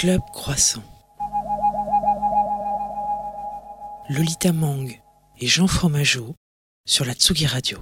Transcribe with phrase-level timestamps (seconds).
[0.00, 0.80] Club Croissant.
[4.08, 4.98] Lolita Mang
[5.38, 6.36] et Jean Fromageau
[6.86, 7.76] sur la Tsugi Radio.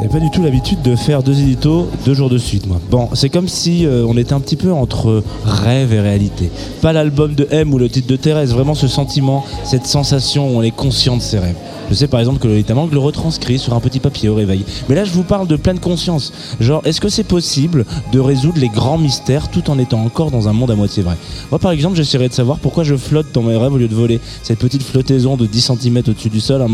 [0.00, 2.66] J'ai pas du tout l'habitude de faire deux éditos deux jours de suite.
[2.66, 6.50] Bon, c'est comme si euh, on était un petit peu entre rêve et réalité.
[6.80, 10.60] Pas l'album de M ou le titre de Thérèse, vraiment ce sentiment, cette sensation où
[10.60, 11.58] on est conscient de ses rêves.
[11.88, 14.64] Je sais par exemple que Lolita Mang le retranscrit sur un petit papier au réveil.
[14.88, 16.32] Mais là, je vous parle de pleine conscience.
[16.60, 20.48] Genre, est-ce que c'est possible de résoudre les grands mystères tout en étant encore dans
[20.48, 21.16] un monde à moitié vrai?
[21.50, 23.94] Moi, par exemple, j'essaierai de savoir pourquoi je flotte dans mes rêves au lieu de
[23.94, 24.20] voler.
[24.42, 26.64] Cette petite flottaison de 10 cm au-dessus du sol,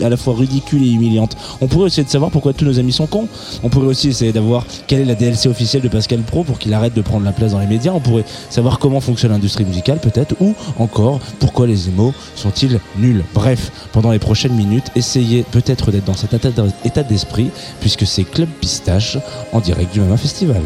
[0.00, 1.36] à la fois ridicule et humiliante.
[1.60, 3.28] On pourrait essayer de savoir pourquoi tous nos amis sont cons.
[3.62, 6.72] On pourrait aussi essayer d'avoir quelle est la DLC officielle de Pascal Pro pour qu'il
[6.74, 7.92] arrête de prendre la place dans les médias.
[7.92, 13.24] On pourrait savoir comment fonctionne l'industrie musicale, peut-être, ou encore pourquoi les émos sont-ils nuls.
[13.34, 17.50] Bref, pendant les prochaines minutes, essayez peut-être d'être dans cet état d'esprit,
[17.80, 19.18] puisque c'est Club Pistache
[19.52, 20.62] en direct du Mama Festival.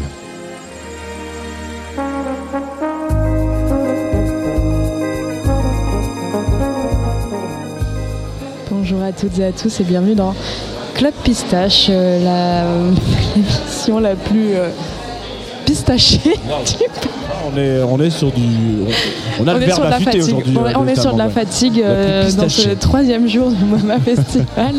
[8.69, 10.35] Bonjour à toutes et à tous et bienvenue dans
[10.95, 12.65] Club Pistache, euh, la
[13.35, 14.69] émission la plus euh,
[15.65, 16.85] pistachée du
[17.53, 18.41] on est, on est sur du.
[19.39, 20.23] On, a on le est verbe sur de la affûté fatigue.
[20.23, 20.57] aujourd'hui.
[20.57, 23.65] On, est- euh, on est sur de la fatigue euh, dans ce troisième jour du
[23.65, 24.75] Mama Festival.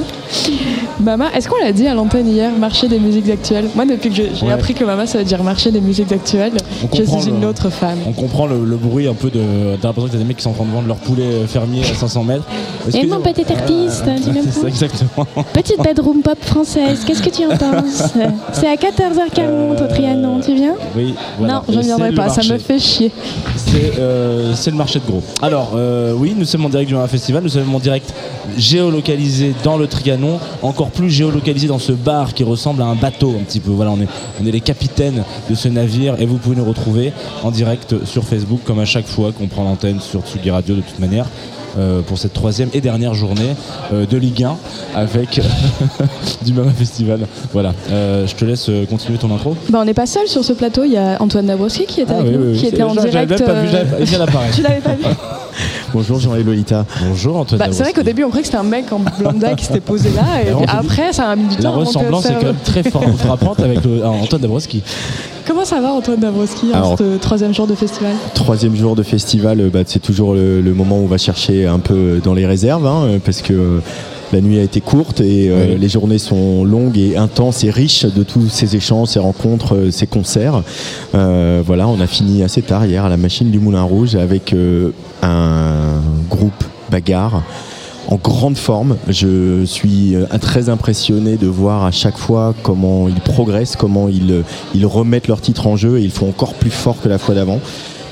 [1.00, 3.68] Mama, est-ce qu'on l'a dit à l'antenne hier, marché des musiques actuelles?
[3.74, 4.52] Moi, depuis que j'ai Ouais.
[4.52, 6.52] appris que Mama, ça veut dire marché des musiques actuelles,
[6.90, 7.98] On je suis le- une autre femme.
[8.06, 9.40] On comprend le, le bruit un peu de.
[9.80, 11.46] T'as l'impression que t'as des mecs qui sont en train de vendre leur poulet euh,
[11.46, 12.44] fermier à 500 mètres.
[12.94, 15.26] Et mon petit artiste, Ah, m'aimes C'est ça, exactement.
[15.52, 18.12] Petite bedroom pop française, qu'est-ce que tu en penses?
[18.52, 20.73] C'est à 14h40 au Trianon, tu viens?
[20.96, 21.54] Oui, voilà.
[21.54, 23.10] Non, je le pas, ça me fait chier.
[23.56, 25.22] C'est euh, c'est le marché de gros.
[25.42, 28.12] Alors, euh, oui, nous sommes en direct du Festival, nous sommes en direct
[28.56, 33.34] géolocalisé dans le Trianon, encore plus géolocalisé dans ce bar qui ressemble à un bateau
[33.38, 33.70] un petit peu.
[33.70, 34.08] Voilà, on est,
[34.42, 38.24] on est les capitaines de ce navire et vous pouvez nous retrouver en direct sur
[38.24, 41.26] Facebook comme à chaque fois qu'on prend l'antenne sur Tsugi Radio de toute manière.
[41.78, 43.54] Euh, pour cette troisième et dernière journée
[43.92, 44.56] euh, de Ligue 1
[44.94, 45.40] avec
[46.44, 47.20] du Mama Festival.
[47.52, 49.56] Voilà, Euh, je te laisse continuer ton intro.
[49.70, 52.06] Bah, on n'est pas seul sur ce plateau, il y a Antoine Dabrowski qui est
[52.08, 53.30] Ah avec oui, nous, oui, qui était en j'avais direct.
[53.30, 54.54] même pas vu, j'avais pas- il vient d'apparaître.
[54.56, 55.04] Tu l'avais pas vu
[55.92, 56.84] Bonjour Jean et Lolita.
[57.06, 57.58] Bonjour Antoine.
[57.60, 59.80] Bah, C'est vrai qu'au début on croyait que c'était un mec en lambda qui s'était
[59.80, 61.74] posé là et après ça a mis du La temps.
[61.76, 64.82] que ressemblance est quand même très fort- frappante avec le- ah, Antoine Dabrowski.
[65.46, 69.02] Comment ça va Antoine Dabrowski en Alors- ce troisième jour de festival Troisième jour de
[69.02, 72.32] festival, euh, bah, c'est toujours le, le moment où on va chercher un peu dans
[72.34, 73.78] les réserves, hein, euh, parce que euh,
[74.32, 75.78] la nuit a été courte et euh, Oui.
[75.80, 80.06] les journées sont longues et intenses et riches de tous ces échanges, ces rencontres, ces
[80.06, 80.62] concerts.
[81.14, 84.54] Euh, voilà, on a fini assez tard hier à la machine du Moulin Rouge avec
[84.54, 84.90] euh,
[85.22, 86.00] un
[86.30, 87.42] groupe bagarre
[88.08, 88.96] en grande forme.
[89.08, 94.30] Je suis euh, très impressionné de voir à chaque fois comment ils progressent, comment ils,
[94.30, 94.42] euh,
[94.74, 97.34] ils remettent leur titre en jeu et ils font encore plus fort que la fois
[97.34, 97.60] d'avant.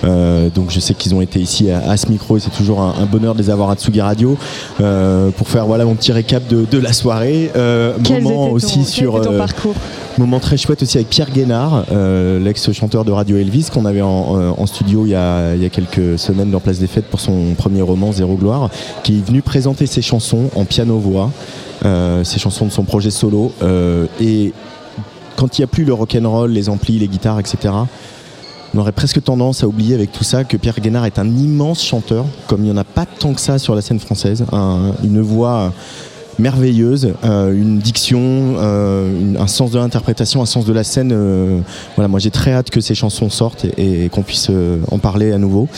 [0.05, 2.81] Euh, donc je sais qu'ils ont été ici à, à ce micro et c'est toujours
[2.81, 4.37] un, un bonheur de les avoir à Tsugi Radio
[4.81, 7.53] euh, pour faire voilà mon petit récap de, de la soirée.
[7.55, 9.75] Euh, moment aussi sur ton parcours?
[10.19, 14.39] Moment très chouette aussi avec Pierre Guénard, euh, l'ex-chanteur de Radio Elvis, qu'on avait en,
[14.39, 18.13] euh, studio il y, a, quelques semaines dans Place des Fêtes pour son premier roman
[18.13, 18.69] Zéro Gloire,
[19.03, 21.31] qui est venu présenter ses chansons en piano-voix,
[21.87, 23.53] euh, ses chansons de son projet solo.
[24.21, 24.53] et
[25.37, 27.73] quand il n'y a plus le rock'n'roll, les amplis, les guitares, etc.,
[28.75, 31.83] on aurait presque tendance à oublier avec tout ça que Pierre Guénard est un immense
[31.83, 34.45] chanteur, comme il n'y en a pas tant que ça sur la scène française.
[34.53, 35.73] Un- une voix
[36.39, 38.21] merveilleuse, euh, une diction,
[38.59, 41.13] euh, une- un sens de l'interprétation, un sens de la scène.
[41.13, 41.61] euh,
[41.97, 44.51] voilà, moi j'ai très hâte que ces chansons sortent et, et qu'on puisse
[44.91, 45.69] en parler à nouveau.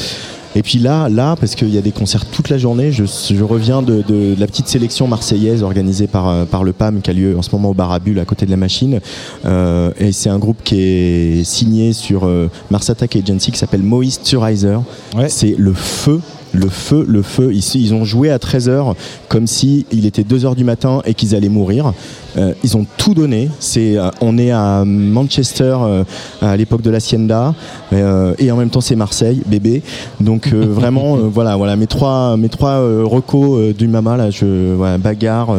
[0.56, 3.42] Et puis là, là, parce qu'il y a des concerts toute la journée, je, je
[3.42, 7.36] reviens de, de la petite sélection marseillaise organisée par, par le PAM qui a lieu
[7.36, 9.00] en ce moment au Barabule à côté de la machine.
[9.46, 13.82] Euh, et c'est un groupe qui est signé sur euh, Mars Attack Agency qui s'appelle
[13.82, 14.80] Moisturizer.
[15.16, 15.28] Ouais.
[15.28, 16.20] C'est le feu.
[16.54, 17.52] Le feu, le feu.
[17.52, 18.94] Ils, ils ont joué à 13h
[19.28, 21.92] comme si il était 2h du matin et qu'ils allaient mourir.
[22.36, 23.48] Euh, ils ont tout donné.
[23.60, 26.04] C'est, euh, on est à Manchester euh,
[26.42, 27.54] à l'époque de l'Hacienda
[27.92, 29.82] euh, et en même temps c'est Marseille, bébé.
[30.20, 35.54] Donc vraiment, voilà, voilà mes trois, mes trois recos du Mama là, je, voilà, bagarre,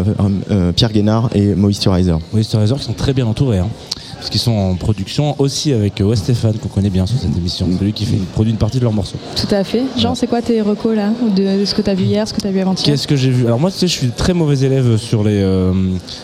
[0.76, 2.20] Pierre Guénard et Moisturizer.
[2.34, 3.60] C'est qui sont très bien entourés.
[3.60, 3.68] Hein,
[4.26, 7.38] parce qu'ils sont en production aussi avec euh, Wes Stéphane, qu'on connaît bien sur cette
[7.38, 7.68] émission.
[7.78, 9.18] Celui qui fait, produit une partie de leurs morceaux.
[9.36, 9.84] Tout à fait.
[10.00, 12.34] Jean, c'est quoi tes recos là de, de ce que tu as vu hier, ce
[12.34, 12.86] que tu as vu avant-hier?
[12.88, 13.46] Qu'est-ce que j'ai vu?
[13.46, 15.74] Alors moi, tu sais, je suis très mauvais élève sur les euh,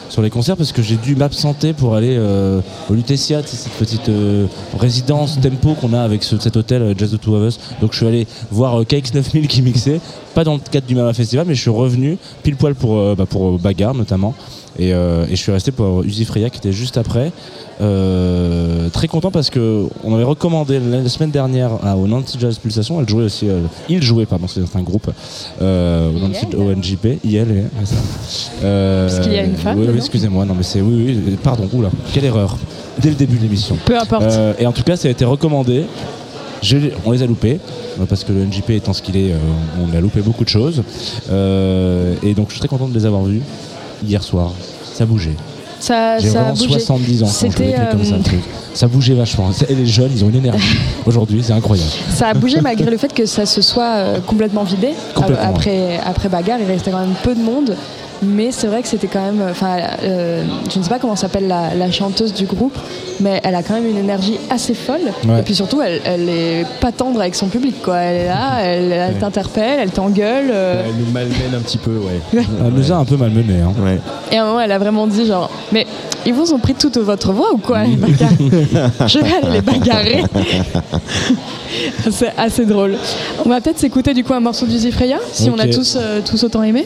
[0.10, 2.60] sur les concerts parce que j'ai dû m'absenter pour aller euh,
[2.90, 4.48] au Lutetia, cette petite euh,
[4.80, 7.60] résidence tempo qu'on a avec ce- cet hôtel Jazz the Two of Us.
[7.82, 10.02] Donc je suis allé voir euh, KX9000 qui mixait,
[10.34, 13.28] pas dans le cadre du Mama Festival, mais je suis revenu pile poil pour bah,
[13.30, 14.34] pour Bagarre notamment.
[14.80, 14.94] Et, et
[15.32, 17.34] je suis resté pour Uzi Freya qui était juste après.
[17.82, 22.58] Euh, très content parce que on avait recommandé la semaine dernière à, au Nancy Jazz
[22.60, 23.00] Pulsation.
[23.02, 23.50] Elle jouait aussi.
[23.50, 25.10] euh, il jouait, pardon, c'est un groupe.
[25.62, 26.46] Euh, au, Nancy-
[27.24, 27.64] IL.
[28.64, 30.46] Euh, Parce qu'il y a une femme Oui, excusez-moi.
[30.46, 30.82] Non, mais c'est.
[30.82, 31.68] Oui, oui, pardon.
[31.74, 32.58] Oula, quelle erreur.
[33.00, 33.78] Dès le début de l'émission.
[33.86, 34.24] Peu importe.
[34.24, 35.86] Euh, et en tout cas, ça a été recommandé.
[37.06, 37.60] On les a loupés
[38.00, 39.38] euh, parce que le NJP étant ce qu'il est, euh,
[39.82, 40.84] on a loupé beaucoup de choses.
[41.32, 43.42] Euh, et donc, je suis très content de les avoir vus
[44.06, 44.54] hier soir.
[44.94, 45.36] Ça bougeait.
[45.84, 46.68] Ça, J'ai ça a bougé.
[46.70, 48.16] 70 ans C'était, les comme ça.
[48.16, 48.38] euh.
[48.74, 49.50] Ça bougeait vachement.
[49.70, 50.78] Et les jeunes, ils ont une énergie.
[51.06, 51.90] Aujourd'hui, c'est incroyable.
[52.14, 54.90] Ça a bougé malgré le fait que ça se soit euh, complètement vidé.
[55.14, 57.76] Complètement, Après, après bagarre, il restait quand même peu de monde.
[58.24, 59.42] Mais c'est vrai que c'était quand même.
[59.50, 62.78] Enfin, euh, je ne sais pas comment s'appelle la, la chanteuse du groupe,
[63.20, 65.00] mais elle a quand même une énergie assez folle.
[65.28, 65.40] Ouais.
[65.40, 67.82] Et puis surtout, elle, elle est pas tendre avec son public.
[67.82, 67.98] Quoi.
[67.98, 69.20] Elle est là, elle, elle Ouais.
[69.20, 70.52] t'interpelle, elle t'engueule.
[70.54, 72.22] euh, Elle nous malmène un petit peu, ouais.
[72.34, 73.62] Elle nous a un peu malmenés.
[73.62, 73.74] Hein.
[73.84, 74.00] Ouais.
[74.32, 75.88] Et à un moment, elle a vraiment dit genre, mais
[76.26, 78.30] ils vous ont pris toute votre voix ou quoi les bagarres?
[79.08, 80.24] Je vais aller les bagarrer.
[82.12, 82.96] C'est assez drôle.
[83.46, 86.20] On va peut-être s'écouter du coup un morceau du Zifreya, si on a tous, euh,
[86.24, 86.86] tous autant aimé.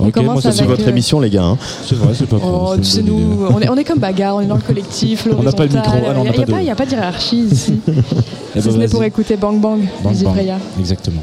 [0.00, 1.44] On moi, ça, avec, C'est votre euh, émission, les gars.
[1.44, 1.58] hein.
[1.86, 4.40] C'est vrai, c'est pas Oh, tu sais, nous, on est, on est comme bagarre, on
[4.40, 5.92] est dans le collectif, On n'a pas le micro.
[5.94, 7.72] Ah Il n'y a, de- y a pas de hiérarchie ici.
[7.86, 8.00] idée.
[8.56, 10.36] Eh Si ben, ce n'est pour écouter Bang Bang, Bang, bang.
[10.80, 11.22] Exactement.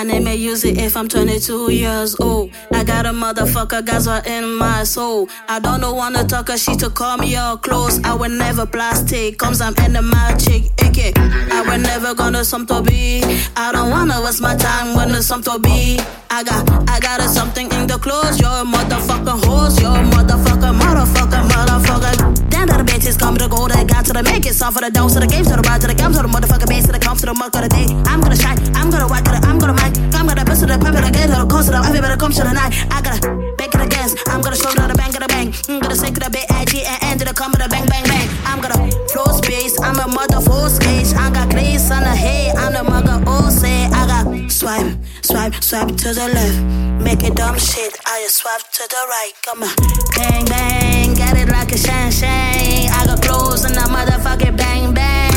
[0.00, 2.52] My name is Uzi if I'm 22 years old.
[2.72, 5.28] I got a motherfucker Gaza in my soul.
[5.46, 8.02] I don't know wanna talk a shit to call me all close.
[8.02, 11.12] I will never plastic, comes I'm in the magic, aka.
[11.52, 13.20] I will never gonna some to be.
[13.58, 16.00] I don't wanna waste my time when there's some to be.
[16.30, 18.40] I got, I got a something in the clothes.
[18.40, 19.78] Motherfucking horse.
[19.82, 22.29] You're a motherfucker, motherfucker, motherfucker.
[22.60, 23.72] Damn, that the bitches come to the gold.
[23.72, 24.52] I got to the make it.
[24.52, 26.28] Soft for the dome, to the game, to the ride, to the gum, to the
[26.28, 27.88] motherfucking base, to the comp, to the muck of the day.
[28.04, 30.76] I'm gonna shine, I'm gonna whack it, I'm gonna mic, I'm gonna bust to the
[30.76, 32.76] pump it again, to the coast, to the every better come to the night.
[32.92, 33.16] I gotta
[33.56, 35.56] bake it again, I'm gonna show to the bang, to the bang.
[35.72, 37.68] Mm, I'm gonna shake it a bit edgy and end to the come to the
[37.72, 38.28] bang, bang, bang.
[38.44, 38.76] I'm gonna
[39.08, 41.16] flow space, I'm a mother full skate.
[41.16, 43.88] I got grace on the head, I'm the mother all say.
[43.88, 45.00] I got swipe,
[45.30, 46.58] swipe, swipe to the left.
[47.04, 49.32] Make it dumb shit, I just swipe to the right.
[49.46, 49.74] Come on,
[50.16, 52.90] bang, bang, get it like a shang shang.
[52.90, 55.32] I got clothes and a motherfucking bang, bang.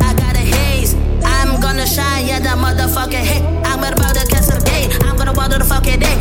[0.00, 0.94] I got a haze.
[1.24, 3.42] I'm gonna shine, yeah, that motherfucking hit.
[3.66, 4.88] I'm about to catch the day.
[5.02, 6.16] I'm gonna water the fucking day.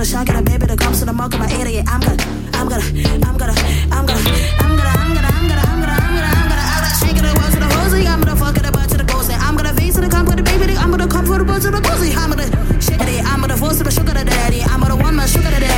[0.00, 1.84] Never the shock of the baby that comes to the mark of my idiot.
[1.86, 2.16] I'm gonna,
[2.56, 2.84] I'm gonna,
[3.20, 3.52] I'm gonna,
[3.92, 6.80] I'm gonna, I'm gonna, I'm gonna, I'm gonna, I'm gonna, I'm gonna, I'm gonna, I'm
[6.80, 8.06] gonna shake it away to the rosy.
[8.08, 9.30] I'm gonna fuck it up to the ghost.
[9.30, 10.76] I'm gonna face to the come with the baby.
[10.76, 12.12] I'm gonna come for the birds to the cozy.
[12.16, 12.48] I'm gonna
[12.80, 13.24] shake it.
[13.26, 14.62] I'm gonna force it, the sugar to the daddy.
[14.62, 15.69] I'm gonna want my sugar to the daddy.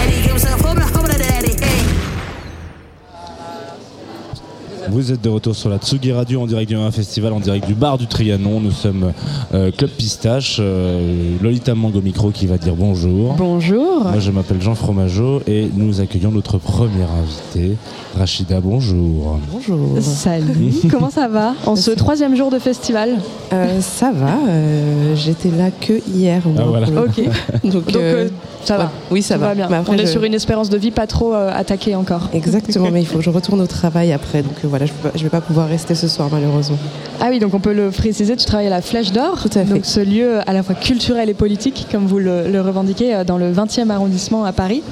[4.93, 7.67] Vous êtes de retour sur la Tsugi Radio en direct du Mama Festival, en direct
[7.67, 8.61] du bar du Trianon.
[8.61, 9.13] Nous sommes
[9.55, 13.33] euh, Club Pistache, euh, Lolita Mango Micro qui va dire bonjour.
[13.39, 14.03] Bonjour.
[14.05, 17.79] Moi je m'appelle Jean Fromageau et nous accueillons notre première invitée,
[18.19, 19.39] Rachida, bonjour.
[19.51, 19.97] Bonjour.
[20.03, 23.17] Salut, comment ça va En ce troisième jour de festival?
[23.55, 26.43] Euh, ça va, euh, j'étais là que hier.
[26.59, 26.89] Ah, voilà.
[26.89, 27.23] Ok.
[27.65, 28.29] Donc, donc euh, euh,
[28.65, 28.91] ça va.
[29.11, 29.49] Oui, ça va.
[29.49, 29.73] va bien.
[29.73, 32.29] Après, On est je- sur une espérance de vie pas trop euh, attaquée encore.
[32.35, 34.43] Exactement, mais il faut que je retourne au travail après.
[34.43, 34.69] Donc euh,
[35.01, 36.77] voilà, je ne vais pas pouvoir rester ce soir malheureusement.
[37.21, 39.65] Ah oui, donc on peut le préciser, tu travailles à la Flèche d'Or, Tout à
[39.65, 39.75] fait.
[39.75, 43.25] donc ce lieu à la fois culturel et politique, comme vous le, le revendiquez, euh,
[43.25, 44.83] dans le 20e arrondissement à Paris.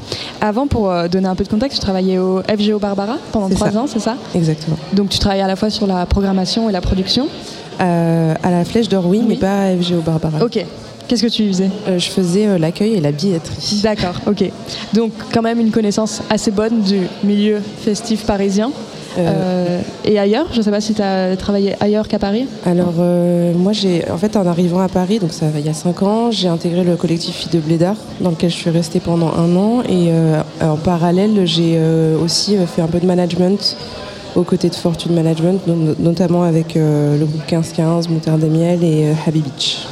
[0.40, 3.76] Avant, pour euh, donner un peu de contexte, tu travaillais au FGO Barbara pendant trois
[3.76, 4.16] ans, c'est ça?
[4.34, 4.76] Exactement.
[4.92, 7.26] Donc tu travailles à la fois sur la programmation et la production?
[7.80, 9.26] Euh, à la Flèche d'Or, oui, Oui.
[9.28, 10.44] mais pas à FGO Barbara.
[10.44, 10.64] Ok.
[11.08, 11.70] Qu'est-ce que tu faisais?
[11.88, 13.80] Euh, je faisais euh, l'accueil et la billetterie.
[13.82, 14.44] D'accord, ok.
[14.92, 18.70] Donc quand même une connaissance assez bonne du milieu festif parisien.
[19.18, 22.46] Euh, Euh, et ailleurs, je ne sais pas si tu as travaillé ailleurs qu'à Paris?
[22.66, 25.74] Alors euh, moi j'ai en fait en arrivant à Paris, donc ça il y a
[25.74, 29.32] 5 ans, j'ai intégré le collectif Filles de Blédard dans lequel je suis restée pendant
[29.36, 31.78] un an et euh, en parallèle j'ai
[32.22, 33.76] aussi fait un peu de management
[34.36, 39.08] aux côtés de Fortune Management, no- notamment avec le groupe 1515, Moutarde et Miel et
[39.26, 39.86] Happy Beach.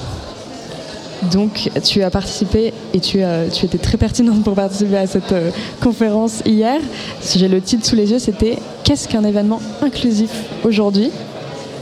[1.32, 5.32] Donc, tu as participé et tu, as- tu étais très pertinente pour participer à cette
[5.32, 6.80] euh, conférence hier.
[7.20, 10.30] Si j'ai le titre sous les yeux, c'était Qu'est-ce qu'un événement inclusif
[10.64, 11.10] aujourd'hui?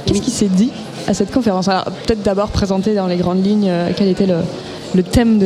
[0.07, 0.25] Qu'est-ce Oui.
[0.25, 0.71] qui s'est dit
[1.07, 1.69] à cette conférence?
[1.69, 4.37] Alors peut-être d'abord présenter dans les grandes lignes euh, quel était le,
[4.95, 5.39] le thème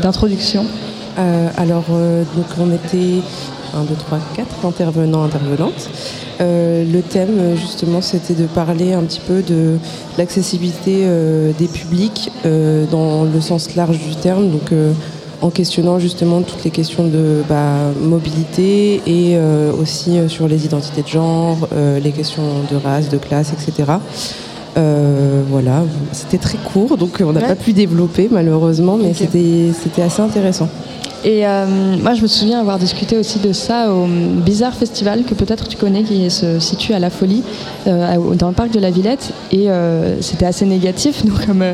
[0.00, 0.64] d'introduction.
[1.18, 3.22] Euh, alors, donc on était
[3.74, 5.90] 1, 2, 3, 4 intervenants, intervenantes.
[6.40, 9.76] Euh, le thème, justement, c'était de parler un petit peu de
[10.16, 14.72] l'accessibilité euh, des publics euh, dans le sens large du terme, donc
[15.40, 19.38] en questionnant justement toutes les questions de bah, mobilité et
[19.80, 21.68] aussi sur les identités de genre,
[22.02, 23.92] les questions de race, de classe, etc.
[24.76, 25.82] Euh, voilà,
[26.12, 27.46] c'était très court, donc on n'a Ouais.
[27.48, 30.68] pas pu développer malheureusement, mais c'était assez intéressant.
[31.24, 31.66] Et euh,
[32.00, 35.76] moi, je me souviens avoir discuté aussi de ça au Bizarre Festival, que peut-être tu
[35.76, 37.42] connais, qui se situe à La Folie,
[37.86, 39.32] euh, dans le parc de la Villette.
[39.50, 41.64] Et euh, c'était assez négatif, nous, comme,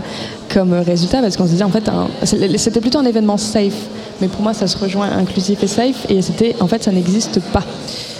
[0.52, 1.90] comme résultat, parce qu'on se disait, en fait,
[2.24, 3.86] c'était plutôt un événement safe.
[4.20, 6.06] Mais pour moi, ça se rejoint inclusif et safe.
[6.08, 7.64] Et c'était, en fait, ça n'existe pas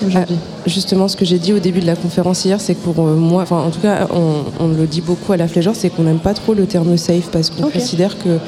[0.07, 0.37] aujourd'hui.
[0.67, 3.43] Justement, ce que j'ai dit au début de la conférence hier, c'est que pour moi,
[3.43, 6.19] enfin en tout cas, on, on le dit beaucoup à la Fléjor, c'est qu'on n'aime
[6.19, 8.41] pas trop le terme safe parce qu'on considère que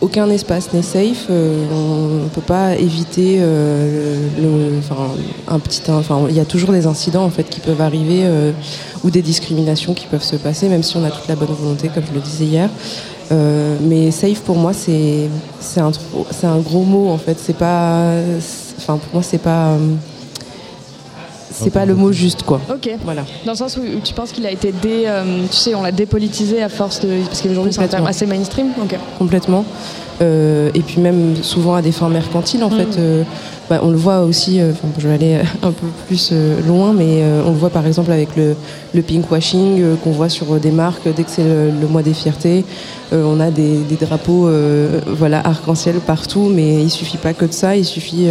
[0.00, 1.26] aucun espace n'est safe.
[1.30, 5.08] euh, on ne peut pas éviter euh, le, enfin,
[5.48, 8.52] un petit, enfin il y a toujours des incidents en fait qui peuvent arriver euh,
[9.04, 11.88] ou des discriminations qui peuvent se passer, même si on a toute la bonne volonté,
[11.88, 12.68] comme je le disais hier.
[13.30, 15.90] Mais safe pour moi c'est c'est un
[16.30, 17.36] c'est un gros mot en fait.
[17.40, 18.12] C'est pas,
[18.78, 19.76] enfin pour moi c'est pas
[21.64, 22.60] c'est pas le mot juste quoi.
[22.70, 22.90] Ok.
[23.04, 23.22] Voilà.
[23.44, 25.82] Dans le sens où, où tu penses qu'il a été dé, euh, tu sais, on
[25.82, 28.68] l'a dépolitisé à force de, parce qu'aujourd'hui c'est un terme assez mainstream.
[28.82, 28.96] Ok.
[29.18, 29.64] complètement.
[30.22, 32.76] Euh, et puis même souvent à des fins mercantiles en Mm.
[32.78, 32.98] fait.
[32.98, 33.22] euh,
[33.68, 36.92] bah, on le voit aussi, euh, enfin, je vais aller un peu plus euh, loin,
[36.94, 38.54] mais euh, on le voit par exemple avec le,
[38.94, 42.64] le pinkwashing qu'on voit sur des marques dès que c'est le, le mois des fiertés.
[43.12, 44.48] On a des, des drapeaux
[45.08, 48.26] voilà, arc-en-ciel partout, mais il suffit pas que de ça, il suffit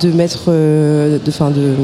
[0.00, 1.76] de mettre, euh, de, de,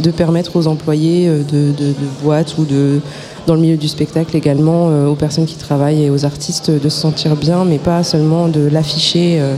[0.00, 3.00] de permettre aux employés euh, de, boîtes ou de
[3.46, 6.88] dans le milieu du spectacle également, euh, aux personnes qui travaillent et aux artistes de
[6.88, 9.56] se sentir bien, mais pas seulement de l'afficher euh,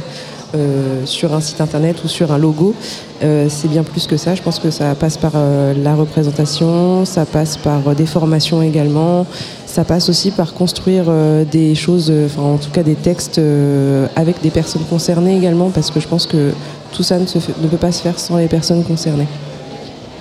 [0.54, 2.74] euh, sur un site internet ou sur un logo.
[3.22, 4.34] Euh, c'est bien plus que ça.
[4.34, 8.62] Je pense que ça passe par euh, la représentation, ça passe par euh, des formations
[8.62, 9.26] également,
[9.66, 11.06] ça passe aussi par construire
[11.50, 13.40] des choses, enfin en tout cas des textes
[14.14, 16.52] avec des personnes concernées également, parce que je pense que
[16.94, 19.26] tout ça ne, se fait- ne peut pas se faire sans les personnes concernées.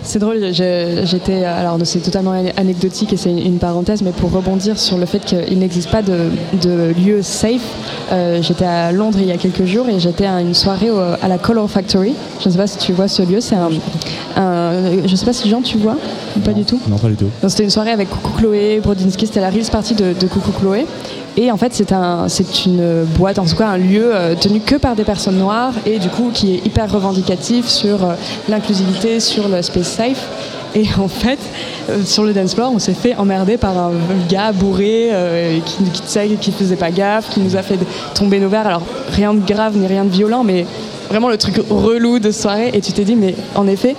[0.06, 1.46] C'est drôle, j'étais.
[1.46, 5.58] Alors, c'est totalement anecdotique et c'est une, parenthèse, mais pour rebondir sur le fait qu'il
[5.60, 6.30] n'existe pas de,
[6.62, 7.62] de lieu safe,
[8.12, 11.00] euh, j'étais à Londres il y a quelques jours et j'étais à une soirée au-
[11.00, 12.16] à la Color Factory.
[12.42, 13.70] Je ne sais pas si tu vois ce lieu, c'est un,
[14.36, 14.74] un-
[15.06, 15.96] Je ne sais pas si Jean, tu vois
[16.36, 16.80] ou Pas du tout?
[16.90, 17.30] Non, pas du tout.
[17.48, 20.86] C'était une soirée avec Coucou Chloé, Brodinski, c'était la release party de, de Coucou Chloé.
[21.36, 22.28] Et en fait, c'est un,
[22.66, 25.98] une boîte, en tout cas un lieu euh, tenu que par des personnes noires et
[25.98, 28.14] du coup qui est hyper revendicatif sur euh,
[28.50, 30.28] l'inclusivité, sur le space safe.
[30.76, 31.40] Et en fait,
[31.90, 33.92] euh, sur le dance floor, on s'est fait emmerder par un
[34.28, 37.78] gars bourré euh, qui, qui, faisait pas gaffe, qui nous a fait
[38.16, 38.68] tomber nos verres.
[38.68, 40.66] Alors rien de grave ni rien de violent, mais
[41.10, 42.72] vraiment le truc relou de soirée.
[42.74, 43.96] Et tu t'es dit, mais en effet,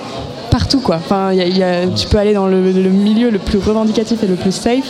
[0.51, 0.97] partout quoi.
[0.97, 1.31] Enfin,
[1.97, 4.87] tu peux aller dans le, milieu le plus revendicatif et le plus safe,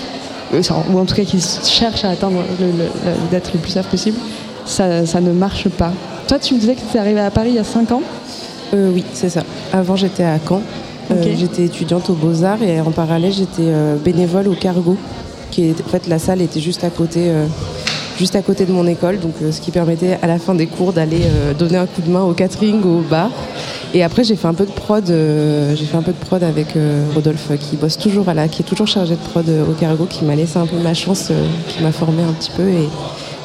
[0.53, 2.43] ou en tout cas qui cherche à atteindre
[3.31, 4.19] d'être le plus safe possible.
[4.67, 5.93] Ça, ça ne marche pas.
[6.29, 8.03] Toi, tu me disais que tu es arrivé à Paris il y a 5 ans.
[8.73, 9.43] Euh, oui, c'est ça.
[9.73, 10.63] Avant, j'étais à Caen.
[11.11, 14.97] Euh, j'étais étudiante aux Beaux-Arts et en parallèle, j'étais euh, bénévole au Cargo.
[15.51, 17.31] Qui est, en fait, la salle était juste à côté,
[18.19, 20.67] juste à côté de mon école, donc euh, ce qui permettait à la fin des
[20.67, 23.31] cours d'aller euh, donner un coup de main au catering, au bar.
[23.93, 25.09] Et après, j'ai fait un peu de prod.
[25.11, 26.69] euh, j'ai fait un peu de prod avec
[27.15, 30.25] Rodolphe, qui bosse toujours à la, qui est toujours chargé de prod au Cargo, qui
[30.25, 31.31] m'a laissé un peu ma chance,
[31.69, 32.69] qui m'a formé un petit peu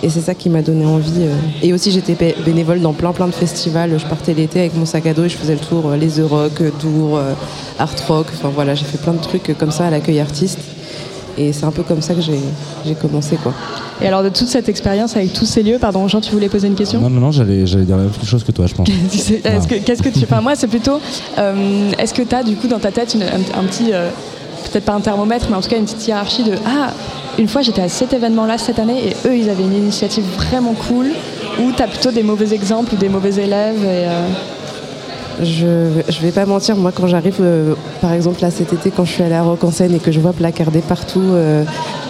[0.01, 1.25] et c'est ça qui m'a donné envie.
[1.61, 3.91] Et aussi, j'étais bé- bénévole dans plein plein de festivals.
[3.99, 6.21] Je partais l'été avec mon sac à dos et je faisais le tour, les The
[6.27, 7.33] Rock, euh,
[7.77, 8.27] Art Rock.
[8.33, 10.59] Enfin voilà, j'ai fait plein de trucs comme ça à l'accueil artiste.
[11.37, 13.53] Et c'est un peu comme ça que j'ai commencé quoi.
[14.01, 16.67] Et alors, de toute cette expérience avec tous ces lieux, pardon, Jean, tu voulais poser
[16.67, 18.87] une question Non, non, non, j'allais j'allais dire la même chose que toi, je pense.
[19.67, 20.23] Que- Qu'est-ce que tu.
[20.23, 20.99] Enfin, moi, c'est plutôt.
[21.37, 23.89] euh, Est-ce que tu as, du coup, dans ta tête, une- un, un petit.
[23.93, 24.09] euh,
[24.71, 26.91] Peut-être pas un thermomètre, mais en tout cas une petite hiérarchie de Ah,
[27.39, 30.73] une fois j'étais à cet événement-là cette année et eux, ils avaient une initiative vraiment
[30.87, 31.07] cool.
[31.61, 34.27] Ou tu as plutôt des mauvais exemples ou des mauvais élèves et, euh,
[35.41, 39.05] Je, je vais pas mentir, moi quand j'arrive, euh, par exemple là cet été quand
[39.05, 41.63] je suis allée à Rock en scène et que je vois placardé partout, euh,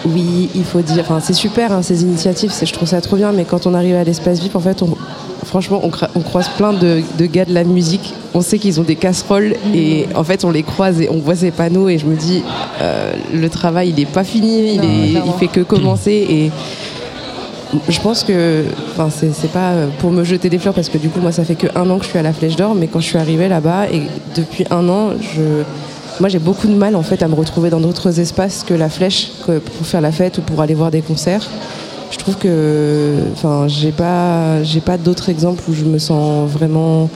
[0.06, 3.32] oui, il faut dire, enfin c'est super hein, ces initiatives, je trouve ça trop bien,
[3.32, 4.96] mais quand on arrive à l'espace VIP, en fait, on,
[5.44, 8.96] franchement, on, croise plein de, de gars de la musique, on sait qu'ils ont des
[8.96, 12.16] casseroles et en fait on les croise et on voit ces panneaux et je me
[12.16, 12.42] dis,
[12.80, 16.50] euh, le travail il est pas fini, il, est, il fait que commencer et
[17.88, 21.20] je pense que, enfin, c'est pas pour me jeter des fleurs parce que du coup,
[21.20, 23.00] moi, ça fait que un an que je suis à la Flèche d'Or, mais quand
[23.00, 24.02] je suis arrivée là-bas et
[24.34, 25.62] depuis un an, je,
[26.20, 28.88] moi j'ai beaucoup de mal en fait à me retrouver dans d'autres espaces que la
[28.88, 31.48] flèche pour faire la fête ou pour aller voir des concerts.
[32.10, 37.08] Je trouve que, enfin, j'ai pas, j'ai pas d'autres exemples où je me sens vraiment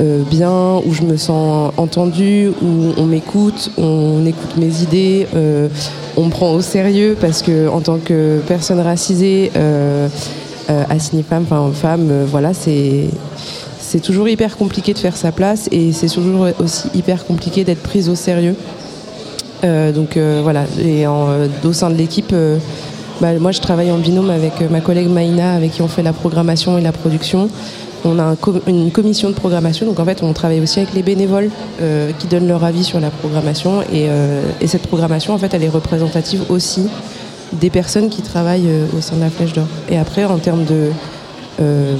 [0.00, 5.68] euh, bien, où je me sens entendue, où on m'écoute, on écoute mes idées, euh,
[6.16, 10.08] on me prend au sérieux parce que en tant que personne racisée, euh,
[10.70, 13.08] euh, assignée femme, enfin femme, voilà, c'est
[13.86, 17.82] c'est toujours hyper compliqué de faire sa place et c'est toujours aussi hyper compliqué d'être
[17.82, 18.56] prise au sérieux.
[19.64, 22.34] Euh, donc euh, voilà, et euh, au sein de l'équipe,
[23.20, 26.12] bah, moi je travaille en binôme avec ma collègue Maïna, avec qui on fait la
[26.12, 27.48] programmation et la production.
[28.04, 28.34] On a
[28.66, 31.50] une commission de programmation, donc en fait on travaille aussi avec les bénévoles
[32.18, 34.06] qui donnent leur avis sur la programmation et,
[34.60, 36.86] et cette programmation en fait elle est représentative aussi
[37.54, 39.66] des personnes qui travaillent au sein de la Flèche d'Or.
[39.90, 40.90] Et après en termes de,
[41.60, 41.96] euh,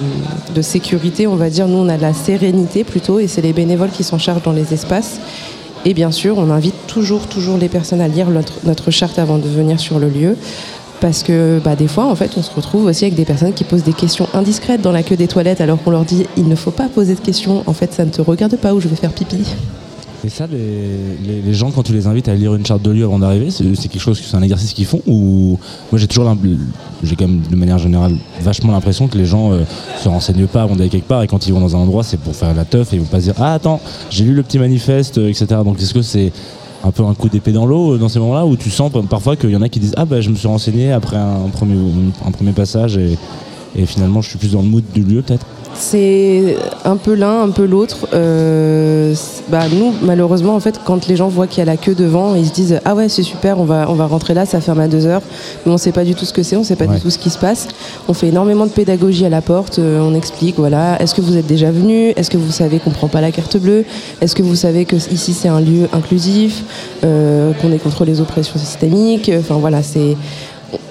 [0.54, 3.52] de sécurité, on va dire nous on a de la sérénité plutôt et c'est les
[3.52, 5.20] bénévoles qui s'en chargent dans les espaces.
[5.84, 9.46] Et bien sûr, on invite toujours, toujours les personnes à lire notre, charte avant de
[9.48, 10.36] venir sur le lieu.
[11.00, 13.62] Parce que bah, des fois, en fait, on se retrouve aussi avec des personnes qui
[13.62, 16.56] posent des questions indiscrètes dans la queue des toilettes alors qu'on leur dit il ne
[16.56, 17.62] faut pas poser de questions.
[17.66, 19.44] En fait, ça ne te regarde pas où je vais faire pipi.
[20.26, 23.20] Et ça, les, gens, quand tu les invites à lire une charte de lieu avant
[23.20, 25.56] d'arriver, c'est quelque chose, c'est un exercice qu'ils font ou
[25.92, 26.36] moi j'ai toujours,
[27.04, 29.62] j'ai quand même de manière générale vachement l'impression que les gens euh,
[30.02, 32.16] se renseignent pas avant d'aller quelque part et quand ils vont dans un endroit, c'est
[32.16, 33.80] pour faire la teuf et ils vont pas se dire ah attends,
[34.10, 35.46] j'ai lu le petit manifeste, euh, etc.
[35.64, 36.32] Donc est-ce que c'est
[36.82, 39.36] un peu un coup d'épée dans l'eau euh, dans ces moments-là où tu sens parfois
[39.36, 41.76] qu'il y en a qui disent ah bah je me suis renseigné après un premier,
[42.26, 43.16] un premier passage et,
[43.74, 45.46] et finalement je suis plus dans le mood du lieu peut-être.
[45.78, 46.56] C'est
[46.86, 48.08] un peu l'un, un peu l'autre.
[48.14, 49.14] Euh,
[49.50, 52.34] bah, nous, malheureusement, en fait, quand les gens voient qu'il y a la queue devant,
[52.34, 54.80] ils se disent Ah ouais, c'est super, on va, on va rentrer là, ça ferme
[54.80, 55.20] à deux heures.
[55.66, 56.94] Mais on sait pas du tout ce que c'est, on sait pas Ouais.
[56.96, 57.68] du tout ce qui se passe.
[58.08, 61.36] On fait énormément de pédagogie à la porte, euh, on explique voilà, est-ce que vous
[61.36, 62.08] êtes déjà venu?
[62.16, 63.84] Est-ce que vous savez qu'on prend pas la carte bleue?
[64.22, 66.62] Est-ce que vous savez que ici c'est un lieu inclusif,
[67.04, 69.30] euh, qu'on est contre les oppressions systémiques?
[69.38, 70.16] Enfin voilà, c'est.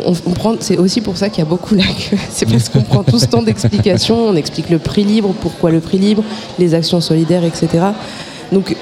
[0.03, 0.13] On,
[0.59, 2.17] c'est aussi pour ça qu'il y a beaucoup queue.
[2.29, 4.27] C'est parce qu'on prend tout ce temps d'explication.
[4.27, 6.23] On explique le prix libre, pourquoi le prix libre,
[6.59, 7.86] les actions solidaires, etc.
[8.51, 8.75] Donc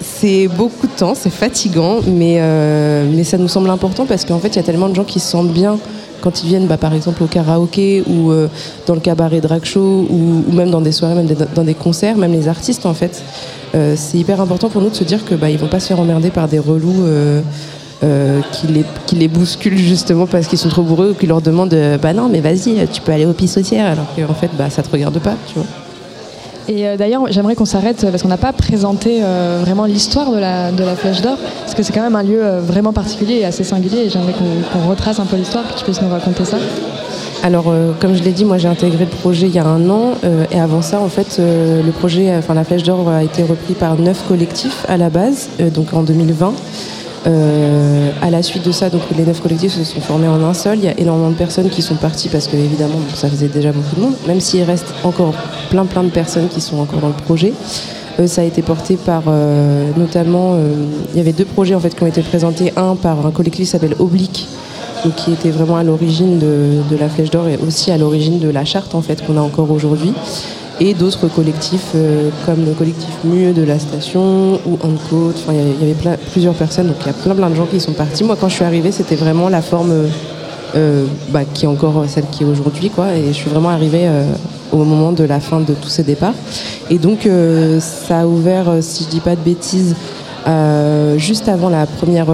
[0.00, 4.38] c'est beaucoup de temps, c'est fatigant, mais, euh, mais ça nous semble important parce qu'en
[4.38, 5.78] fait, il y a tellement de gens qui se sentent bien
[6.20, 8.48] quand ils viennent, bah, par exemple, au karaoké ou euh,
[8.86, 12.32] dans le cabaret drag show ou, même dans des soirées, même dans des concerts, même
[12.32, 13.22] les artistes, en fait.
[13.74, 16.00] Euh, c'est hyper important pour nous de se dire que bah, vont pas se faire
[16.00, 17.04] emmerder par des relous.
[18.02, 21.40] Euh, qui, les, qui les bousculent justement parce qu'ils sont trop bourreux ou qui leur
[21.40, 24.70] demandent euh, bah non mais vas-y tu peux aller au pissotière alors qu'en fait bah
[24.70, 25.66] ça te regarde pas tu vois
[26.68, 29.20] Et euh, d'ailleurs, j'aimerais qu'on s'arrête parce qu'on n'a pas présenté
[29.62, 32.42] vraiment l'histoire de la, de la Flèche d'Or, parce que c'est quand même un lieu
[32.60, 34.00] vraiment particulier et assez singulier.
[34.04, 36.58] Et j'aimerais qu'on retrace un peu l'histoire, que tu puisses nous raconter ça.
[37.42, 39.88] Alors, euh, comme je l'ai dit, moi j'ai intégré le projet il y a un
[39.90, 43.22] an, euh, et avant ça, en fait, euh, le projet, enfin la Flèche d'Or a
[43.22, 46.52] été repris par neuf collectifs à la base, donc en 2020.
[47.28, 50.54] Euh, à la suite de ça, donc les neuf collectifs se sont formés en un
[50.54, 50.78] seul.
[50.78, 53.72] Il y a énormément de personnes qui sont parties parce que évidemment, ça faisait déjà
[53.72, 54.14] beaucoup de monde.
[54.26, 55.34] Même s'il reste encore
[55.70, 57.52] plein plein de personnes qui sont encore dans le projet.
[58.18, 60.74] Euh, ça a été porté par euh, notamment, euh,
[61.12, 62.72] il y avait deux projets en fait qui ont été présentés.
[62.76, 64.48] Un par un collectif qui s'appelle Oblique,
[65.16, 68.48] qui était vraiment à l'origine de, de la Flèche d'Or et aussi à l'origine de
[68.48, 70.12] la charte en fait qu'on a encore aujourd'hui.
[70.80, 74.76] Et d'autres collectifs euh, comme le collectif Mieux de la station ou
[75.10, 75.34] Côte.
[75.42, 77.66] Enfin, il y avait- plein- plusieurs personnes, donc il y a plein plein de gens
[77.66, 78.22] qui sont partis.
[78.22, 80.06] Moi, quand je suis arrivée, c'était vraiment la forme euh,
[80.76, 83.06] euh, bah, qui est encore celle qui est aujourd'hui, quoi.
[83.16, 84.22] Et je suis vraiment arrivée euh,
[84.70, 86.34] au moment de la fin de tous ces départs.
[86.90, 89.94] Et donc, euh, ça a ouvert, euh, si je dis pas de bêtises,
[91.18, 92.26] juste avant la première,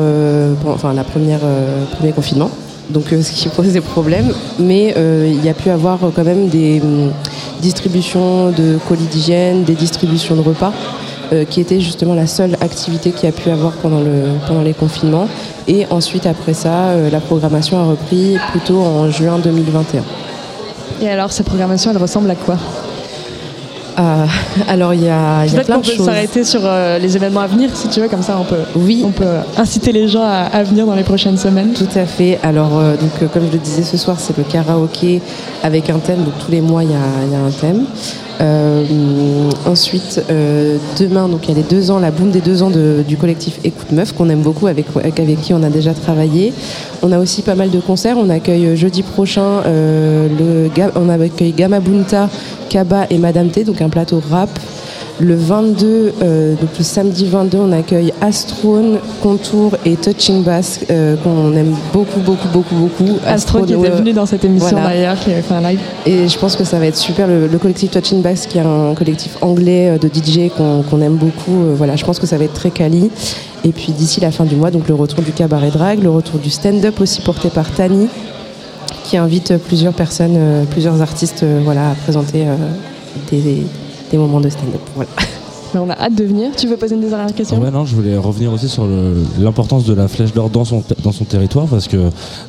[0.66, 1.40] enfin la première
[1.96, 2.48] premier confinement.
[2.90, 6.11] Donc, euh, ce qui pose des problèmes, mais euh, il y a pu avoir euh,
[6.14, 7.12] quand même des hum,
[7.61, 10.73] distributions de colis d'hygiène, des distributions de repas,
[11.51, 14.75] qui était justement la seule activité qu'il y a pu avoir pendant, le, pendant les
[14.75, 15.27] confinements.
[15.66, 20.03] Et ensuite, après ça, la programmation a repris plutôt en juin 2021.
[21.03, 22.57] Et alors, cette programmation, elle ressemble à quoi?
[23.96, 24.24] Ah,
[24.68, 26.07] alors, il y a, y a Peut-être plein qu'on de peut choses.
[26.07, 29.02] s'arrêter sur euh, les événements à venir, si tu veux, comme ça on peut, Oui,
[29.07, 29.24] on peut
[29.57, 31.72] inciter les gens à, à venir dans les prochaines semaines.
[31.74, 32.38] Tout à fait.
[32.42, 35.22] Alors, euh, donc, euh, comme je le disais ce soir, c'est le karaoké
[35.62, 36.24] avec un thème.
[36.24, 36.96] Donc, tous les mois, il y a,
[37.30, 37.85] y a un thème.
[38.40, 42.62] Euh, ensuite, euh, demain, donc il y a les deux ans, la boum des deux
[42.62, 45.94] ans de- du collectif Écoute Meuf, qu'on aime beaucoup, avec, avec, qui on a déjà
[45.94, 46.53] travaillé.
[47.03, 48.16] On a aussi pas mal de concerts.
[48.18, 52.29] On accueille euh, jeudi prochain, le, on accueille Gamma Bunta,
[52.68, 54.51] Kaba et Madame T, donc un plateau rap.
[55.20, 61.14] Le 22, euh, donc le samedi 22, on accueille Astrone, Contour et Touching Bass euh,
[61.16, 63.18] qu'on aime beaucoup, beaucoup, beaucoup, beaucoup.
[63.24, 64.88] Astro qui Astrone, était venu dans cette émission Voilà.
[64.88, 65.79] d'ailleurs, qui avait fait un live.
[66.05, 67.29] Et je pense que ça va être super.
[67.29, 71.14] Le, le collectif Touching Bass, qui est un collectif anglais euh, de DJ qu'on aime
[71.14, 73.09] beaucoup, euh, voilà, je pense que ça va être très quali.
[73.62, 76.40] Et puis d'ici la fin du mois, donc le retour du cabaret drag, le retour
[76.40, 78.09] du stand-up aussi porté par Tani,
[79.05, 82.44] qui invite plusieurs personnes, plusieurs artistes, voilà, à présenter
[83.31, 83.62] des,
[84.14, 84.81] des moments de stand-up.
[84.94, 85.11] Voilà.
[85.74, 86.53] Mais on a hâte de venir.
[86.57, 88.87] Tu veux poser une dernière question Ouais, non, je voulais revenir aussi sur
[89.40, 91.96] l'importance de la flèche d'or dans son, dans son territoire parce que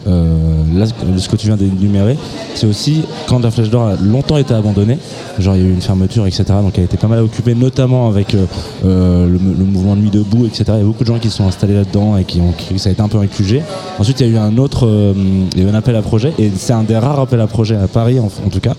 [0.07, 0.37] euh,
[0.75, 2.17] là, ce- que tu viens d'énumérer,
[2.53, 4.99] c'est aussi quand la flèche d'or a longtemps été abandonnée,
[5.39, 6.43] genre il y a eu une fermeture, etc.
[6.61, 8.45] Donc elle a été pas mal occupée, notamment avec euh,
[8.85, 10.63] euh, le, le mouvement Nuit debout, etc.
[10.73, 12.77] Il y a beaucoup de gens qui se sont installés là-dedans et qui ont, qui-
[12.77, 13.63] ça a été un peu un QG.
[13.97, 15.13] Ensuite, il y a eu un autre, euh,
[15.55, 17.47] il y a eu un appel à projet et c'est un des rares appels à
[17.47, 18.75] projet à Paris, en, en tout cas,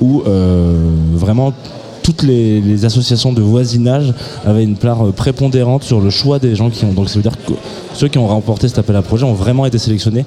[0.00, 0.74] où euh,
[1.12, 1.52] vraiment
[2.02, 6.70] toutes les, associations de voisinage avaient une part euh, prépondérante sur le choix des gens
[6.70, 6.92] qui ont.
[6.92, 7.52] Donc ça veut dire que
[7.94, 10.24] ceux qui ont remporté cet appel à projet ont vraiment été sélectionnés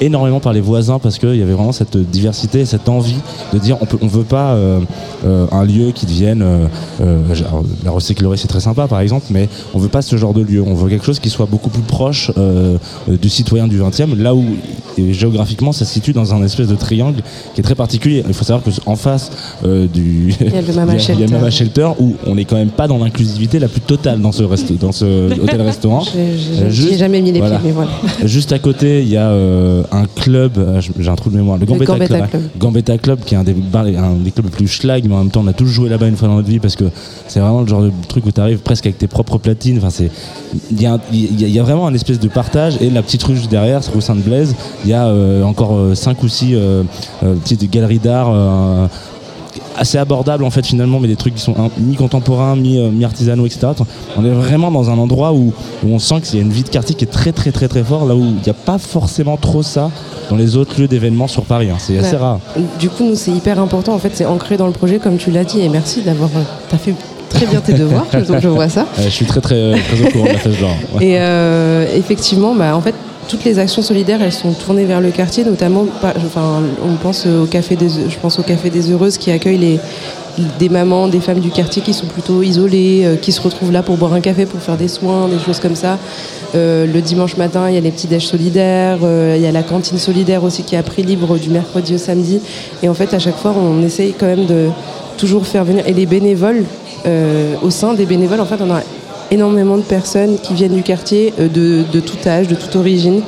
[0.00, 3.16] énormément par les voisins parce qu'il y avait vraiment cette diversité, cette envie
[3.52, 4.80] de dire on peut, on veut pas euh,
[5.24, 6.42] euh, un lieu qui devienne
[7.00, 7.18] euh,
[7.84, 10.62] la recyclerie c'est très sympa par exemple, mais on veut pas ce genre de lieu.
[10.66, 12.30] On veut quelque chose qui soit beaucoup plus proche
[13.08, 14.44] du citoyen du 20e, là où
[14.98, 17.22] géographiquement ça se situe dans un espèce de triangle
[17.54, 18.22] qui est très particulier.
[18.26, 19.30] Il faut savoir que en face
[19.64, 21.26] du Il y a le Mama a- le Shelter.
[21.28, 24.42] Mama Shelter où on n'est quand même pas dans l'inclusivité la plus totale dans ce,
[24.42, 27.58] resto, dans ce J'y ai juste- jamais mis les voilà.
[27.58, 27.90] pieds, mais voilà.
[28.24, 31.58] Juste à côté, il y a euh, un club, euh, j'ai un trou de mémoire,
[31.58, 32.30] le Gambetta, Gambetta Club.
[32.30, 32.42] Club.
[32.58, 35.18] Gambetta Club, qui est un des, bars- un des clubs les plus schlag, mais en
[35.18, 36.84] même temps, on a tous joué là-bas une fois dans notre vie parce que
[37.28, 39.78] c'est vraiment le genre de truc où tu arrives presque avec tes propres platines.
[39.78, 40.10] Enfin, c'est,
[40.70, 43.22] il y, y a- il y a vraiment un espèce de partage et la petite
[43.22, 44.54] rue juste derrière, c'est rue Sainte-Blaise.
[44.84, 46.54] Il y a euh, encore 5 ou 6
[47.42, 48.30] petites galeries d'art.
[49.76, 53.68] Assez abordables en fait finalement mais des trucs qui sont mi-contemporains mi, euh, mi-artisanaux etc
[54.16, 55.52] on est vraiment dans un endroit où,
[55.84, 57.68] où on sent qu'il y a une vie de quartier qui est très très très
[57.68, 59.90] très fort là où il n'y a pas forcément trop ça
[60.30, 61.76] dans les autres lieux d'événements sur Paris hein.
[61.78, 62.40] c'est assez rare
[62.80, 63.94] Du coup, nous, c'est hyper important.
[63.94, 65.60] En fait, c'est ancré dans le projet, comme tu l'as dit.
[65.60, 66.30] Et merci d'avoir.
[66.36, 66.94] euh, T'as fait
[67.28, 68.86] très bien tes devoirs, donc je vois ça.
[68.98, 71.06] Euh, je suis très très très au courant de la d'or ouais.
[71.06, 72.94] Et euh, effectivement, bah, en fait,
[73.28, 77.46] toutes les actions solidaires, elles sont tournées vers le quartier, notamment, enfin, on pense au
[77.46, 79.80] café des, je pense au café des heureuses qui accueille les
[80.58, 83.82] des mamans, des femmes du quartier qui sont plutôt isolées, euh, qui se retrouvent là
[83.82, 85.98] pour boire un café, pour faire des soins, des choses comme ça.
[86.54, 89.52] Euh, le dimanche matin, il y a les petits déj solidaires, euh, il y a
[89.52, 92.40] la cantine solidaire aussi qui a pris libre du mercredi au samedi.
[92.82, 94.68] Et en fait, à chaque fois, on essaye quand même de
[95.16, 95.86] toujours faire venir.
[95.86, 96.64] Et les bénévoles,
[97.62, 98.82] au sein des bénévoles, en fait, on a
[99.30, 103.22] énormément de personnes qui viennent du quartier, euh, de, de tout âge, de toute origine,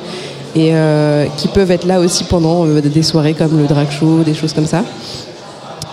[0.54, 4.22] et euh, qui peuvent être là aussi pendant euh, des soirées comme le drag show,
[4.24, 4.84] des choses comme ça.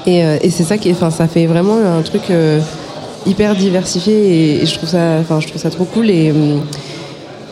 [0.08, 2.32] Et, c'est ça qui, enfin, ça fait vraiment un truc
[3.26, 6.12] hyper diversifié, et, je trouve ça, enfin, je trouve ça trop cool.
[6.12, 6.62] Hum,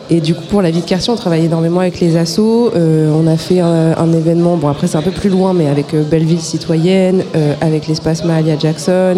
[0.09, 2.71] et du coup, pour la vie de quartier, on travaille énormément avec les assos.
[2.75, 5.67] Euh, on a fait un, un événement, bon après c'est un peu plus loin, mais
[5.67, 9.15] avec euh, Belleville Citoyenne, euh, avec l'espace Mahalia Jackson,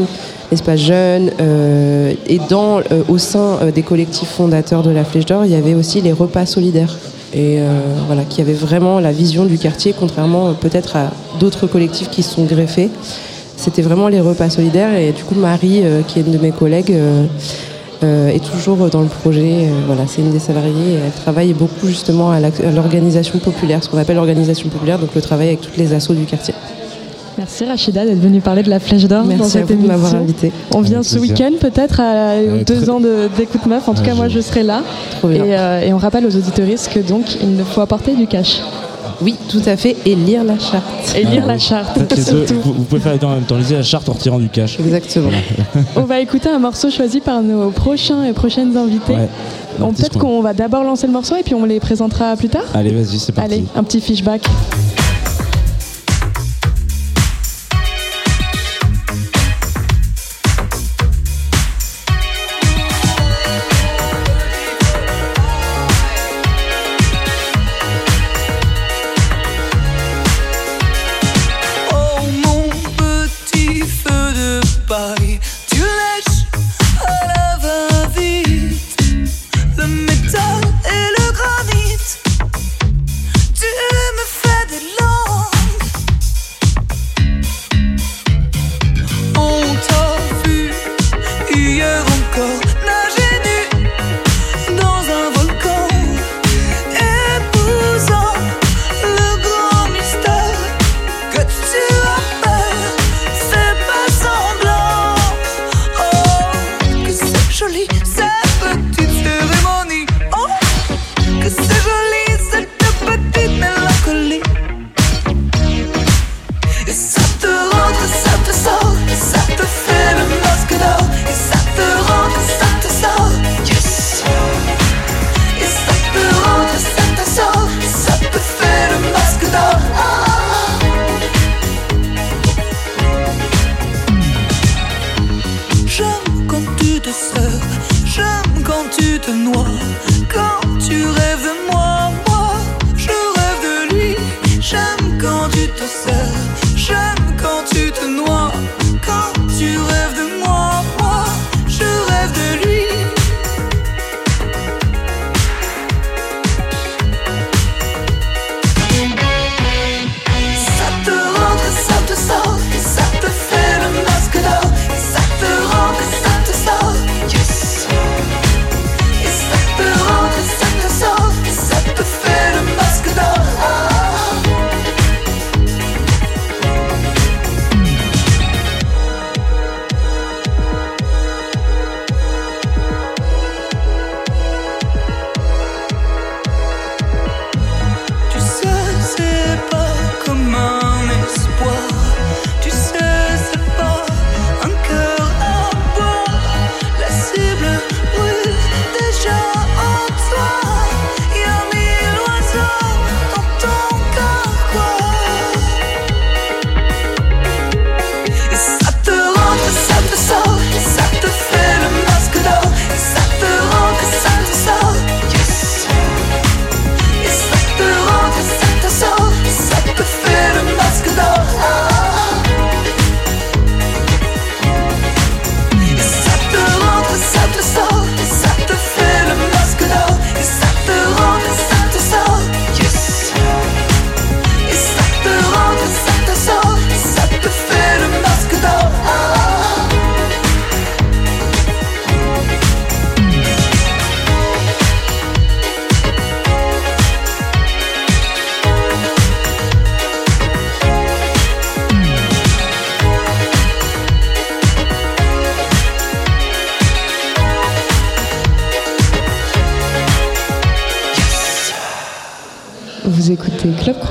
[0.52, 1.32] l'espace Jeune.
[1.41, 5.52] euh, et dans, euh, au sein euh, des collectifs fondateurs de la Flèche d'Or, il
[5.52, 6.95] y avait aussi les repas solidaires.
[7.34, 11.67] Et euh, voilà, qui avait vraiment la vision du quartier, contrairement euh, peut-être à d'autres
[11.67, 12.89] collectifs qui se sont greffés.
[13.58, 14.93] C'était vraiment les repas solidaires.
[14.98, 17.26] Et du coup, Marie, euh, qui est une de mes collègues, euh, euh,
[18.04, 19.68] est toujours dans le projet.
[19.68, 23.90] Euh, voilà, c'est une des salariées et elle travaille beaucoup justement à l'organisation populaire, ce
[23.90, 26.54] qu'on appelle l'organisation populaire, donc le travail avec toutes les assos du quartier.
[27.38, 29.88] Merci Rachida d'être venue parler de la Flèche d'Or dans Merci à cette vous de
[29.88, 30.24] m'avoir émission.
[30.24, 30.52] invité.
[30.74, 33.90] On vient ce week-end peut-être à Euh, deux très- ans de- d'écoute meuf.
[33.90, 34.84] En tout Ouais, cas, moi je- serai là.
[35.26, 38.62] Et, euh, on rappelle aux auditoristes que donc il faut apporter du cash
[39.21, 39.95] Oui, tout à fait.
[40.06, 40.84] Et lire la charte.
[41.15, 41.60] et lire Ah la oui.
[41.60, 42.56] charte surtout.
[42.63, 44.49] vous, vous pouvez faire les deux en même temps lisez la charte en retirant du
[44.49, 45.30] cash Exactement.
[45.95, 49.13] On va écouter un morceau choisi par nos prochains et prochaines invités.
[49.13, 49.30] Ouais.
[49.78, 52.63] Peut-être qu'on va d'abord lancer le morceau et puis on les présentera plus tard.
[52.73, 54.41] allez vas-y c'est parti Allez, un petit fishback.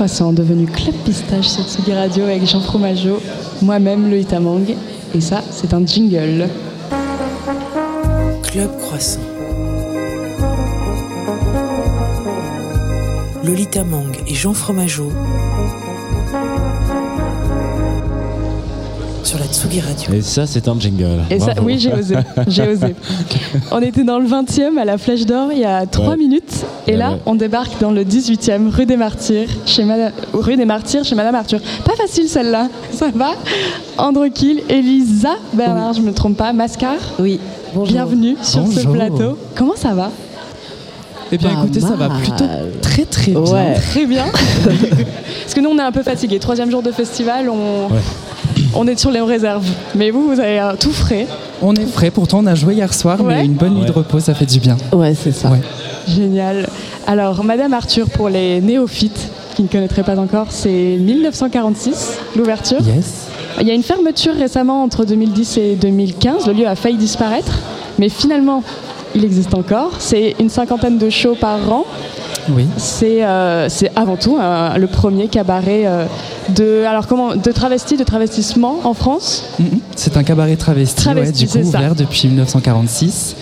[0.05, 3.19] Croissant, devenu Club Pistache sur Tsugi Radio avec Jean Fromageau,
[3.63, 4.63] moi-même Loïta Mang.
[5.15, 6.47] Et ça, c'est un jingle.
[8.43, 9.19] Club Croissant.
[13.43, 15.09] Lolita Mang et Jean Fromageau
[19.23, 20.13] sur la Tsugi Radio.
[20.13, 21.21] Et ça, c'est un jingle.
[21.31, 22.15] Et ça, oui, j'ai osé.
[22.47, 22.95] J'ai osé.
[23.71, 26.17] On était dans le 20e à la Flèche d'Or il y a 3 Ouais.
[26.17, 26.63] minutes.
[26.87, 31.03] Et là, on débarque dans le 18e, rue des Martyrs, chez Madame, rue des Martyrs,
[31.03, 31.59] chez Madame Arthur.
[31.83, 32.67] Pas facile celle-là.
[32.91, 33.31] Ça va?
[33.97, 36.95] Androquil, Elisa Bernard, je me trompe pas, Mascar?
[37.19, 37.39] Oui,
[37.73, 37.91] bonjour.
[37.91, 39.37] Bienvenue sur ce plateau.
[39.55, 40.11] Comment ça va?
[41.31, 42.45] Eh bien, écoutez, ça va plutôt
[42.83, 43.41] très très bien.
[43.41, 43.73] Ouais.
[43.73, 44.25] Très bien.
[45.41, 46.37] Parce que nous, on est un peu fatigués.
[46.37, 47.87] Troisième jour de festival, on,
[48.75, 49.65] on est sur les réserves.
[49.95, 51.25] Mais vous, vous avez euh, tout frais.
[51.63, 53.37] On est frais, pourtant on a joué hier soir, Ouais.
[53.37, 54.77] mais une bonne nuit de repos, ça fait du bien.
[54.93, 55.49] Ouais, c'est ça.
[56.07, 56.67] Génial.
[57.07, 62.81] Alors, Madame Arthur, pour les néophytes qui ne connaîtraient pas encore, c'est 1946, l'ouverture.
[62.81, 63.27] Yes.
[63.61, 66.47] Il y a une fermeture récemment entre 2010 et 2015.
[66.47, 67.59] Le lieu a failli disparaître,
[67.99, 68.63] mais finalement,
[69.15, 69.93] il existe encore.
[69.99, 71.85] C'est une cinquantaine de shows par an.
[72.49, 72.65] Oui.
[72.77, 76.05] C'est euh, avant tout euh, le premier cabaret euh,
[76.49, 79.45] de, alors comment, de travesti, de travestissement en France?
[79.59, 79.79] Mhm.
[79.95, 81.79] C'est un cabaret travesti, Travesti, ouais, du coup ça.
[81.79, 83.35] ouvert depuis 1946,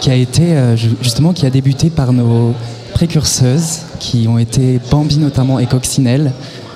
[0.00, 2.54] qui a été euh, ju- justement qui a débuté par nos
[2.94, 6.32] précurseuses, qui ont été Bambi notamment et Coccinelle,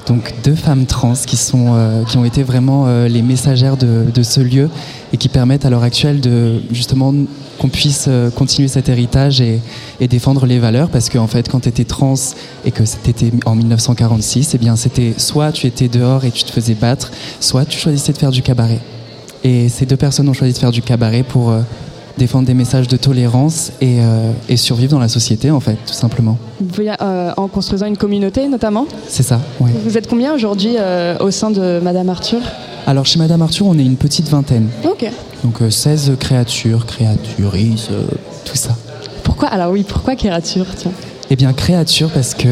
[0.06, 4.04] donc deux femmes trans qui sont euh, qui ont été vraiment euh, les messagères de,
[4.12, 4.68] de ce lieu
[5.12, 7.14] et qui permettent à l'heure actuelle de justement
[7.58, 9.60] qu'on puisse euh, continuer cet héritage et,
[10.00, 10.88] et défendre les valeurs.
[10.88, 12.14] Parce qu'en fait quand tu étais trans
[12.64, 16.50] et que c'était en 1946 eh bien c'était soit tu étais dehors et tu te
[16.50, 18.80] faisais battre soit tu choisissais de faire du cabaret.
[19.42, 21.50] Et ces deux personnes ont choisi de faire du cabaret pour
[22.20, 25.92] défendre des messages de tolérance et, euh, et survivre dans la société en fait tout
[25.94, 28.86] simplement Vous pouvez, euh, en construisant une communauté notamment.
[29.08, 29.70] c'est ça oui.
[29.84, 32.40] Vous êtes combien aujourd'hui euh, au sein de Madame Arthur?
[32.86, 35.10] Alors chez Madame Arthur on est une petite vingtaine Ok.
[35.44, 38.02] donc euh, 16 créatures créaturices euh,
[38.44, 38.76] tout ça
[39.24, 40.92] Pourquoi Alors oui, pourquoi créature tiens?
[41.32, 42.48] Eh bien, créature, parce que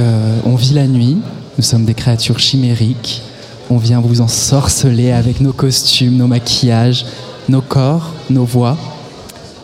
[0.47, 1.17] on vit la nuit,
[1.57, 3.23] nous sommes des créatures chimériques,
[3.71, 7.05] on vient vous ensorceler avec nos costumes, nos maquillages,
[7.49, 8.77] nos corps, nos voix.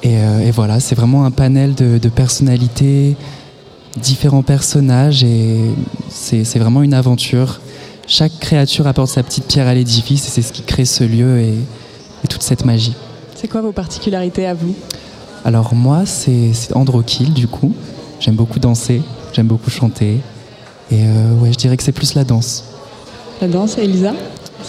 [0.04, 3.16] Et, euh, et voilà, c'est vraiment un panel de, de personnalités,
[3.96, 5.56] différents personnages, et
[6.08, 7.60] c'est vraiment une aventure.
[8.06, 11.40] Chaque créature apporte sa petite pierre à l'édifice, et c'est ce qui crée ce lieu
[11.40, 11.54] et,
[12.22, 12.94] et toute cette magie.
[13.34, 14.74] C'est quoi vos particularités à vous?
[15.44, 17.72] Alors moi, c'est c'est Androkill du coup.
[18.20, 20.20] J'aime beaucoup danser, j'aime beaucoup chanter.
[20.90, 22.64] Et euh, ouais, je dirais que c'est plus la danse.
[23.40, 24.12] La danse, Elisa?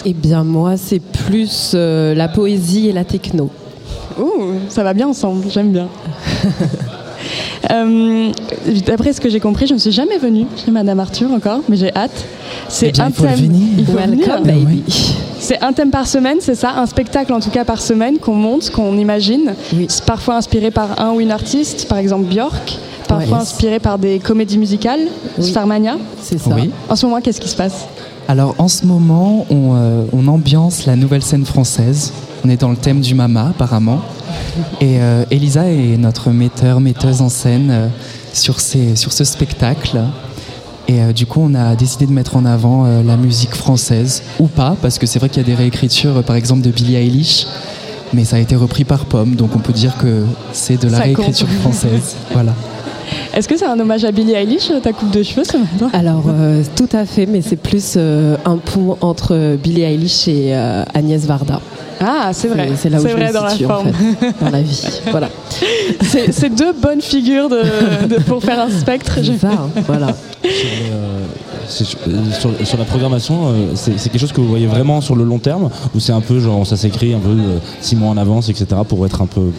[0.04, 3.50] Eh bien, moi, c'est plus euh, la poésie et la techno.
[4.18, 5.88] Ouh, ça va bien ensemble, j'aime bien.
[7.72, 8.30] Euh,
[8.86, 11.76] D'après ce que j'ai compris, je ne suis jamais venue chez Madame Arthur encore, mais
[11.76, 12.24] j'ai hâte.
[12.68, 13.34] C'est déjà, un thème.
[13.34, 13.62] venir.
[13.78, 14.64] Il faut Welcome, venir.
[14.66, 14.84] baby.
[15.40, 16.74] C'est un thème par semaine, c'est ça?
[16.76, 19.54] Un spectacle en tout cas par semaine qu'on monte, qu'on imagine.
[19.72, 19.86] Oui.
[19.88, 22.78] C'est parfois inspiré par un ou une artiste, par exemple Björk.
[23.08, 23.42] Parfois Ouais.
[23.42, 25.00] inspiré par des comédies musicales,
[25.38, 25.48] Oui.
[25.50, 25.96] Starmania.
[26.22, 26.50] C'est ça.
[26.54, 26.70] Oui.
[26.88, 27.86] En ce moment, qu'est-ce qui se passe?
[28.28, 32.12] Alors en ce moment, on, euh, on ambiance la nouvelle scène française.
[32.46, 34.00] On est dans le thème du mama apparemment.
[34.80, 37.88] Et euh, Elisa est notre metteur, metteuse en scène euh,
[38.32, 39.98] sur, ces, sur ce spectacle.
[40.86, 44.46] Et euh, du coup, on a décidé de mettre en avant la musique française, ou
[44.46, 47.48] pas, parce que c'est vrai qu'il y a des réécritures, par exemple, de Billie Eilish,
[48.12, 50.98] mais ça a été repris par Pomme, donc on peut dire que c'est de la
[50.98, 51.16] Ça compte.
[51.16, 52.14] réécriture française.
[52.32, 52.52] Voilà.
[53.34, 56.24] Est-ce que c'est un hommage à Billie Eilish, ta coupe de cheveux ce matin Alors,
[56.28, 60.84] euh, tout à fait, mais c'est plus euh, un pont entre Billie Eilish et euh,
[60.94, 61.60] Agnès Varda.
[62.00, 62.70] Ah, c'est vrai.
[62.76, 63.92] C'est là où je vrai me dans la situe, en forme.
[63.92, 64.82] fait, dans la vie.
[65.10, 65.28] Voilà.
[66.02, 67.62] C'est deux bonnes figures de,
[68.08, 69.18] de- pour faire un spectre.
[69.22, 70.08] J'ai- ça, hein, voilà.
[71.68, 71.86] Sur,
[72.38, 75.68] sur- sur la programmation, c'est quelque chose que vous voyez vraiment sur le long terme
[75.94, 77.34] ou c'est un peu genre ça s'écrit un peu
[77.80, 78.66] six mois en avance, etc.
[78.88, 79.50] pour être un peu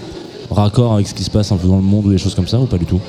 [0.50, 2.48] raccord avec ce qui se passe un peu dans le monde ou des choses comme
[2.48, 3.02] ça ou pas du tout?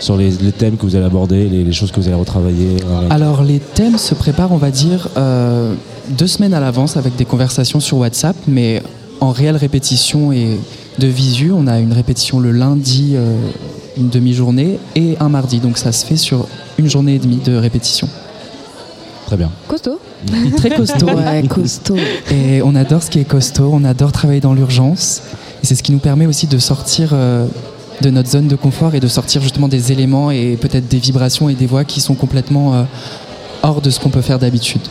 [0.00, 2.76] Sur les, les thèmes que vous allez aborder, les, les choses que vous allez retravailler
[2.84, 5.74] euh, Alors les thèmes se préparent, on va dire, euh,
[6.10, 8.82] deux semaines à l'avance avec des conversations sur WhatsApp, mais
[9.20, 10.58] en réelle répétition et
[10.98, 13.36] de visu, on a une répétition le lundi, euh,
[13.96, 15.58] une demi-journée, et un mardi.
[15.58, 16.46] Donc ça se fait sur
[16.78, 18.08] une journée et demie de répétition.
[19.26, 19.50] Très bien.
[19.66, 20.00] Costaud.
[20.56, 21.06] Très costaud.
[21.06, 21.96] Ouais, costaud.
[22.30, 25.22] Et on adore ce qui est costaud, on adore travailler dans l'urgence.
[25.62, 27.46] Et c'est ce qui nous permet aussi de sortir euh,
[28.00, 31.48] de notre zone de confort et de sortir justement des éléments et peut-être des vibrations
[31.48, 32.82] et des voix qui sont complètement euh,
[33.62, 34.82] hors de ce qu'on peut faire d'habitude.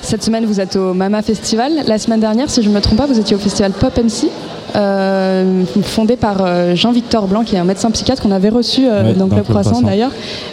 [0.00, 1.72] Cette semaine, vous êtes au Mama Festival.
[1.86, 4.28] La semaine dernière, si je ne me trompe pas, vous étiez au festival Pop NC,
[4.74, 9.04] euh, fondé par euh, Jean-Victor Blanc, qui est un médecin psychiatre qu'on avait reçu euh,
[9.04, 10.10] Ouais, dans Club Croissant d'ailleurs.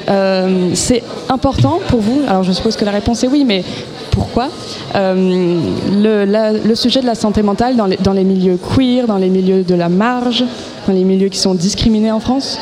[0.10, 2.22] Euh, C'est important pour vous?
[2.28, 3.64] Alors, je suppose que la réponse est oui, mais
[4.12, 4.50] pourquoi?
[4.96, 5.60] Euh,
[6.00, 9.18] le, la- le sujet de la santé mentale dans les, dans les milieux queer, dans
[9.18, 10.44] les milieux de la marge,
[10.94, 12.58] les milieux qui sont discriminés en France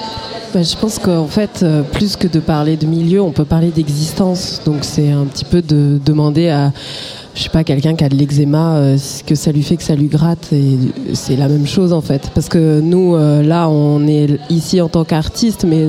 [0.53, 3.69] Bah, je pense qu'en fait, euh, plus que de parler de milieu, on peut parler
[3.69, 4.61] d'existence.
[4.65, 6.71] Donc c'est un petit peu de demander à,
[7.35, 9.83] je sais pas, quelqu'un qui a de l'eczéma, euh, ce que ça lui fait que
[9.83, 10.53] ça lui gratte.
[11.13, 12.31] C'est la même chose en fait.
[12.33, 15.87] Parce que nous, euh, là, on est ici en tant qu'artistes, mais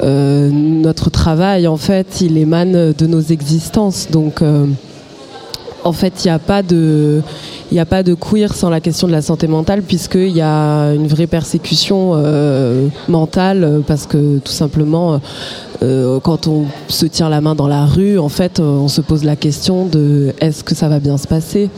[0.00, 4.08] notre travail, en fait, il émane de nos existences.
[4.10, 4.42] Donc
[5.84, 7.22] en fait, il n'y a pas de,
[7.70, 10.40] il n'y a pas de queer sans la question de la santé mentale, puisqu'il y
[10.40, 15.20] a une vraie persécution euh, mentale, euh, parce que tout simplement,
[15.82, 19.22] euh, quand on se tient la main dans la rue, en fait, on se pose
[19.24, 21.68] la question de est-ce que ça va bien se passer?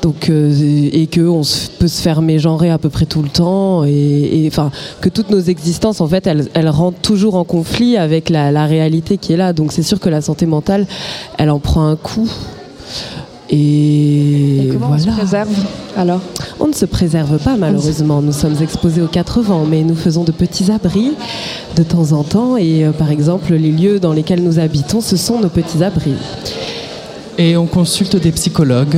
[0.00, 1.42] Donc et que on
[1.80, 5.28] peut se faire mégenrer à peu près tout le temps et et, enfin que toutes
[5.30, 9.32] nos existences en fait elles, elles rentrent toujours en conflit avec la, la réalité qui
[9.32, 9.52] est là.
[9.52, 10.86] Donc c'est sûr que la santé mentale
[11.36, 12.30] elle en prend un coup
[13.50, 15.48] et, Et comment on se préserve
[15.96, 16.20] alors?
[16.60, 18.20] On ne se préserve pas malheureusement.
[18.20, 21.12] Nous sommes exposés aux quatre vents, mais nous faisons de petits abris
[21.76, 22.56] de temps en temps.
[22.56, 26.14] Et euh, par exemple, les lieux dans lesquels nous habitons, ce sont nos petits abris.
[27.40, 28.96] Et on consulte des psychologues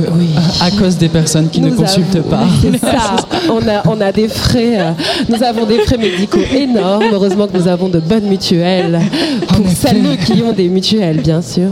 [0.61, 2.43] à cause des personnes qui ne consultent avons- pas.
[2.61, 3.15] C'est ça.
[3.51, 4.79] On a, on a des frais.
[4.79, 4.91] euh,
[5.29, 7.05] nous avons des frais médicaux énormes.
[7.13, 8.99] Heureusement que nous avons de bonnes mutuelles
[9.47, 11.67] pour celles qui ont des mutuelles, bien sûr.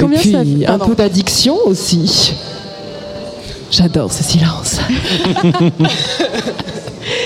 [0.00, 2.34] Combien Et puis ça fait un peu d'addiction aussi.
[3.70, 4.78] J'adore ce silence.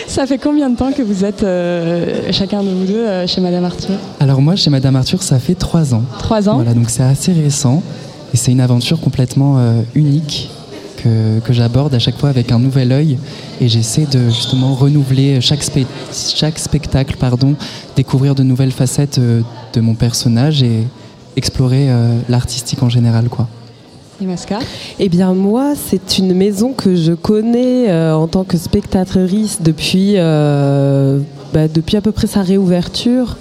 [0.07, 3.41] Ça fait combien de temps que vous êtes, euh, chacun de vous deux, euh, chez
[3.41, 3.97] Madame Arthur?
[4.21, 6.03] Alors moi, chez Madame Arthur, ça fait trois ans.
[6.21, 6.55] Trois ans?
[6.55, 7.83] Voilà, donc c'est assez récent.
[8.33, 10.51] Et c'est une aventure complètement euh, unique
[11.03, 13.19] que, que j'aborde à chaque fois avec un nouvel œil.
[13.61, 17.55] Et j'essaie de justement renouveler chaque, spe- chaque spectacle, pardon,
[17.97, 19.41] découvrir de nouvelles facettes euh,
[19.73, 20.85] de mon personnage et
[21.37, 23.29] explorer euh, l'artistique en général.
[23.29, 23.49] quoi.
[24.21, 24.61] Et Masca?
[24.99, 30.15] Eh bien moi, c'est une maison que je connais euh, en tant que spectatrice depuis,
[30.17, 31.19] euh,
[31.53, 33.37] bah, depuis à peu près sa réouverture.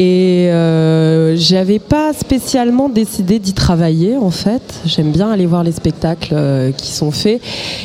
[0.00, 4.62] Et euh, j'avais pas spécialement décidé d'y travailler en fait.
[4.86, 7.40] J'aime bien aller voir les spectacles euh, qui sont faits.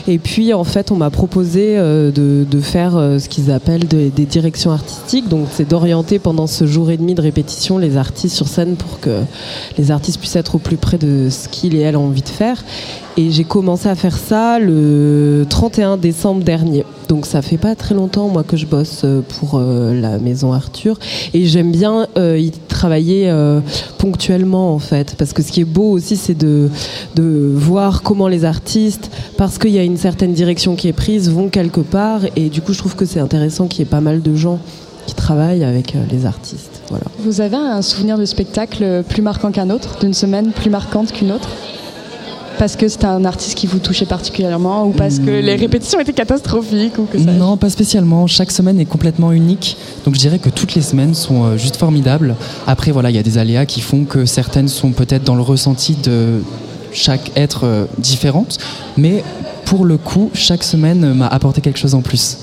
[0.07, 4.09] Et puis en fait, on m'a proposé euh, de, faire euh, ce qu'ils appellent de-
[4.15, 5.27] des directions artistiques.
[5.27, 8.99] Donc c'est d'orienter pendant ce jour et demi de répétition les artistes sur scène pour
[8.99, 9.21] que
[9.79, 12.29] les artistes puissent être au plus près de ce qu'ils et elles ont envie de
[12.29, 12.63] faire.
[13.15, 16.83] Et j'ai commencé à faire ça le 31 décembre dernier.
[17.09, 20.51] Donc ça fait pas très longtemps moi que je bosse euh, pour euh, la maison
[20.51, 20.97] Arthur.
[21.35, 23.31] Et j'aime bien euh, y travailler
[23.99, 25.15] ponctuellement en fait.
[25.17, 26.69] Parce que ce qui est beau aussi c'est de,
[27.15, 31.29] de voir comment les artistes parce qu'il y a une certaine direction qui est prise
[31.29, 32.21] vont quelque part.
[32.35, 34.57] Et du coup je trouve que c'est intéressant qu'il y ait pas mal de gens
[35.05, 36.81] qui travaillent avec les artistes.
[37.19, 41.31] Vous avez un souvenir de spectacle plus marquant qu'un autre, d'une semaine plus marquante qu'une
[41.31, 41.49] autre?
[42.63, 46.13] Parce que c'était un artiste qui vous touchait particulièrement ou parce que les répétitions étaient
[46.13, 48.25] catastrophiques ou que ça Non, pas spécialement.
[48.25, 49.75] Chaque semaine est complètement unique.
[50.05, 52.37] Donc je dirais que toutes les semaines sont euh, juste formidables.
[52.65, 55.41] Après, voilà, il y a des aléas qui font que certaines sont peut-être dans le
[55.41, 56.41] ressenti de
[56.93, 58.59] chaque être euh, différente.
[58.95, 59.25] Mais
[59.65, 62.37] pour le coup, chaque semaine euh, m'a apporté quelque chose en plus.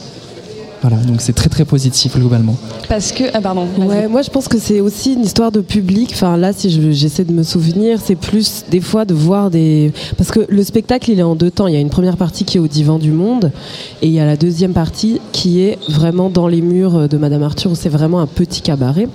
[0.82, 2.56] Voilà, donc c'est très très positif globalement.
[2.88, 3.24] Parce que.
[3.34, 3.66] Ah, pardon.
[3.78, 6.10] Ouais, moi je pense que c'est aussi une histoire de public.
[6.14, 9.92] Enfin là, si je- j'essaie de me souvenir, c'est plus des fois de voir des.
[10.16, 11.66] Parce que le spectacle, il est en deux temps.
[11.66, 13.52] Il y a une première partie qui est au divan du monde,
[14.00, 17.42] et il y a la deuxième partie qui est vraiment dans les murs de Madame
[17.42, 19.06] Arthur, où c'est vraiment un petit cabaret.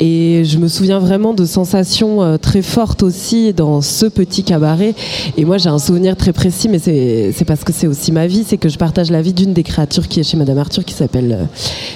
[0.00, 4.94] Et je me souviens vraiment de sensations euh, très fortes aussi dans ce petit cabaret.
[5.36, 8.44] Et moi, j'ai un souvenir très précis, mais c'est parce que c'est aussi ma vie.
[8.46, 10.94] C'est que je partage la vie d'une des créatures qui est chez Madame Arthur, qui
[10.94, 11.48] s'appelle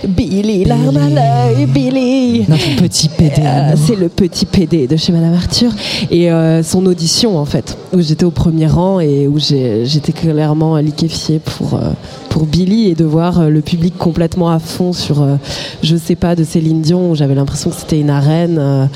[0.04, 2.44] euh, Billy, l'arme à l'œil, Billy.
[2.48, 3.32] Notre petit PD.
[3.38, 5.70] Euh, c'est le petit PD de chez Madame Arthur
[6.10, 10.76] et euh, son audition en fait où j'étais au premier rang et où j'étais clairement
[10.78, 11.90] liquéfiée pour euh,
[12.34, 15.36] pour Billy et de voir euh, le public complètement à fond sur euh,
[15.84, 18.86] je sais pas de Céline Dion j'avais l'impression que c'était une arène euh,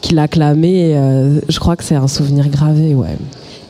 [0.00, 0.94] qui l'acclamait
[1.48, 3.16] je crois que c'est un souvenir gravé ouais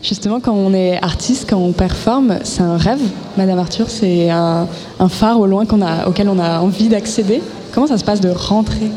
[0.02, 3.00] Justement, quand on est artiste, quand on performe, c'est un rêve.
[3.38, 4.66] Madame Arthur, c'est un,
[5.08, 7.40] phare au loin qu'on a, auquel on a envie d'accéder.
[7.72, 8.90] Comment ça se passe de rentrer?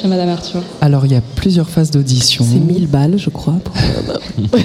[0.00, 2.44] Chez Madame Arthur Alors il y a plusieurs phases d'audition.
[2.48, 3.74] c'est 1000 balles je crois pour-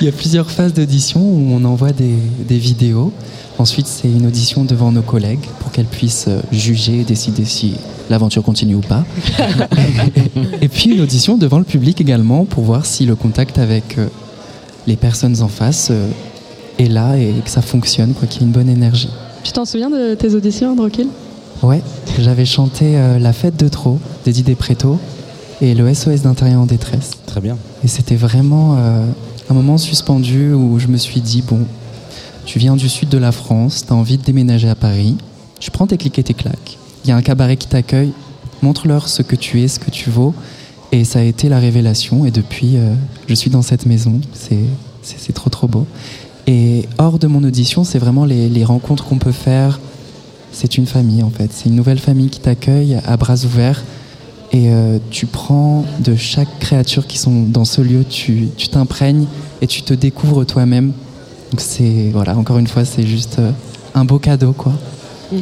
[0.00, 2.14] Il y a plusieurs phases d'audition où on envoie des,
[2.46, 3.10] des vidéos.
[3.58, 7.74] Ensuite, c'est une audition devant nos collègues pour qu'elles puissent euh, juger et décider si
[8.10, 9.04] l'aventure continue ou pas.
[10.60, 14.08] et puis une audition devant le public également pour voir si le contact avec euh,
[14.86, 16.08] les personnes en face euh,
[16.78, 19.08] est là et que ça fonctionne, quoi, qu'il y ait une bonne énergie.
[19.44, 21.06] Tu t'en souviens de tes auditions, Androkil
[21.64, 21.80] Ouais,
[22.18, 24.98] j'avais chanté euh, La fête de trop de Didier Préto
[25.62, 27.12] et le SOS d'intérieur en détresse.
[27.24, 27.56] Très bien.
[27.82, 29.06] Et c'était vraiment euh,
[29.48, 31.60] un moment suspendu où je me suis dit, bon,
[32.44, 35.16] tu viens du sud de la France, tu as envie de déménager à Paris,
[35.58, 36.76] tu prends tes clics et tes claques.
[37.02, 38.12] Il y a un cabaret qui t'accueille,
[38.60, 40.34] montre-leur ce que tu es, ce que tu vaux.
[40.92, 42.26] Et ça a été la révélation.
[42.26, 42.92] Et depuis, euh,
[43.26, 44.20] je suis dans cette maison.
[44.34, 45.86] C'est, trop, trop beau.
[46.46, 49.80] Et hors de mon audition, c'est vraiment les, les rencontres qu'on peut faire.
[50.54, 51.50] C'est une famille, en fait.
[51.52, 53.82] C'est une nouvelle famille qui t'accueille à bras ouverts.
[54.52, 59.26] Et euh, tu prends de chaque créature qui sont dans ce lieu, tu t'imprègnes
[59.60, 60.92] et tu te découvres toi-même.
[61.50, 63.50] Donc c'est, voilà, encore une fois, c'est juste euh,
[63.96, 64.72] un beau cadeau, quoi.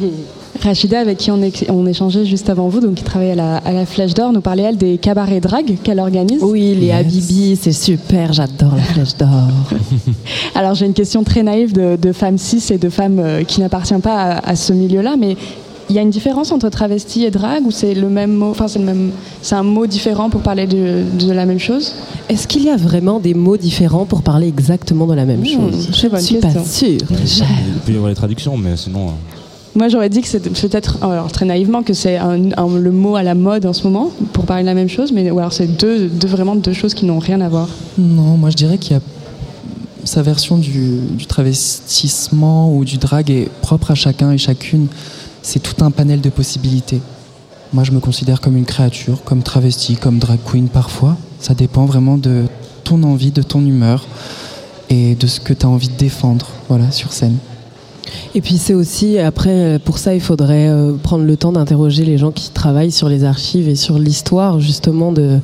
[0.61, 3.85] Rachida, avec qui on, échangeait juste avant vous, donc qui travaille à la, à la
[3.85, 6.41] Flèche d'Or, nous parlait elle des cabarets drag qu'elle organise.
[6.43, 9.29] oui les Habibi c'est super j'adore la flèche d'or
[10.55, 13.59] Alors j'ai une question très naïve de, de femmes cis et de femmes euh, qui
[13.61, 15.35] n'appartiennent pas à, à ce milieu-là, mais
[15.89, 18.67] il y a une différence entre travesti et drag ou c'est le même mot, enfin
[18.67, 21.93] c'est le même, c'est un mot différent pour parler de, de la même chose?
[22.29, 25.45] Est-ce qu'il y a vraiment des mots différents pour parler exactement de la même Mmh,
[25.45, 25.83] chose?
[25.91, 26.63] Je ne suis pas question.
[26.65, 26.99] sûre.
[27.09, 27.45] déjà.
[27.67, 29.07] Il peut y avoir les traductions, mais sinon.
[29.75, 33.33] Moi j'aurais dit que c'est peut-être, alors très naïvement, que c'est le mot à la
[33.33, 36.07] mode en ce moment pour parler de la même chose, mais ou alors c'est deux,
[36.27, 37.67] vraiment deux choses qui n'ont rien à voir.
[37.97, 39.01] Non, moi je dirais qu'il y a
[40.03, 44.87] sa version du, travestissement ou du drag est propre à chacun et chacune.
[45.41, 47.01] C'est tout un panel de possibilités.
[47.73, 51.17] Moi je me considère comme une créature, comme travesti, comme drag queen parfois.
[51.39, 52.43] Ça dépend vraiment de
[52.83, 54.05] ton envie, de ton humeur
[54.89, 57.37] et de ce que tu as envie de défendre voilà, sur scène.
[58.35, 62.03] Et puis c'est aussi, après, euh, pour ça, il faudrait euh, prendre le temps d'interroger
[62.05, 65.39] les gens qui travaillent sur les archives et sur l'histoire justement de,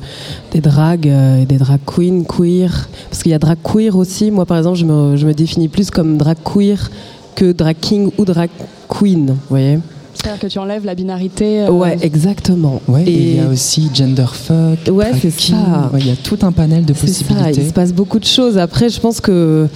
[0.52, 2.88] des drags euh, et des drag queens queer.
[3.08, 4.30] Parce qu'il y a drag queer aussi.
[4.30, 6.90] Moi, par exemple, je me, je me définis plus comme drag queer
[7.34, 8.50] que drag king ou drag
[8.88, 9.26] queen.
[9.28, 9.78] Vous voyez
[10.14, 11.62] C'est-à-dire que tu enlèves la binarité.
[11.62, 12.82] euh, Ouais, exactement.
[12.88, 15.54] Ouais, et il y a aussi gender fuck, Ouais, drag c'est king.
[15.56, 15.90] ça.
[15.92, 17.60] Ouais, Il y a tout un panel de ça, possibilités.
[17.62, 18.58] il se passe beaucoup de choses.
[18.58, 19.66] Après, je pense que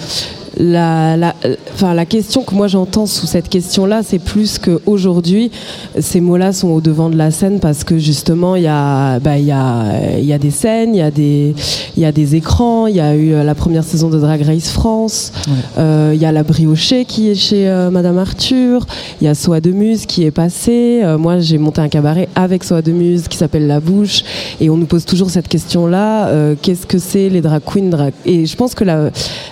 [0.57, 1.35] la, la,
[1.75, 5.51] enfin, la question que moi j'entends sous cette question-là, c'est plus qu'aujourd'hui,
[5.99, 9.39] ces mots-là sont au devant de la scène parce que justement, il y, a, bah,
[9.39, 9.85] il y, a,
[10.19, 11.55] il y a des scènes, il y, a des-
[11.97, 14.43] il y a des écrans, il y a eu euh, la première saison de Drag
[14.43, 15.33] Race France,
[15.79, 18.87] euh, il y a la briochée qui est chez euh, Madame Arthur,
[19.21, 21.01] il y a Soa de Muse qui est passé.
[21.03, 24.23] Euh, moi, j'ai monté un cabaret avec Soa de Muse qui s'appelle La Bouche
[24.61, 26.31] et on nous pose toujours cette question-là
[26.63, 28.13] qu'est-ce que c'est les drag queens drag...
[28.25, 29.11] Et je pense que la,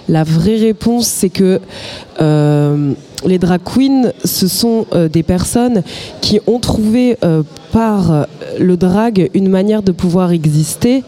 [0.08, 1.60] la vraie réponse, c'est que
[2.20, 2.92] euh,
[3.24, 5.82] les drag queens, ce sont euh, des personnes
[6.20, 8.26] qui ont trouvé euh, par
[8.58, 11.04] le drag une manière de pouvoir exister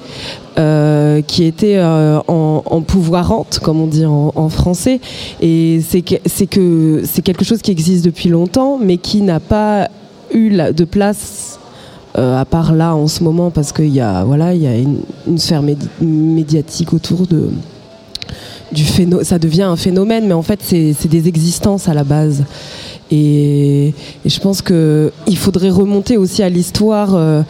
[1.26, 5.00] qui était en, en pouvoirante, comme on dit en, français.
[5.42, 9.40] Et c'est que, c'est que c'est quelque chose qui existe depuis longtemps, mais qui n'a
[9.40, 9.88] pas
[10.32, 11.58] eu de place
[12.14, 15.00] à part là en ce moment, parce qu'il y a, voilà, il y a une,
[15.38, 17.50] sphère médi- médiatique autour de
[18.72, 18.84] du
[19.22, 22.44] ça devient un phénomène, mais en fait c'est des existences à la base.
[23.14, 23.94] Et,
[24.24, 27.42] je pense que il faudrait remonter aussi à l'histoire, euh,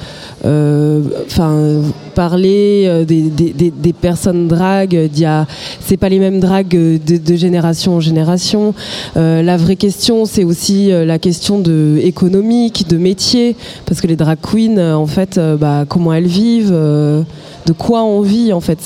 [0.45, 1.81] euh, enfin
[2.15, 4.91] parler euh, des, des- des- des personnes drag.
[4.91, 5.47] d'il y a-
[5.81, 8.75] C'est pas les mêmes dragues de, génération en génération.
[9.17, 13.57] La vraie question, c'est aussi la question de économique, de métier,
[13.87, 18.53] parce que les drag queens, en fait, bah, comment elles vivent, de quoi on vit,
[18.53, 18.79] en fait,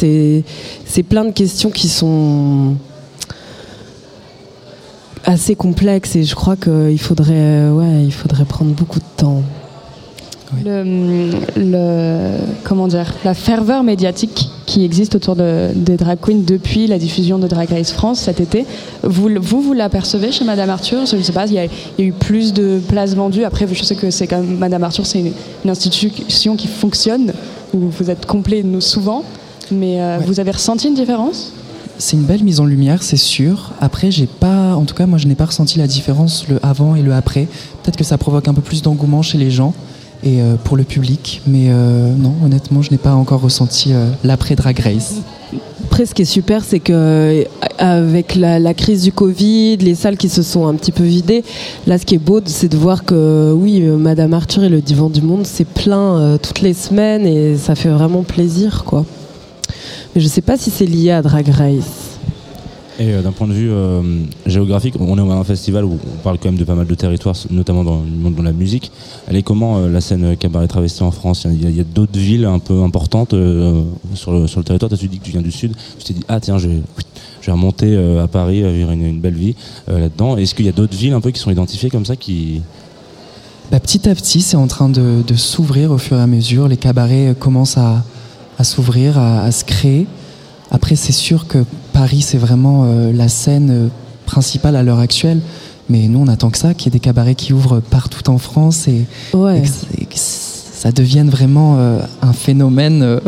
[0.85, 2.75] c'est plein de questions qui sont
[5.25, 9.43] assez complexes et je crois qu'il faudrait, euh, ouais, il faudrait prendre beaucoup de temps.
[10.65, 16.87] Le, le- comment dire, la ferveur médiatique qui existe autour de, des drag queens depuis
[16.87, 18.65] la diffusion de Drag Race France cet été,
[19.03, 21.05] vous, vous, vous l'apercevez chez Madame Arthur?
[21.05, 23.45] Je ne sais pas, il y, a, il y a eu plus de places vendues.
[23.45, 25.33] Après, je sais que c'est quand même Madame Arthur, c'est une,
[25.65, 27.33] une institution qui fonctionne,
[27.75, 29.25] où vous êtes complet nous souvent,
[29.71, 31.53] mais euh, vous avez ressenti une différence?
[31.99, 33.73] C'est une belle mise en lumière, c'est sûr.
[33.81, 36.95] Après, j'ai pas, en tout cas, moi, je n'ai pas ressenti la différence le avant
[36.95, 37.49] et le après.
[37.83, 39.75] Peut-être que ça provoque un peu plus d'engouement chez les gens
[40.23, 44.11] et euh, pour le public, mais euh, non, honnêtement, je n'ai pas encore ressenti euh,
[44.25, 45.17] l'après Drag Race.
[45.85, 47.45] Après, ce qui est super, c'est que
[47.79, 51.43] avec la, crise du Covid, les salles qui se sont un petit peu vidées,
[51.87, 55.09] là, ce qui est beau, c'est de voir que oui, Madame Arthur et le Divan
[55.09, 59.05] du Monde, c'est plein toutes les semaines et ça fait vraiment plaisir, quoi.
[60.15, 62.19] Mais je sais pas si c'est lié à Drag Race.
[63.01, 64.03] Et euh, d'un point de vue euh,
[64.47, 66.95] géographique, on est à un festival où on parle quand même de pas mal de
[66.97, 68.91] territoires, notamment dans le monde de la musique.
[69.29, 71.47] Elle est comment euh, la scène cabaret travesti en France?
[71.49, 74.89] Il y a, d'autres villes un peu importantes euh, sur, le, sur le territoire.
[74.89, 75.75] Toi, tu dis que tu viens du sud.
[75.99, 76.81] Tu t'es dit ah tiens, je vais,
[77.41, 79.55] je vais remonter euh, à Paris, vivre une, une belle vie
[79.89, 80.37] euh, là-dedans.
[80.37, 82.63] Est-ce qu'il y a d'autres villes un peu qui sont identifiées comme ça qui
[83.71, 86.67] Bah, petit à petit, c'est en train de, de s'ouvrir au fur et à mesure.
[86.67, 88.03] Les cabarets commencent à,
[88.59, 90.07] à s'ouvrir, à, à se créer.
[90.71, 93.89] Après, c'est sûr que Paris, c'est vraiment euh, la scène euh,
[94.27, 95.41] principale à l'heure actuelle.
[95.89, 98.37] Mais nous, on attend que ça, qu'il y ait des cabarets qui ouvrent partout en
[98.39, 99.63] France et, Ouais.
[99.99, 103.19] et que, ça devienne vraiment euh, un phénomène euh,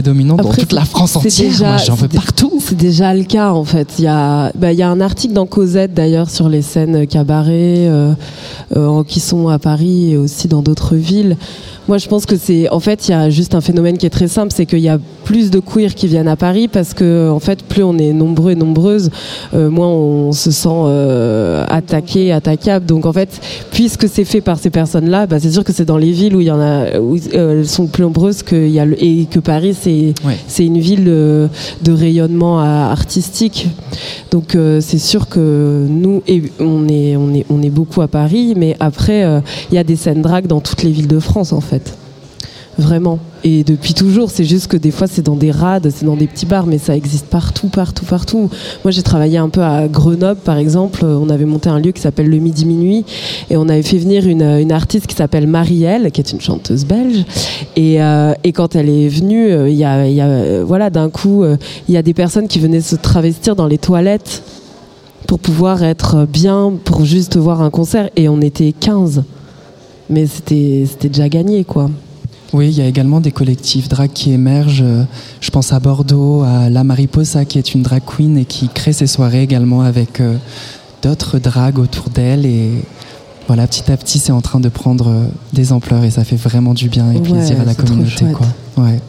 [0.00, 1.48] prédominant dans Après, toute la France entière.
[1.48, 2.52] déjà- Moi, j'en veux c'est dé- partout.
[2.60, 3.88] C'est déjà le cas en fait.
[3.98, 7.06] Il y a, bah, il y a un article dans Cosette d'ailleurs sur les scènes
[7.06, 8.12] cabaret euh,
[8.76, 11.36] euh, qui sont à Paris et aussi dans d'autres villes.
[11.88, 14.10] Moi, je pense que c'est, en fait, il y a juste un phénomène qui est
[14.10, 17.30] très simple, c'est qu'il y a plus de queers qui viennent à Paris parce que,
[17.30, 19.08] en fait, plus on est nombreux et nombreuses,
[19.54, 22.86] euh, moins on se sent euh, attaqué, attaquable.
[22.86, 23.28] Donc, en fait,
[23.70, 26.40] puisque c'est fait par ces personnes-là, bah, c'est sûr que c'est dans les villes où
[26.40, 29.26] il y en a, où euh, elles sont plus nombreuses qu'il y a le, et
[29.26, 30.64] que Paris, c'est, Ouais.
[30.66, 31.48] une ville euh,
[31.82, 33.68] de rayonnement euh, artistique.
[34.30, 38.08] Donc euh, c'est sûr que nous, et on est, on est, on est beaucoup à
[38.08, 41.20] Paris, mais après euh, il y a des scènes drag dans toutes les villes de
[41.20, 41.96] France en fait.
[42.78, 43.18] Vraiment.
[43.42, 46.26] Et depuis toujours, c'est juste que des fois c'est dans des rades, c'est dans des
[46.26, 48.50] petits bars, mais ça existe partout, partout, partout.
[48.84, 52.02] Moi j'ai travaillé un peu à Grenoble par exemple, on avait monté un lieu qui
[52.02, 53.04] s'appelle le Midi Minuit
[53.48, 57.24] et on avait fait venir une, artiste qui s'appelle Marielle, qui est une chanteuse belge.
[57.76, 61.44] Et, euh, quand elle est venue, euh, il y a, euh, voilà, d'un coup,
[61.88, 64.42] il y a des personnes qui venaient se travestir dans les toilettes
[65.26, 68.10] pour pouvoir être bien, pour juste voir un concert.
[68.16, 69.24] Et on était 15.
[70.08, 71.90] Mais c'était déjà gagné, quoi.
[72.56, 74.82] Oui, il y a également des collectifs drag qui émergent.
[74.82, 75.02] Euh,
[75.42, 78.94] Je pense à Bordeaux, à La Mariposa, qui est une drag queen et qui crée
[78.94, 80.36] ses soirées également avec euh,
[81.02, 82.46] d'autres drags autour d'elle.
[82.46, 82.70] Et
[83.46, 86.36] voilà, petit à petit, c'est en train de prendre euh, des ampleurs et ça fait
[86.36, 88.10] vraiment du bien et Ouais, plaisir à la communauté.
[88.10, 88.32] chouette.
[88.32, 88.46] Quoi.
[88.84, 89.00] Ouais.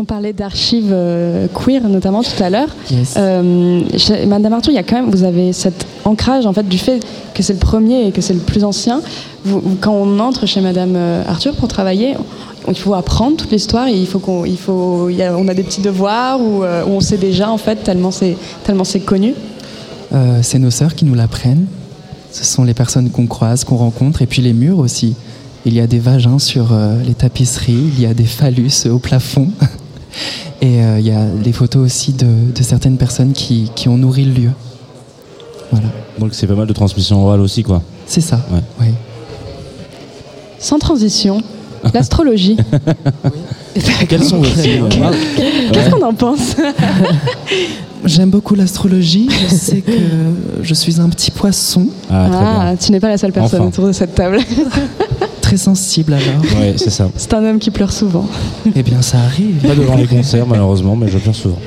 [0.00, 2.68] On parlait d'archives euh, queer notamment tout à l'heure.
[2.90, 3.14] Yes.
[3.16, 6.68] Euh, chez Madame Arthur, il y a quand même, vous avez cet ancrage en fait
[6.68, 7.00] du fait
[7.34, 9.00] que c'est le premier et que c'est le plus ancien.
[9.44, 10.96] Vous- quand on entre chez Madame
[11.28, 12.14] Arthur pour travailler,
[12.68, 15.46] il faut apprendre toute l'histoire et il faut qu'on, il faut, il y a- on
[15.48, 18.84] a des petits devoirs où, euh, où on sait déjà en fait tellement c'est tellement
[18.84, 19.34] c'est connu.
[20.12, 21.66] euh, c'est nos sœurs qui nous l'apprennent.
[22.32, 25.14] Ce sont les personnes qu'on croise, qu'on rencontre, et puis les murs aussi.
[25.64, 28.98] Il y a des vagins sur euh, les tapisseries, il y a des phallus au
[28.98, 29.48] plafond.
[30.62, 33.98] Et euh, il y a des photos aussi de, de certaines personnes qui, qui ont
[33.98, 34.50] nourri le lieu.
[35.70, 35.88] Voilà.
[36.18, 37.82] Donc c'est pas mal de transmission orale aussi, quoi.
[38.06, 38.40] C'est ça.
[38.50, 38.60] Ouais.
[38.80, 38.86] Oui.
[40.58, 41.42] Sans transition,
[41.94, 42.56] l'astrologie.
[44.08, 44.84] Quels sont vos signes
[45.72, 46.56] Qu'est-ce qu'on en pense
[48.04, 49.28] J'aime beaucoup l'astrologie.
[49.48, 49.92] Je sais que
[50.62, 52.54] je suis un petit poisson, Ah, très bien.
[52.60, 53.68] Ah, tu n'es pas la seule personne Enfin.
[53.68, 54.38] autour de cette table.
[55.46, 56.42] très sensible alors.
[56.76, 57.08] C'est ça.
[57.16, 58.26] C'est un homme qui pleure souvent.
[58.74, 59.56] Eh bien, ça arrive.
[59.66, 61.58] Pas devant les concerts, malheureusement, mais je pleure souvent.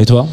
[0.00, 0.26] Et toi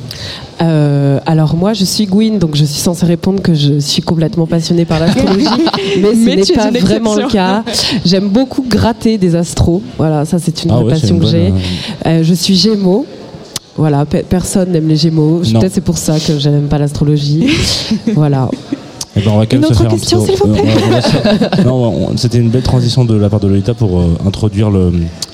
[0.62, 4.46] Euh, alors moi, je suis Gwyn, donc je suis censée répondre que je suis complètement
[4.48, 5.46] passionnée par l'astrologie,
[6.02, 7.64] mais ce Mais n'est pas vraiment le cas.
[8.06, 9.82] J'aime beaucoup gratter des astros.
[9.98, 11.54] Voilà, ça c'est une Ah vraie ouais, c'est passion une que j'ai.
[12.06, 13.06] Euh, je suis Gémeaux.
[13.76, 15.42] Voilà, pe- personne n'aime les Gémeaux.
[15.52, 15.60] Non.
[15.60, 17.46] Peut-être c'est pour ça que je n'aime pas l'astrologie.
[18.14, 18.48] voilà.
[19.16, 20.54] Eh ben, on va quand Une même se autre faire un question, petit- s'il vous
[20.54, 21.74] va- non,
[22.10, 24.92] on- c'était une belle transition de la part de Lolita pour euh, introduire le-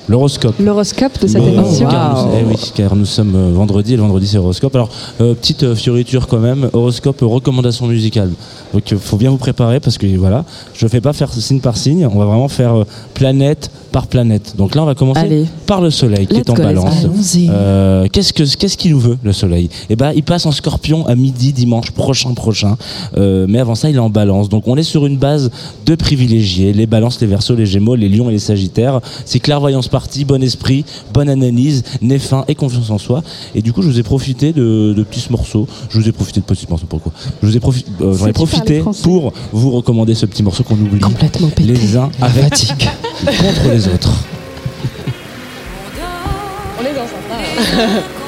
[0.10, 0.56] l'horoscope.
[0.60, 1.88] L'horoscope de cette Bon, émission.
[1.88, 4.76] car nous- eh oui, car nous sommes euh, vendredi et le vendredi c'est horoscope.
[4.76, 4.90] Alors,
[5.22, 8.32] euh, petite euh, fioriture quand même, horoscope recommandation musicale.
[8.74, 10.44] Donc, il faut bien vous préparer parce que voilà,
[10.74, 12.84] je ne fais pas faire signe par signe, on va vraiment faire euh,
[13.14, 14.56] planète par planète.
[14.58, 15.46] Donc là, on va commencer Allez.
[15.66, 16.94] par le soleil qui Let's est en balance.
[17.50, 19.70] Euh, qu'est-ce que qu'est-ce qu'il nous veut le soleil?
[19.90, 22.78] Eh ben, il passe en Scorpion à midi dimanche prochain prochain.
[23.18, 24.50] Mais avant ça, il est en Balance.
[24.50, 25.50] Donc on est sur une base
[25.86, 29.00] de privilégiés les Balances, les Verseaux, les Gémeaux, les Lions et les Sagittaires.
[29.26, 33.22] C'est clairvoyance partie, bon esprit, bonne analyse, nez fin et confiance en soi.
[33.54, 35.68] Et du coup, je vous ai profité de, de petits morceaux.
[35.90, 37.12] Je vous ai profité de petits morceaux pourquoi?
[37.44, 40.76] Je vous ai profi- euh, j'en ai profité pour vous recommander ce petit morceau qu'on
[40.76, 41.74] oublie Complètement pété.
[41.74, 42.50] les uns avec
[43.24, 44.14] contre les autres.
[46.80, 48.19] On est dans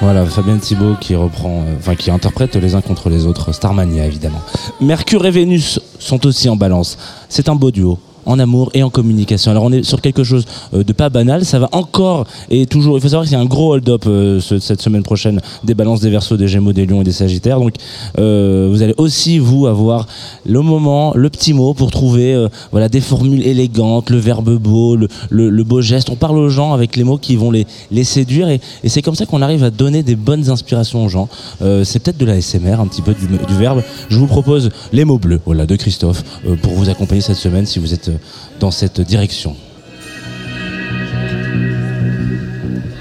[0.00, 4.06] Voilà, Fabien Thibault qui reprend, euh, enfin qui interprète les uns contre les autres, Starmania
[4.06, 4.40] évidemment.
[4.80, 6.96] Mercure et Vénus sont aussi en balance.
[7.28, 7.98] C'est un beau duo.
[8.26, 9.50] En amour et en communication.
[9.50, 10.44] Alors on est sur quelque chose
[10.74, 11.44] euh, de pas banal.
[11.44, 12.96] Ça va encore et toujours.
[12.98, 15.74] Il faut savoir qu'il y a un gros hold-up euh, ce- cette semaine prochaine des
[15.74, 17.58] balances, des versos, des gémeaux, des lions et des sagittaires.
[17.58, 17.74] Donc
[18.18, 20.06] euh, vous allez aussi vous avoir
[20.46, 25.62] le moment, le petit mot pour trouver voilà des formules élégantes, le verbe beau, le,
[25.64, 26.10] beau geste.
[26.10, 27.66] On parle aux gens avec les mots qui vont les,
[28.04, 31.28] séduire et, c'est comme ça qu'on arrive à donner des bonnes inspirations aux gens.
[31.60, 33.82] C'est peut-être de la SMR, un petit peu du, du verbe.
[34.08, 36.22] Je vous propose les mots bleus, voilà, de Christophe,
[36.62, 38.09] pour vous accompagner cette semaine si vous êtes
[38.58, 39.56] dans cette direction.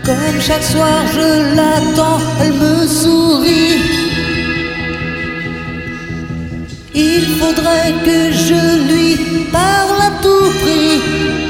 [0.05, 3.79] Comme chaque soir je l'attends, elle me sourit.
[6.95, 11.48] Il faudrait que je lui parle à tout prix.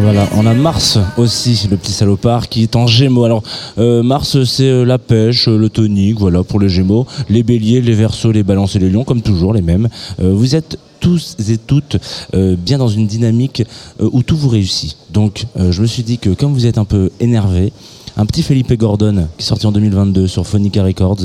[0.00, 3.24] Voilà, on a Mars aussi, le petit salopard, qui est en Gémeaux.
[3.24, 3.42] Alors
[3.78, 7.06] euh, Mars, c'est euh, la pêche, euh, le tonique, voilà pour les Gémeaux.
[7.28, 9.88] Les Béliers, les Verseaux, les Balances et les Lions, comme toujours les mêmes.
[10.18, 11.96] Vous êtes tous et toutes
[12.32, 13.62] bien dans une dynamique
[14.00, 14.96] où tout vous réussit.
[15.12, 17.72] Donc je me suis dit que comme vous êtes un peu énervé,
[18.16, 21.18] un petit Felipe Gordon qui est sorti en 2022 sur Phonica Records.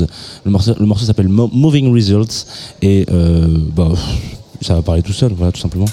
[0.44, 2.46] Le morceau, le morceau s'appelle Mo- Moving Results
[2.82, 3.04] et
[3.74, 3.88] bah,
[4.60, 5.86] ça va parler tout seul, voilà tout simplement.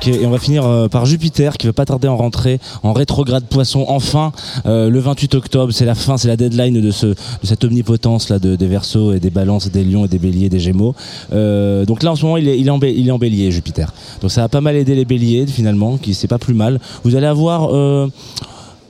[0.00, 2.94] Ok, et on va finir euh, par Jupiter qui va pas tarder en rentrer en
[2.94, 3.84] rétrograde poisson.
[3.86, 4.32] Enfin,
[4.64, 8.30] euh, le 28 octobre, c'est la fin, c'est la deadline de, ce, de cette omnipotence
[8.30, 10.94] là de, des Verseaux et des Balances, des Lions et des Béliers, des Gémeaux.
[11.34, 13.50] Euh, donc là, en ce moment, il est, il, est en, il est en Bélier,
[13.50, 13.92] Jupiter.
[14.22, 16.80] Donc ça va pas mal aider les Béliers finalement, qui c'est pas plus mal.
[17.04, 18.08] Vous allez avoir euh,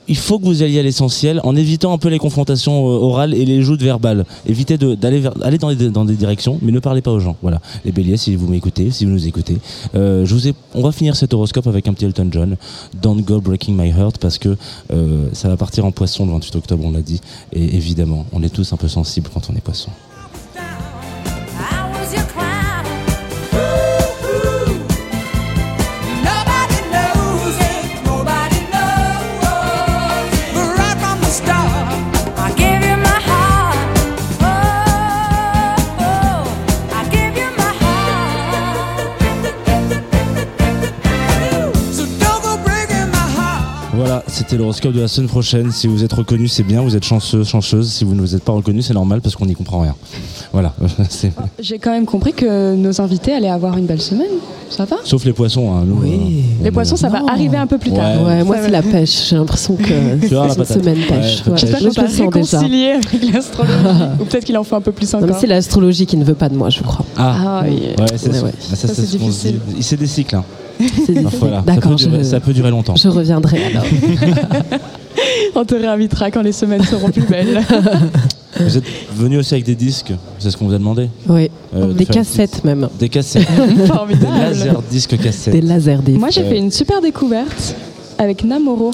[0.07, 3.33] il faut que vous alliez à l'essentiel en évitant un peu les confrontations euh, orales
[3.33, 4.25] et les joutes verbales.
[4.45, 7.37] Évitez d'aller aller dans, des- directions, mais ne parlez pas aux gens.
[7.41, 7.61] Voilà.
[7.85, 9.57] Les béliers, si vous m'écoutez, si vous nous écoutez,
[9.95, 10.25] euh,
[10.73, 12.57] on va finir cet horoscope avec un petit Elton John,
[13.01, 14.57] Don't Go Breaking My Heart, parce que
[14.91, 17.21] euh, ça va partir en poisson le 28 octobre, on l'a dit.
[17.53, 19.91] Et évidemment, on est tous un peu sensibles quand on est poisson.
[44.41, 45.71] C'était l'horoscope de la semaine prochaine.
[45.71, 46.81] Si vous êtes reconnu, c'est bien.
[46.81, 47.91] Vous êtes chanceuse, chanceuse.
[47.91, 49.95] Si vous ne vous êtes pas reconnu, c'est normal parce qu'on n'y comprend rien.
[50.51, 50.73] Voilà.
[51.09, 54.31] C'est- J'ai quand même compris que nos invités allaient avoir une belle semaine.
[54.69, 54.95] Ça va?
[55.03, 55.71] Sauf les poissons.
[55.75, 55.83] Hein.
[55.85, 56.07] Nous, euh,
[56.63, 58.21] Les on poissons, ça va arriver un peu plus tard.
[58.23, 58.27] Ouais.
[58.37, 59.27] Ouais, moi c'est la pêche.
[59.29, 59.83] J'ai l'impression que
[60.21, 61.43] c'est une semaine pêche.
[61.45, 61.53] Ouais.
[61.57, 62.59] J'espère Je qu'on t'a le sens déjà.
[62.59, 63.73] avec l'astrologie.
[64.21, 65.39] Ou peut-être qu'il en faut un peu plus Non, mais encore.
[65.41, 67.05] c'est l'astrologie qui ne veut pas de moi, je crois.
[67.17, 67.81] Ah, Ah oui.
[67.99, 68.43] ouais, c'est Ouais, ça.
[68.45, 68.51] ouais.
[68.71, 69.53] Ah, ça, Ça, c'est c'est ce qu'on se dit.
[69.53, 69.81] difficile.
[69.83, 70.35] C'est des cycles.
[70.37, 70.45] Hein.
[71.39, 71.61] Voilà.
[71.65, 72.95] D'accord, peut durer, je, ça peut durer longtemps.
[72.95, 73.83] je reviendrai alors.
[75.55, 77.61] On te réinvitera quand les semaines seront plus belles.
[78.59, 78.83] Vous êtes
[79.15, 80.13] venu aussi avec des disques.
[80.39, 81.09] C'est ce qu'on vous a demandé.
[81.27, 82.89] Oui, Euh, de des cassettes même.
[82.99, 83.47] Des cassettes.
[84.09, 85.53] des laser disques cassettes.
[85.53, 86.19] Des laserdiscs.
[86.19, 87.75] Moi, j'ai fait une super découverte
[88.17, 88.91] avec Namoro.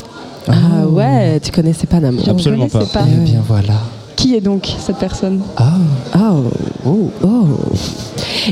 [0.47, 2.19] Ah ouais, tu connaissais pas Namo.
[2.23, 2.85] Je ne Absolument pas.
[2.85, 3.05] pas.
[3.11, 3.81] Eh bien voilà.
[4.17, 5.77] Qui est donc cette personne Ah,
[6.15, 6.43] Oh,
[6.85, 7.27] oh, oh.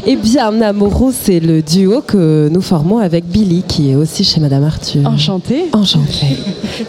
[0.05, 4.39] Eh bien, Namoro, c'est le duo que nous formons avec Billy, qui est aussi chez
[4.39, 5.05] Madame Arthur.
[5.07, 5.65] Enchantée.
[5.73, 6.37] Enchantée.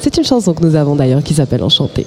[0.01, 2.07] C'est une chanson que nous avons d'ailleurs qui s'appelle Enchantée.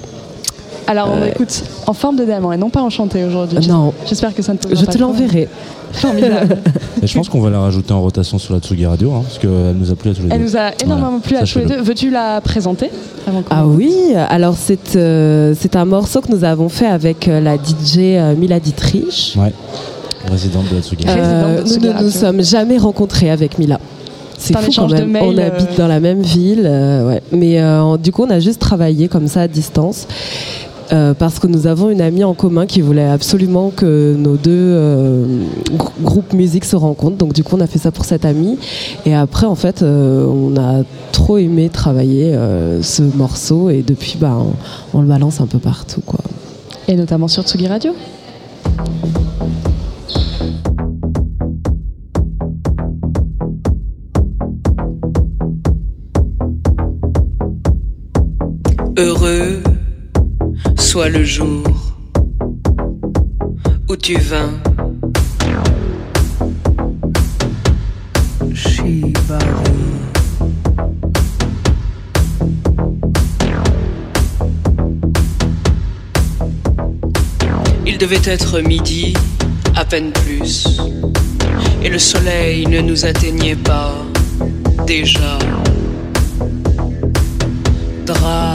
[0.90, 3.60] Alors, on Euh, écoute en forme de diamant et non pas enchantée aujourd'hui.
[3.68, 5.48] Non, J'espère que ça ne te je te l'enverrai.
[5.92, 6.58] Formidable.
[7.04, 9.38] Et je pense qu'on va la rajouter en rotation sur la Tsugi Radio, hein, parce
[9.38, 10.44] qu'elle nous a plu à tous les Elle deux.
[10.46, 11.82] nous a énormément plu à tous les deux.
[11.82, 12.90] Veux-tu la présenter
[13.28, 13.94] avant Ah oui,
[14.30, 18.36] alors c'est euh, c'est un morceau que nous avons fait avec euh, la DJ euh,
[18.36, 19.36] Mila Dietrich.
[19.38, 19.54] Ouais.
[20.30, 21.06] Résidente de la Tsugi.
[21.08, 22.10] Euh, de nous ne nous Radio.
[22.10, 23.80] sommes jamais rencontrés avec Mila.
[24.38, 25.12] C'est un fou quand échange de même.
[25.12, 27.22] mails, on euh, habite dans la même ville, euh, ouais.
[27.32, 30.08] mais euh, du coup on a juste travaillé comme ça à distance.
[30.92, 34.52] Euh, parce que nous avons une amie en commun qui voulait absolument que nos deux
[34.52, 35.26] euh,
[35.76, 37.18] grou- groupes musique se rencontrent.
[37.18, 38.58] Donc du coup, on a fait ça pour cette amie.
[39.06, 43.70] Et après, en fait, euh, on a trop aimé travailler euh, ce morceau.
[43.70, 46.02] Et depuis, bah, on, on le balance un peu partout.
[46.06, 46.20] Quoi.
[46.88, 47.94] Et notamment sur Tsugi Radio.
[58.98, 59.62] Heureux
[60.80, 61.64] soit le jour
[63.88, 64.54] où tu vins.
[77.86, 79.14] Il devait être midi,
[79.76, 80.80] à peine plus,
[81.84, 83.94] et le soleil ne nous atteignait pas
[84.88, 85.38] déjà.
[88.06, 88.49] Drap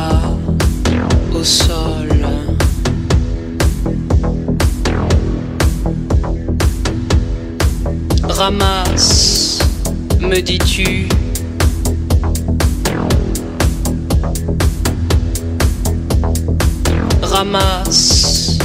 [8.47, 9.59] Ramasse,
[10.21, 11.09] me dis-tu.
[17.23, 18.59] Ramasse.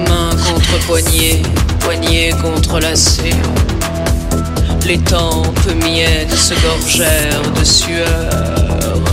[0.00, 1.42] Main contre poignet,
[1.78, 3.30] poignet contre lacet.
[4.90, 9.04] Les tempes miennes se gorgèrent de sueur.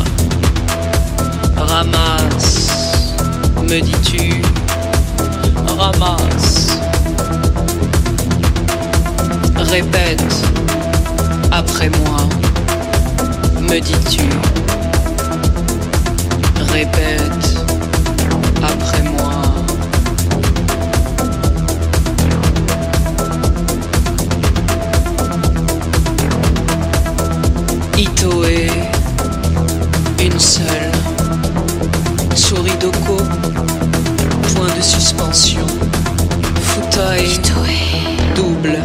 [1.56, 3.14] Ramasse,
[3.62, 4.42] me dis-tu,
[5.78, 6.80] ramasse.
[9.56, 10.34] Répète
[11.52, 12.28] après moi,
[13.62, 14.28] me dis-tu?
[16.74, 17.56] Répète
[18.64, 19.17] après moi.
[30.20, 30.92] Une seule.
[32.36, 33.18] Souris d'Oko,
[34.54, 35.66] point de suspension.
[36.62, 37.40] Futai,
[38.36, 38.78] double.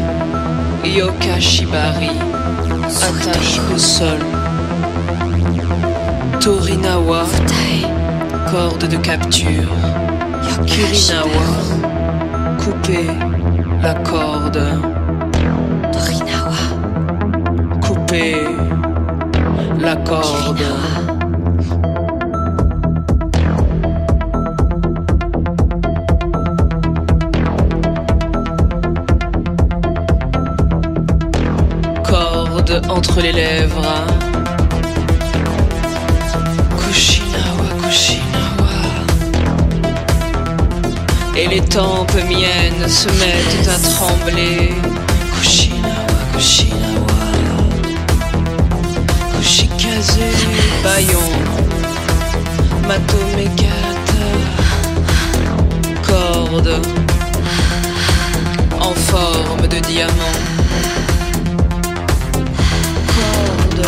[0.84, 2.10] Yoka Shibari,
[3.02, 4.20] attache au sol.
[6.40, 7.24] Torinawa,
[8.48, 9.72] corde de capture.
[10.66, 11.46] Kirinawa,
[12.58, 13.10] couper
[13.82, 14.62] la corde.
[17.80, 18.36] Couper
[19.82, 20.64] la corde.
[32.04, 34.06] Corde entre les lèvres.
[36.78, 38.72] Kushinawa, Kushinawa.
[41.36, 44.74] Et les tempes miennes se mettent à trembler.
[50.02, 50.48] Jésus,
[50.82, 51.20] Bayon,
[52.88, 54.18] Matomégate,
[56.04, 56.82] corde
[58.80, 60.38] en forme de diamant.
[63.14, 63.86] Corde.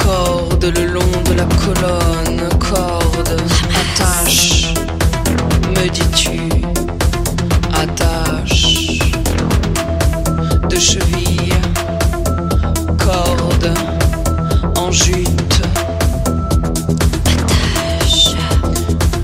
[0.00, 3.40] Corde le long de la colonne, corde,
[3.70, 4.74] attache,
[5.70, 6.53] me dis-tu.
[10.84, 11.54] Cheville,
[12.98, 13.72] corde
[14.76, 15.62] en jute.
[17.24, 18.34] Attache.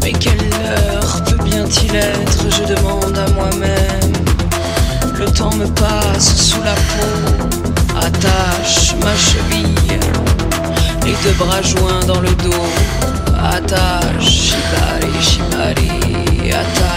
[0.03, 4.15] Mais quelle heure peut bien-il être Je demande à moi-même.
[5.19, 7.45] Le temps me passe sous la peau.
[8.07, 10.01] Attache ma cheville,
[11.05, 12.69] les deux bras joints dans le dos.
[13.39, 16.90] Attache, shibari, shibari, attache.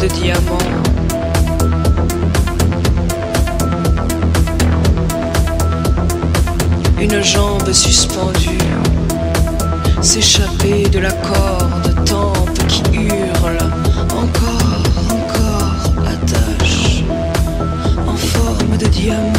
[0.00, 0.58] De diamant.
[7.00, 8.58] Une jambe suspendue,
[10.00, 13.58] s'échapper de la corde, tempe qui hurle.
[14.10, 17.02] Encore, encore, attache,
[18.06, 19.37] en forme de diamant.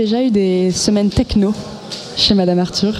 [0.00, 1.52] Déjà eu des semaines techno
[2.16, 2.94] chez Madame Arthur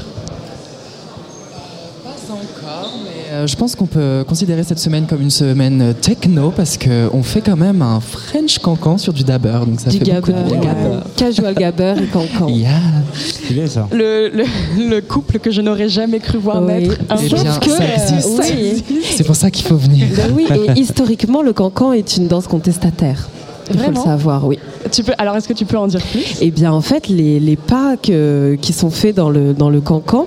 [3.33, 7.23] Euh, je pense qu'on peut considérer cette semaine comme une semaine euh, techno parce qu'on
[7.23, 9.61] fait quand même un French cancan sur du dabber.
[9.67, 10.73] Donc ça Du fait beaucoup de gabber, bien.
[10.73, 10.97] ouais.
[11.17, 12.49] casual gabber et cancan.
[12.65, 12.71] Yeah.
[13.15, 13.89] C'est ça.
[13.93, 14.45] le, le,
[14.89, 16.73] le couple que je n'aurais jamais cru voir Oui.
[16.73, 18.85] naître un Eh bien, que, ça euh, existe.
[18.91, 19.03] oui.
[19.17, 20.07] C'est pour ça qu'il faut venir.
[20.17, 20.47] Ben oui,
[20.77, 23.29] et historiquement, le cancan est une danse contestataire.
[23.73, 24.59] Il faut le savoir, oui.
[24.91, 26.39] Tu peux, alors, est-ce que tu peux en dire plus?
[26.41, 29.81] Eh bien, en fait, les, les pas que- qui sont faits dans le, dans le
[29.81, 30.27] cancan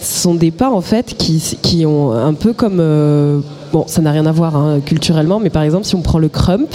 [0.00, 2.78] sont des pas, en fait, qui, qui ont un peu comme...
[2.80, 3.40] euh,
[3.72, 6.28] bon, ça n'a rien à voir hein, culturellement, mais par exemple, si on prend le
[6.28, 6.68] crump,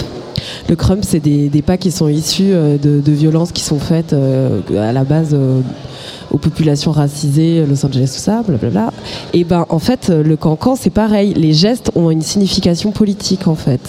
[0.68, 3.78] le crump, c'est des, des pas qui sont issus euh, de, de violences qui sont
[3.78, 5.60] faites euh, à la base euh,
[6.30, 8.92] aux populations racisées, Los Angeles, tout ça, blablabla.
[9.32, 11.34] Et ben, en fait, le cancan, c'est pareil.
[11.34, 13.80] Les gestes ont une signification politique, en fait.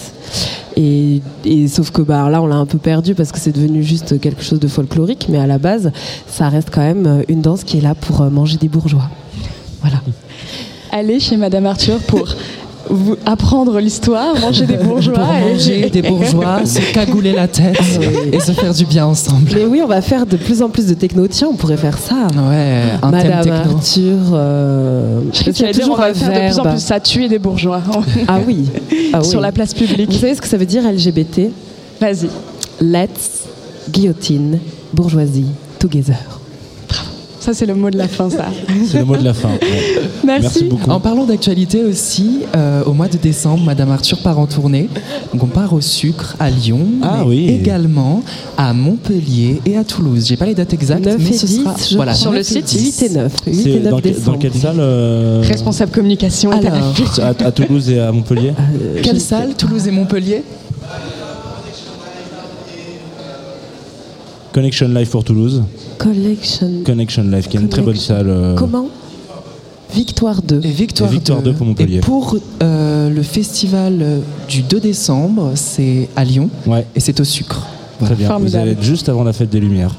[0.76, 3.84] Et, et sauf que bah, là, on l'a un peu perdu parce que c'est devenu
[3.84, 5.92] juste quelque chose de folklorique, mais à la base,
[6.26, 9.08] ça reste quand même une danse qui est là pour manger des bourgeois.
[9.80, 9.98] Voilà.
[10.90, 12.26] Allez chez Madame Arthur pour
[12.90, 15.14] vous apprendre l'histoire, manger des bourgeois.
[15.14, 17.78] Pour et- manger des bourgeois, se cagouler la tête
[18.32, 19.50] et se faire du bien ensemble.
[19.54, 21.26] Mais oui, on va faire de plus en plus de techno.
[21.28, 22.26] Tiens, on pourrait faire ça.
[22.34, 23.76] Ouais, un Madame thème techno.
[23.76, 24.16] Arthur.
[24.34, 27.82] euh, Je dire, on va faire de plus en plus ça, tuer des bourgeois
[28.28, 28.64] Ah oui.
[29.12, 29.24] Ah oui.
[29.24, 30.12] sur la place Vous publique.
[30.12, 31.50] savez ce que ça veut dire LGBT
[32.00, 32.28] Vas-y.
[32.80, 33.44] Let's
[33.90, 34.58] guillotine
[34.92, 35.46] bourgeoisie
[35.78, 36.16] together.
[37.42, 38.46] Ça, c'est le mot de la fin, ça.
[38.86, 39.48] C'est le mot de la fin.
[39.48, 40.00] Ouais.
[40.24, 40.62] Merci.
[40.64, 40.88] beaucoup.
[40.88, 44.88] En parlant d'actualité aussi, euh, au mois de décembre, Madame Arthur part en tournée.
[45.32, 47.48] Donc on part au sucre à Lyon, Ah mais oui.
[47.48, 48.22] également
[48.56, 50.24] à Montpellier et à Toulouse.
[50.28, 52.14] J'ai pas les dates exactes, 9 mais ce 10, sera voilà.
[52.14, 53.00] Sur le 9 et site, 10.
[53.00, 53.32] 8 et 9.
[53.44, 54.26] 8 et C'est 9 dans, décembre.
[54.32, 56.52] dans quelle salle euh, Responsable communication.
[56.52, 60.44] Alors, à, à Toulouse et à Montpellier euh, Quelle salle Toulouse et Montpellier?
[64.52, 65.62] Connection Live pour Toulouse.
[65.98, 66.70] Collection.
[66.84, 68.28] Connection Live, qui est une très bonne salle.
[68.28, 68.86] euh, Comment
[69.94, 70.60] Victoire 2.
[70.64, 71.96] Et Victoire, Et Victoire 2 pour Montpellier.
[71.98, 77.18] Et pour euh, le festival euh, du 2 décembre, c'est à Lyon Ouais, et c'est
[77.20, 77.66] au sucre.
[78.00, 78.26] très bien.
[78.28, 78.62] Vous Formidable.
[78.62, 79.94] allez être juste avant la fête des Lumières.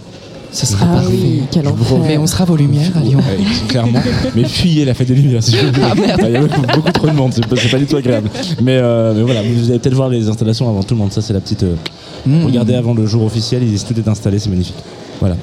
[0.51, 1.10] Ce sera Ah parfait.
[1.12, 1.97] oui, quel enfer.
[2.08, 3.18] Mais on sera vos lumières à Lyon.
[3.20, 3.99] Ouais, clairement.
[4.36, 5.72] Mais fuyez la fête des Lumières, si je veux.
[5.84, 6.22] Ah, merde.
[6.28, 8.30] Il y a beaucoup, beaucoup trop de monde, c'est pas, c'est pas du tout agréable.
[8.62, 11.12] Mais, euh, mais voilà, vous allez peut-être voir les installations avant tout le monde.
[11.12, 11.64] Ça, c'est la petite.
[11.64, 11.74] euh,
[12.26, 12.45] Mmh.
[12.45, 14.76] Regardez avant le jour officiel, il est tout est installé, c'est magnifique.
[15.19, 15.36] Voilà.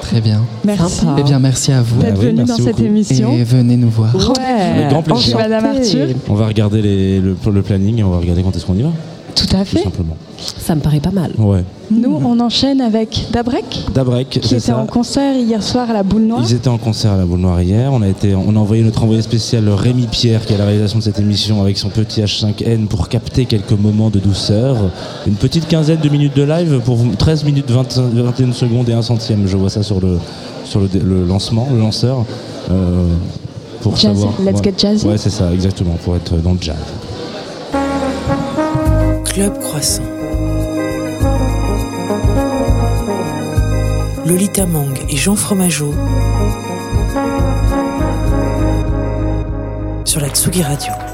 [0.00, 0.42] Très bien.
[0.64, 1.06] Merci.
[1.18, 2.00] Eh bien, merci à vous.
[2.00, 2.82] d'être Bah oui, venu dans cette beaucoup.
[2.84, 3.32] émission.
[3.32, 4.14] Et venez nous voir.
[4.14, 4.42] Ouais.
[4.76, 5.36] Avec grand plaisir.
[5.36, 5.48] Enchanté.
[5.50, 6.06] Madame Arthur.
[6.28, 8.82] On va regarder les- le, le planning et on va regarder quand est-ce qu'on y
[8.82, 8.90] va,
[9.34, 9.82] Tout à tout fait.
[9.82, 10.16] simplement.
[10.38, 11.32] Ça me paraît pas mal.
[11.38, 11.64] Ouais.
[11.90, 14.78] Nous, on enchaîne avec Dabrek, Dabrek, qui c'est était ça.
[14.78, 16.42] en concert hier soir à la Boule Noire.
[16.44, 17.92] Ils étaient en concert à la Boule Noire hier.
[17.92, 20.66] On a, été, on a envoyé notre envoyé spécial Rémi Pierre, qui est à la
[20.66, 24.76] réalisation de cette émission, avec son petit H5N pour capter quelques moments de douceur.
[25.26, 27.14] Une petite quinzaine de minutes de live pour vous.
[27.14, 29.46] 13 minutes 20 21 secondes et un centième.
[29.46, 30.18] Je vois ça sur le,
[30.64, 32.24] sur le, le lancement, le lanceur.
[32.70, 33.06] Euh,
[33.82, 34.06] pour Jazzy.
[34.20, 34.34] savoir.
[34.40, 34.64] Let's ouais.
[34.64, 35.06] get jazzy.
[35.06, 36.76] Ouais, c'est ça, exactement, pour être dans le jazz.
[39.32, 40.02] Club Croissant.
[44.26, 45.94] Lolita Mang et Jean Fromageau
[50.04, 51.11] sur la Tsugi Radio.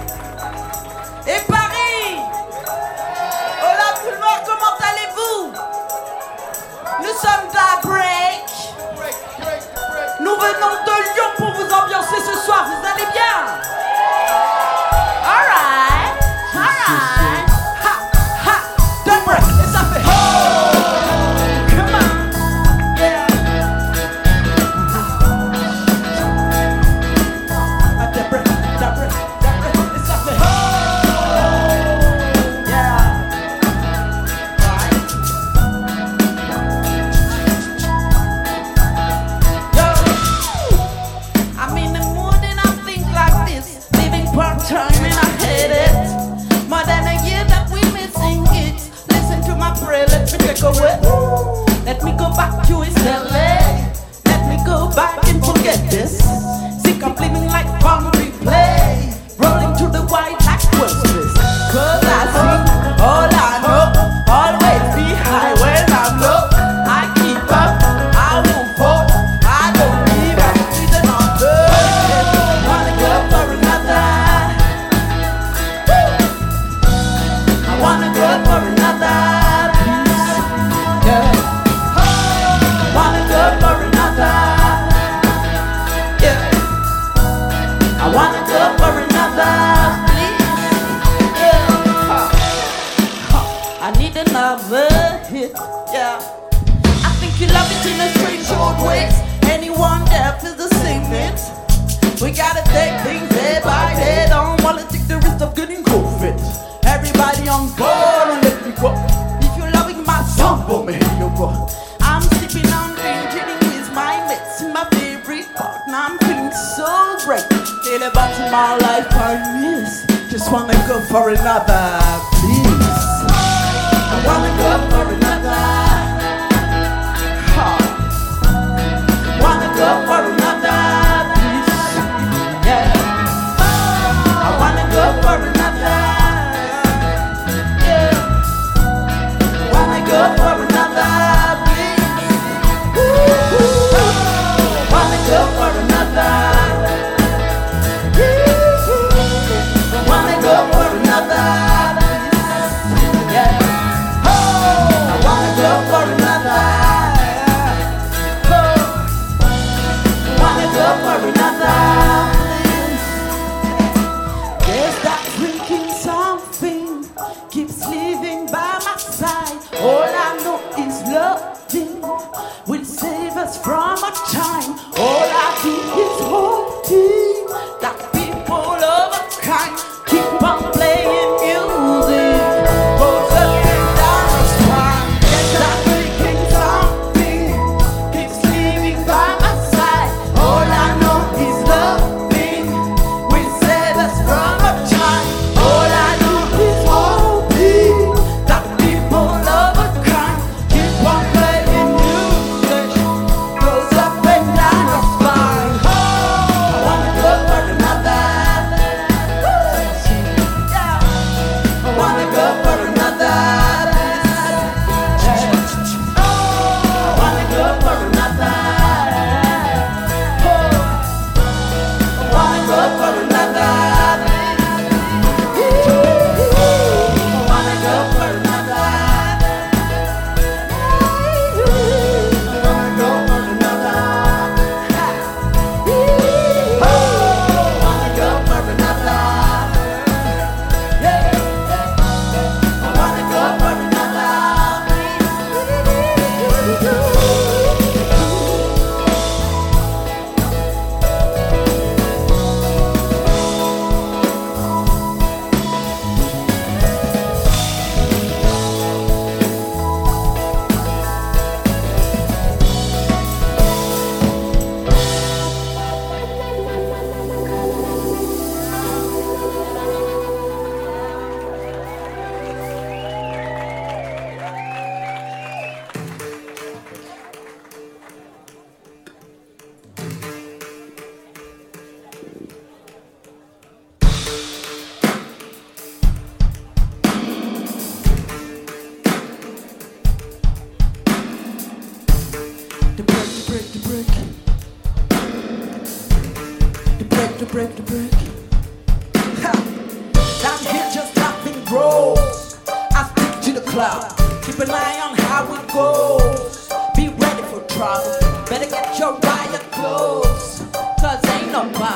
[303.79, 304.11] cloud.
[304.43, 306.69] Keep an eye on how it goes.
[306.97, 308.19] Be ready for trouble.
[308.51, 310.65] Better get your riot clothes.
[311.01, 311.88] Cause ain't nobody.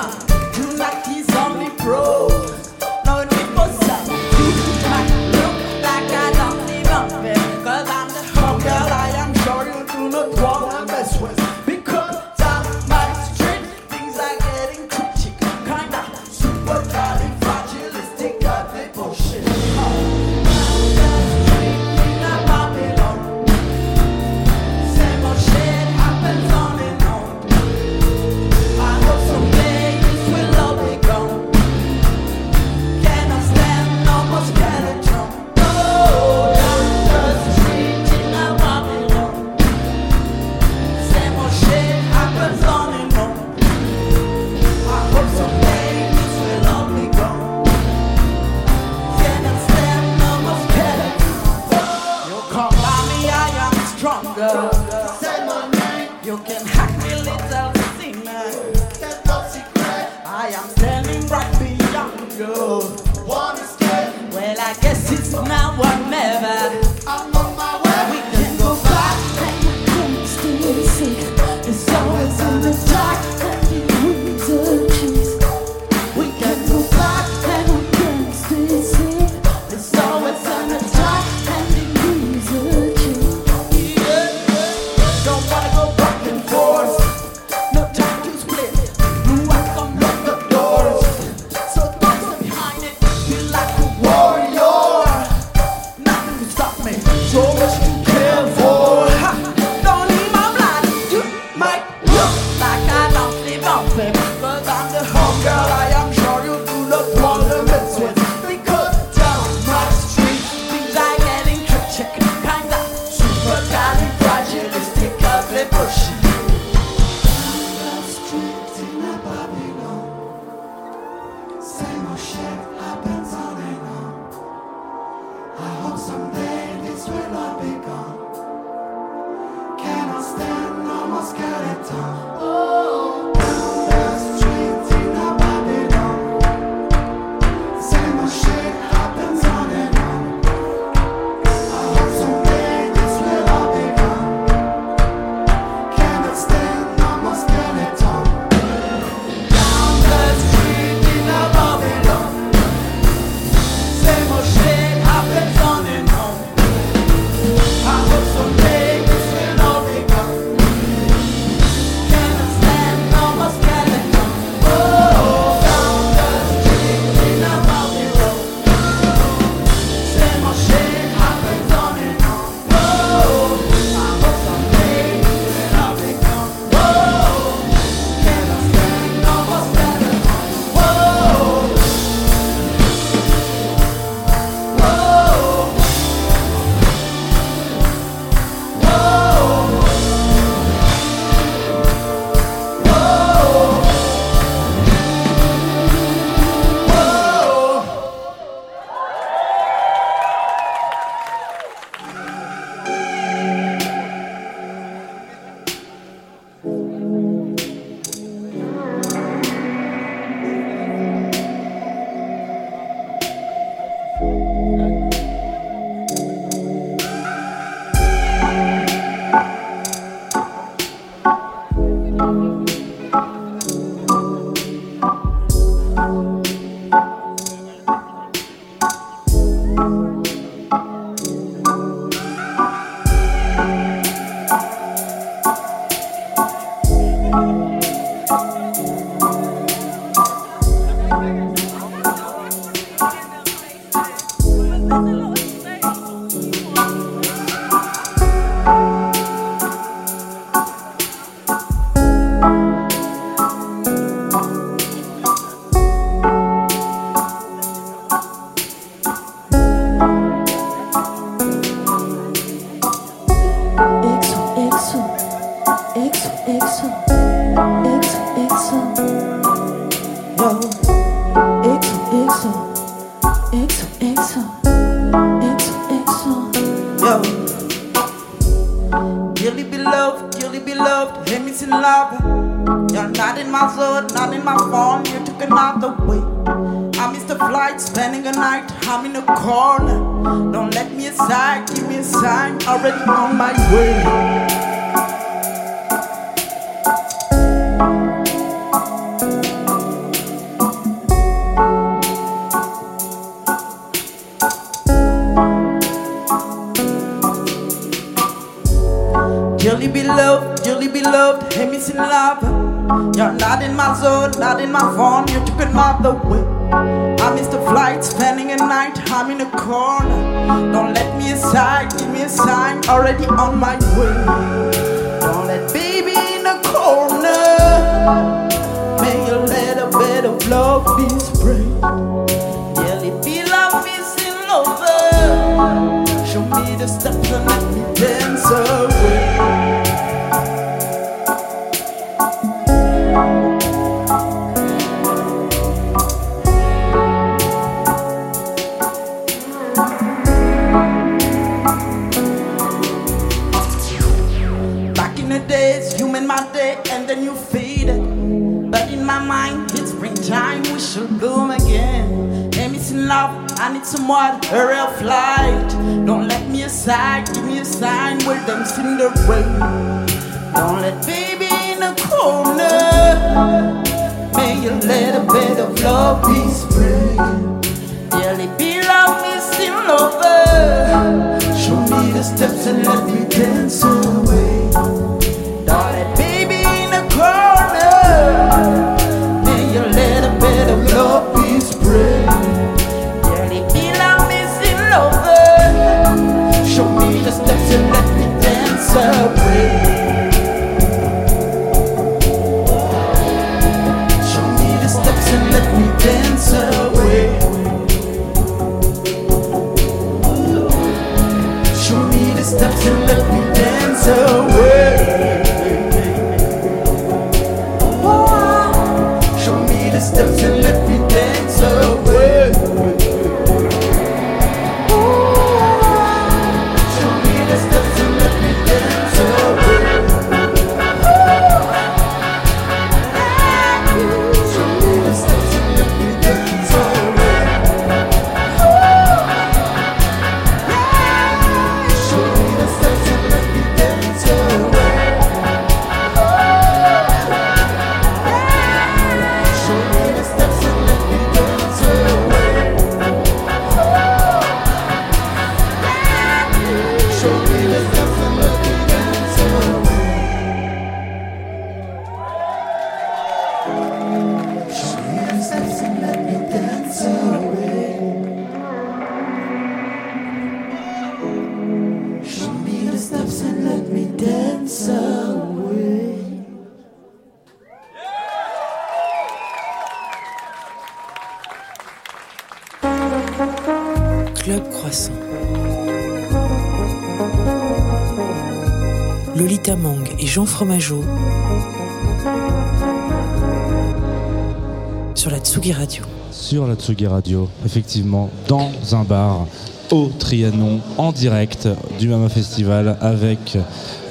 [496.73, 499.47] La Tsugi Radio, effectivement, dans un bar
[499.91, 501.69] au Trianon, en direct
[502.01, 503.59] du Mama Festival avec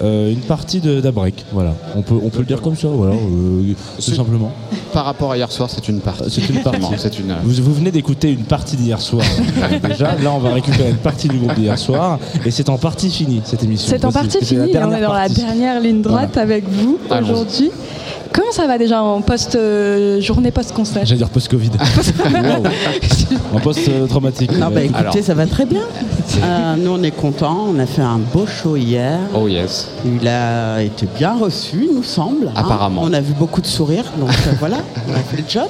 [0.03, 1.43] euh, une partie de d'Abrek.
[1.51, 4.51] Voilà, on peut, on peut le dire comme ça, voilà, euh, tout simplement.
[4.93, 6.29] Par rapport à hier soir, c'est une partie.
[6.29, 6.85] C'est une partie.
[6.97, 7.35] C'est une.
[7.43, 9.25] Vous, vous venez d'écouter une partie d'hier soir.
[9.89, 12.19] Déjà, là, on va récupérer une partie du groupe d'hier soir.
[12.45, 13.89] Et c'est en partie fini, cette émission.
[13.89, 16.99] C'est en partie C'est la fini, on est dans la dernière ligne droite avec vous
[17.09, 17.71] aujourd'hui.
[18.33, 21.71] Comment ça va déjà en post euh, journée post-concert J'allais dire post-Covid.
[22.33, 22.63] Waouh.
[23.53, 24.57] En post-traumatique.
[24.57, 25.13] Non, bah écoutez, Alors.
[25.21, 25.81] ça va très bien.
[26.43, 27.67] Euh, nous, on est contents.
[27.69, 29.19] On a fait un beau show hier.
[29.35, 29.89] Oh yes.
[30.05, 32.47] Il a été bien reçu, il nous semble.
[32.47, 32.53] hein.
[32.55, 33.01] Apparemment.
[33.03, 34.77] On a vu beaucoup de sourires, donc euh, voilà,
[35.09, 35.67] on a fait le job.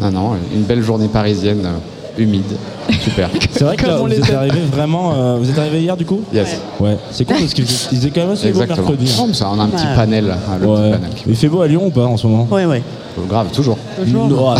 [0.00, 1.72] Non, non, une belle journée parisienne, euh,
[2.18, 2.44] humide.
[3.00, 3.28] Super.
[3.50, 5.12] C'est vrai que là, vous êtes arrivé vraiment.
[5.14, 6.60] euh, vous êtes arrivé hier du coup Yes.
[6.80, 6.96] Ouais.
[7.10, 8.88] C'est cool parce qu'il faisait, il faisait quand même assez beau Exactement.
[8.88, 9.12] mercredi.
[9.18, 9.26] hein.
[9.28, 9.94] Oh, ça, on a un petit Ouais.
[9.96, 10.30] panel.
[10.30, 10.76] hein, le Ouais.
[10.76, 11.10] petit panel.
[11.26, 12.78] Il fait beau à Lyon ou pas en ce moment Oui, oui.
[13.28, 13.78] Grave, toujours.
[14.02, 14.28] Toujours.
[14.28, 14.54] Non.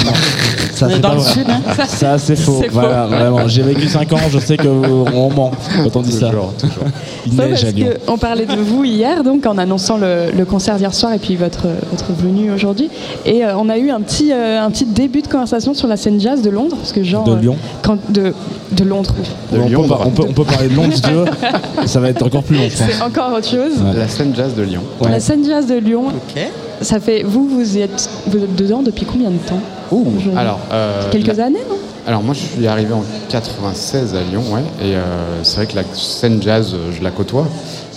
[0.74, 1.32] Ça, On est c'est dans pas le vrai.
[1.32, 1.60] sud, hein.
[1.86, 2.58] Ça, c'est faux.
[2.60, 2.80] C'est faux.
[2.80, 3.46] Voilà, vraiment.
[3.48, 5.50] J'ai vécu 5 ans, je sais qu'on ment
[5.84, 6.26] quand on dit ça.
[6.30, 6.84] Toujours, toujours.
[7.26, 7.88] Il Ça, neige parce à Lyon.
[8.06, 11.36] qu'on parlait de vous hier, donc en annonçant le, le concert d'hier soir et puis
[11.36, 12.90] votre, votre venue aujourd'hui.
[13.24, 15.96] Et euh, on a eu un petit, euh, un petit début de conversation sur la
[15.96, 16.76] scène jazz de Londres.
[16.76, 18.32] Parce que genre, De euh, Lyon quand, de,
[18.72, 19.28] de Londres, oui.
[19.58, 21.24] De on, Lyon, peut, on, peut, on peut parler de Londres si tu veux.
[21.86, 22.68] Ça va être encore plus long.
[22.68, 23.80] C'est encore autre chose.
[23.82, 23.96] Ouais.
[23.98, 24.80] La scène jazz de Lyon.
[25.00, 25.10] Ouais.
[25.10, 26.42] La scène jazz de Lyon, Ok.
[26.80, 27.22] Ça fait.
[27.22, 29.60] Vous, vous êtes, vous êtes dedans depuis combien de temps
[29.92, 30.06] Ouh,
[30.36, 30.58] alors.
[30.72, 31.76] euh, Quelques la- années, non
[32.06, 35.02] Alors moi je suis arrivé en 96 à Lyon, ouais, et euh,
[35.42, 37.46] c'est vrai que la scène jazz, euh, je la côtoie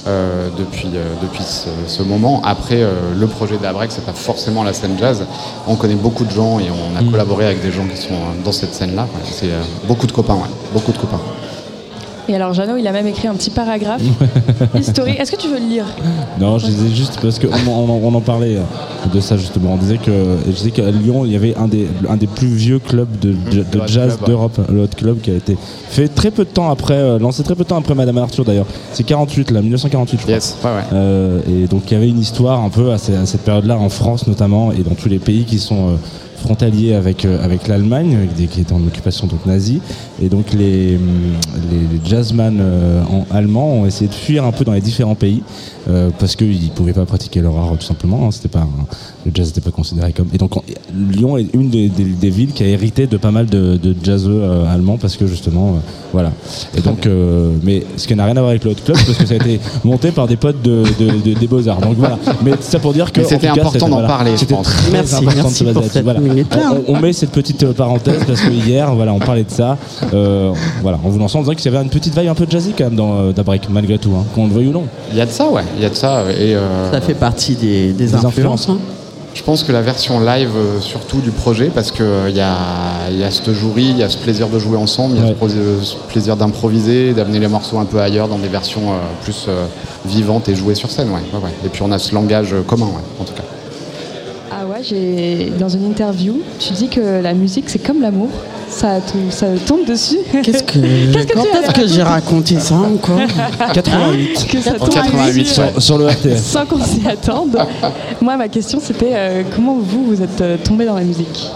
[0.08, 2.42] euh, depuis, euh, depuis ce, ce moment.
[2.46, 5.24] Après, euh, le projet d'Abrek, c'est pas forcément la scène jazz.
[5.68, 7.12] On connaît beaucoup de gens et on a Mm.
[7.12, 8.14] collaboré avec des gens qui sont
[8.46, 9.04] dans cette scène-là.
[9.04, 11.20] Ouais, c'est euh, beaucoup de copains, ouais, beaucoup de copains.
[12.30, 14.02] Et alors, Jeannot, il a même écrit un petit paragraphe
[14.80, 15.20] historique.
[15.20, 15.86] Est-ce que tu veux le lire?
[16.40, 18.62] Non, je disais juste parce qu'on on, en- on en parlait euh,
[19.14, 19.74] de ça justement.
[19.74, 20.12] On disait que
[20.46, 23.30] je disais qu'à Lyon, il y avait un des, un des plus vieux clubs de,
[23.32, 25.58] de- de Le Hot jazz d'Europe, le Hot Club, qui a été
[25.90, 28.44] fait très peu de temps après, euh, lancé très peu de temps après Madame Arthur
[28.44, 28.68] d'ailleurs.
[28.92, 30.34] C'est 48 là, 1948 je crois.
[30.34, 30.76] Yes, ouais, ouais.
[30.94, 33.78] Euh, et donc il y avait une histoire un peu à, ce- à cette période-là
[33.78, 35.96] en France notamment et dans tous les pays qui sont euh,
[36.38, 39.82] frontalier avec, euh, avec l'Allemagne, qui était en occupation donc nazie.
[40.22, 41.02] Et donc les, hum,
[41.72, 45.16] les, les jazzman euh, en allemands ont essayé de fuir un peu dans les différents
[45.16, 45.44] pays
[45.90, 48.26] euh, parce qu'ils ne pouvaient pas pratiquer leur art tout simplement.
[48.26, 48.32] hein.
[48.32, 48.86] C'était pas un-
[49.26, 50.28] le jazz n'était pas considéré comme.
[50.34, 50.64] Et donc en-
[51.12, 53.96] Lyon est une des, des- des villes qui a hérité de pas mal de, de
[54.04, 55.80] jazzeux euh, allemands parce que justement, euh,
[56.14, 56.32] voilà.
[56.78, 59.26] Et donc, euh, mais ce qui n'a rien à voir avec l'autre club parce que
[59.26, 61.82] ça a été monté par des potes de, de- de- des beaux arts.
[61.82, 62.18] Donc voilà.
[62.44, 65.64] Mais ça pour dire que c'était important d'en voilà, parler, C'était très Merci, important merci
[65.64, 66.02] de se baser là-dessus.
[66.04, 66.20] Voilà.
[66.30, 66.74] Minute-là.
[66.88, 69.78] On, on met cette petite euh, parenthèse parce que hier, voilà, on parlait de ça.
[70.14, 70.52] Euh,
[70.82, 72.74] voilà, en vous lançant, on dirait qu'il y avait une petite vibe un peu jazzy
[72.78, 74.84] quand même dans euh, Dabrek, malgré tout, hein, qu'on le veuille ou non.
[75.12, 75.64] Il y a de ça, ouais.
[75.78, 76.24] Il y a de ça.
[76.32, 78.70] Et, euh, Ça fait partie des, des Des influences.
[78.70, 78.78] hein.
[79.34, 82.56] Je pense que la version live, euh, surtout du projet, parce qu'il y a,
[83.12, 85.30] il y a cette jouerie, il y a ce plaisir de jouer ensemble, il y
[85.30, 85.34] a
[85.84, 89.66] ce, plaisir d'improviser, d'amener les morceaux un peu ailleurs dans des versions euh, plus euh,
[90.08, 91.10] vivantes et jouées sur scène.
[91.10, 91.22] Ouais.
[91.34, 91.52] Ouais, ouais.
[91.64, 93.44] Et puis on a ce langage commun, ouais, en tout cas.
[94.90, 98.30] J'ai dans une interview, tu dis que la musique c'est comme l'amour,
[98.70, 100.18] ça te, ça te tombe dessus.
[100.44, 100.80] Qu'est-ce que,
[101.34, 103.20] quand est-ce que j'ai raconté ça encore
[103.74, 104.48] 88.
[104.50, 105.72] Que ça tombe 88, dessus, ouais.
[105.74, 106.38] Sur, sur le RTS.
[106.38, 107.58] Sans qu'on s'y attende.
[108.22, 111.50] Moi, ma question c'était euh, comment vous vous êtes euh, tombé dans la musique?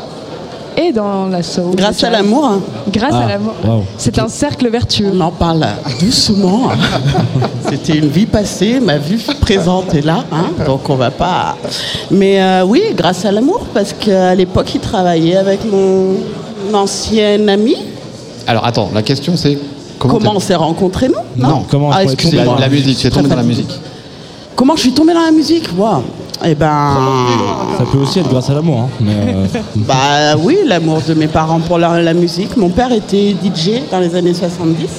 [0.87, 1.39] Et dans la.
[1.75, 2.45] Grâce à l'amour.
[2.45, 2.61] hein.
[2.91, 3.53] Grâce Ah, à l'amour.
[3.65, 3.83] waouh.
[3.97, 5.11] C'est un cercle vertueux.
[5.13, 5.65] On en parle
[5.99, 6.69] doucement.
[7.69, 11.55] C'était une vie passée, ma vie présente est là, hein, donc on va pas.
[12.09, 16.15] Mais euh, oui, grâce à l'amour, parce qu'à l'époque, il travaillait avec mon
[16.73, 17.75] ancien ami.
[18.47, 19.57] Alors attends, la question c'est
[19.99, 21.15] comment, on s'est rencontrés, nous?
[21.47, 22.55] Non, comment Ah, excusez-moi.
[22.55, 23.71] la, la musique, tu es tombé dans la musique.
[24.55, 25.69] Comment je suis tombée dans la musique?
[25.77, 26.03] Waouh.
[26.43, 26.97] Eh ben,
[27.77, 28.79] Ça peut aussi être grâce à l'amour.
[28.79, 29.45] Hein, mais, euh,
[29.75, 32.57] bah oui, l'amour de mes parents pour la, la musique.
[32.57, 34.89] Mon père était DJ dans les années 70.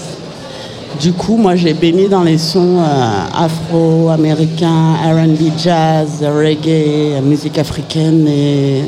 [1.00, 8.28] Du coup, moi, j'ai baigné dans les sons euh, afro-américains, R&B, jazz, reggae, musique africaine,
[8.28, 8.84] et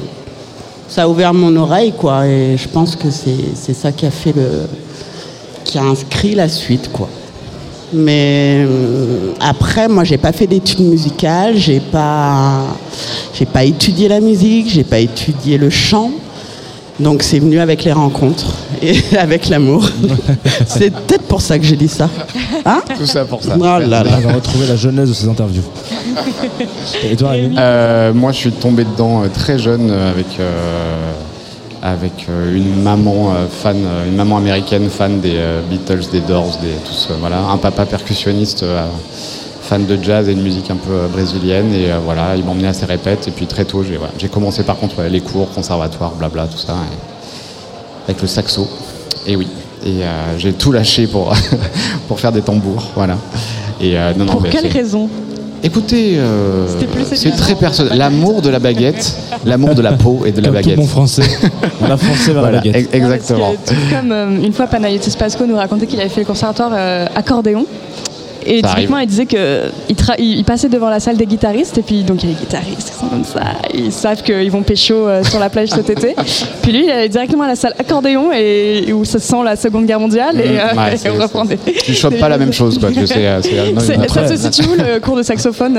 [0.86, 2.26] ça a ouvert mon oreille, quoi.
[2.26, 4.68] Et je pense que c'est c'est ça qui a fait le,
[5.64, 7.09] qui a inscrit la suite, quoi.
[7.95, 12.62] Mais euh, après, moi, j'ai pas fait d'études musicales, j'ai pas,
[13.33, 16.11] j'ai pas étudié la musique, j'ai pas étudié le chant.
[17.01, 19.89] Donc c'est venu avec les rencontres et avec l'amour.
[20.66, 22.09] c'est peut-être pour ça que j'ai dit ça.
[22.65, 23.57] Hein Tout ça pour ça.
[23.59, 24.05] Oh là là.
[24.19, 25.62] on va retrouver la jeunesse de ces interviews.
[27.03, 27.57] Et toi, Rémi?
[27.59, 31.12] Euh, moi, je suis tombé dedans euh, très jeune avec, euh,
[31.85, 35.39] avec euh, une maman euh, fan, euh, une maman américaine fan des
[35.69, 37.09] Beatles, des Doors, des tous.
[37.11, 38.65] euh, voilà, un papa percussionniste
[39.61, 41.73] fan de jazz et de musique un peu brésilienne.
[41.74, 43.28] Et voilà, il m'emmenait à ses répètes.
[43.28, 46.59] Et puis très tôt, j'ai voilà, j'ai commencé par contre les cours, conservatoire, blabla, tout
[46.59, 48.66] ça, et- avec le saxo.
[49.27, 49.47] Et oui.
[49.86, 51.35] Et euh, j'ai tout lâché pour,
[52.09, 53.19] pour faire des tambours, voilà.
[53.81, 55.09] Et euh, non, non, Pour quelle raison?
[55.66, 56.66] Écoutez, euh,
[57.15, 57.97] c'est très personnel.
[57.97, 59.16] L'amour de la baguette,
[59.47, 60.77] l'amour de la peau et de la Comme tout baguette.
[60.77, 61.23] bon français,
[61.81, 62.77] on a foncé vers Voilà, la baguette.
[62.77, 63.55] ex- exactement.
[63.65, 66.27] Parce que, tout comme euh, une fois Panayotis Pasco nous racontait qu'il avait fait le
[66.27, 67.65] conservatoire euh, accordéon.
[68.47, 69.09] Et Ça typiquement, arrive.
[69.09, 72.31] il disait qu'il tra- il, passait devant la salle des guitaristes, et puis donc il
[72.31, 73.41] y a les guitaristes qui sont comme ça,
[73.73, 76.15] ils savent qu'ils vont pécho euh, sur la plage cet été.
[76.62, 79.87] Puis lui, il allait directement à la salle accordéon, et où ça sent la Seconde
[79.87, 80.57] Guerre mondiale, et, Mhm.
[80.59, 82.91] euh, Ouais, et on reprend des- Tu chopes pas la même chose, quoi.
[83.07, 85.79] Sais, euh, c'est, euh, non, Ça se situe où le cours de saxophone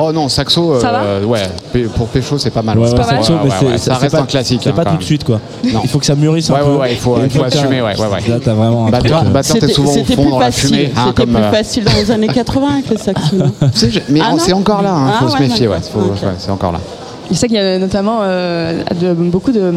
[0.00, 0.74] Oh non, saxo.
[0.74, 1.42] euh, Ça va ouais,
[1.96, 2.78] pour pécho, c'est pas mal.
[2.78, 4.26] Ouais, Ouais, ouais, saxo, ouais, mais ouais, c'est- ouais, c'est- ça c'est reste pas- un
[4.26, 4.60] classique.
[4.62, 5.06] C'est hein, pas quand tout de même.
[5.06, 5.40] suite, quoi.
[5.64, 5.80] Non.
[5.82, 6.66] Il faut que ça mûrisse un Ouais, peu.
[6.70, 8.28] ouais, ouais, il faut- Et une il faut t'as- assumer, ouais, ouais, ouais.
[8.28, 9.02] Là, t'as vraiment un truc.
[9.02, 10.68] Batteur, euh, batteur, t'es C'était souvent au c'était fond plus dans la facile.
[10.68, 10.92] fumée.
[10.96, 12.96] hein, C'était comme, plus euh, facile dans les années 80 avec les
[13.72, 15.40] tu sais, je- mais Ah on- non c'est encore là, hein, Ah faut se ouais,
[15.40, 15.90] méfier, ouais, d'accord.
[16.02, 16.22] faut- Ok.
[16.22, 16.80] ouais, c'est encore là.
[17.30, 19.72] Il sait qu'il y a notamment euh, de- beaucoup de,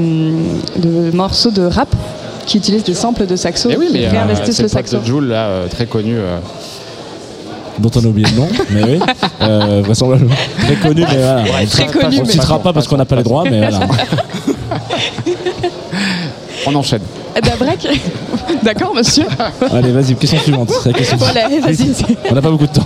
[0.77, 1.89] de morceaux de rap
[2.45, 4.73] qui utilisent des samples de saxo, Mais oui, qui mais euh, réinvestissent c'est le pote
[4.77, 4.97] saxo.
[4.99, 6.15] de Jules, là, euh, très connu.
[6.17, 6.37] euh,
[7.81, 8.99] dont on a oublié le nom, mais oui,
[9.41, 10.35] euh, vraisemblablement.
[10.59, 11.43] Très connu, mais voilà.
[11.43, 13.79] Ouais, on très ne connu, citera pas parce qu'on n'a pas les droits, mais voilà.
[16.67, 17.01] On enchaîne.
[17.41, 17.87] Dabrek
[18.63, 19.25] D'accord, monsieur
[19.71, 20.71] Allez, vas-y, question suivante.
[20.95, 21.91] Question Voilà, vas-y.
[22.29, 22.85] On n'a pas beaucoup de temps.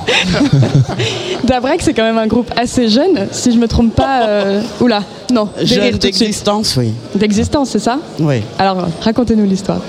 [1.43, 4.27] Dabrek, c'est quand même un groupe assez jeune, si je me trompe pas.
[4.27, 5.01] euh, Oula,
[5.34, 6.93] non, Jeune d'existence, oui.
[7.15, 7.99] D'existence, c'est ça?
[8.19, 8.41] Oui.
[8.59, 9.80] Alors, racontez-nous l'histoire.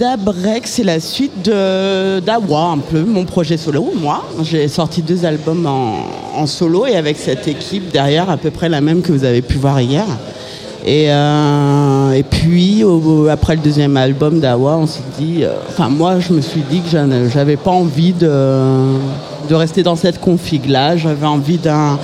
[0.00, 3.92] Dabrek, c'est la suite de d'Awa, un peu, mon projet solo.
[4.00, 8.70] Moi, j'ai sorti deux albums en, solo et avec cette équipe derrière, à peu près
[8.70, 10.06] la même que vous avez pu voir hier.
[10.86, 12.82] Et, euh, puis,
[13.30, 15.40] après le deuxième album d'Awa, on s'est dit.
[15.42, 16.88] euh, Enfin, moi, je me suis dit que
[17.28, 18.94] j'avais pas envie de,
[19.50, 20.96] de rester dans cette config-là.
[20.96, 21.98] J'avais envie d'un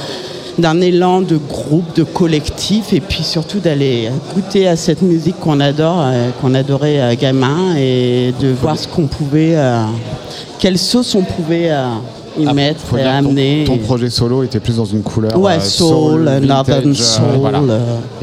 [0.58, 5.60] d'un élan de groupe, de collectif, et puis surtout d'aller goûter à cette musique qu'on
[5.60, 9.82] adore, euh, qu'on adorait euh, gamin, et de voir ce qu'on pouvait, euh,
[10.58, 11.84] quelle sauce on pouvait euh,
[12.38, 13.64] y mettre Faut et dire que ton- amener.
[13.66, 15.38] Ton, projet solo était plus dans une couleur.
[15.38, 17.60] Ouais, euh, soul, vintage, northern soul, voilà.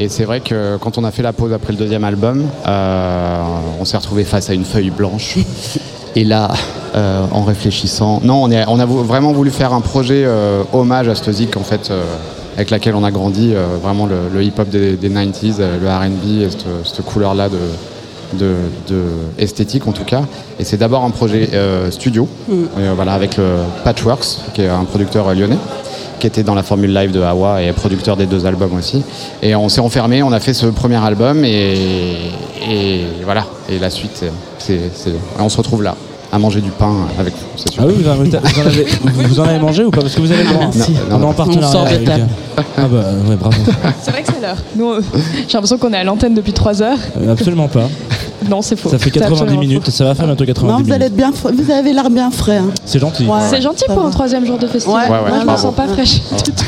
[0.00, 3.84] Et c'est vrai que quand on a fait la pause après le deuxième album, on
[3.84, 5.36] s'est retrouvé face à une feuille blanche.
[6.16, 6.50] Et là,
[6.96, 11.08] euh, en réfléchissant, non, on, est, on a vraiment voulu faire un projet euh, hommage
[11.08, 12.02] à cette zik en fait, euh,
[12.56, 13.52] avec laquelle on a grandi,
[13.82, 17.58] vraiment le, le hip-hop des, des 90s, euh, le R&B, et cette, cette couleur-là de,
[18.38, 18.54] de,
[18.88, 19.02] de
[19.38, 20.22] esthétique en tout cas.
[20.60, 21.50] Et c'est d'abord un projet
[21.90, 22.28] studio,
[22.94, 23.44] voilà, avec le
[23.84, 25.58] Patchworks, qui est un producteur lyonnais
[26.20, 29.02] qui était dans la formule live de Hawa et producteur des deux albums aussi.
[29.42, 31.74] Et on s'est enfermé, on a fait ce premier album et,
[32.70, 33.44] et voilà.
[33.68, 34.24] Et la suite,
[34.58, 34.80] c'est-
[35.38, 35.96] on se retrouve là,
[36.34, 37.82] à manger du pain avec vous, c'est sûr.
[37.84, 38.86] Ah oui, vous en, avez, vous en avez,
[39.28, 40.68] vous en avez mangé ou pas Parce que vous avez le droit.
[40.74, 40.94] Merci.
[41.08, 42.26] On est en On partenariat sort de avec- table.
[42.56, 42.98] Ah bah
[43.28, 43.56] ouais, bravo.
[44.02, 44.56] C'est vrai que c'est l'heure.
[44.76, 45.00] Nous, euh,
[45.46, 46.98] j'ai l'impression qu'on est à l'antenne depuis 3 heures.
[47.22, 47.88] Euh, Absolument pas.
[48.50, 48.90] Non, c'est faux.
[48.90, 50.94] Ça fait C'est 90 absolument minutes, ça va faire bientôt 90 Non, vous, minutes.
[50.94, 52.58] allez être bien, frais- vous avez l'air bien frais.
[52.58, 52.70] hein.
[52.84, 53.24] C'est gentil.
[53.26, 53.38] Ouais.
[53.48, 55.08] C'est gentil pour un troisième jour de festival.
[55.10, 56.20] Ouais, Ouais, ouais, Moi, je me sens pas fraîche.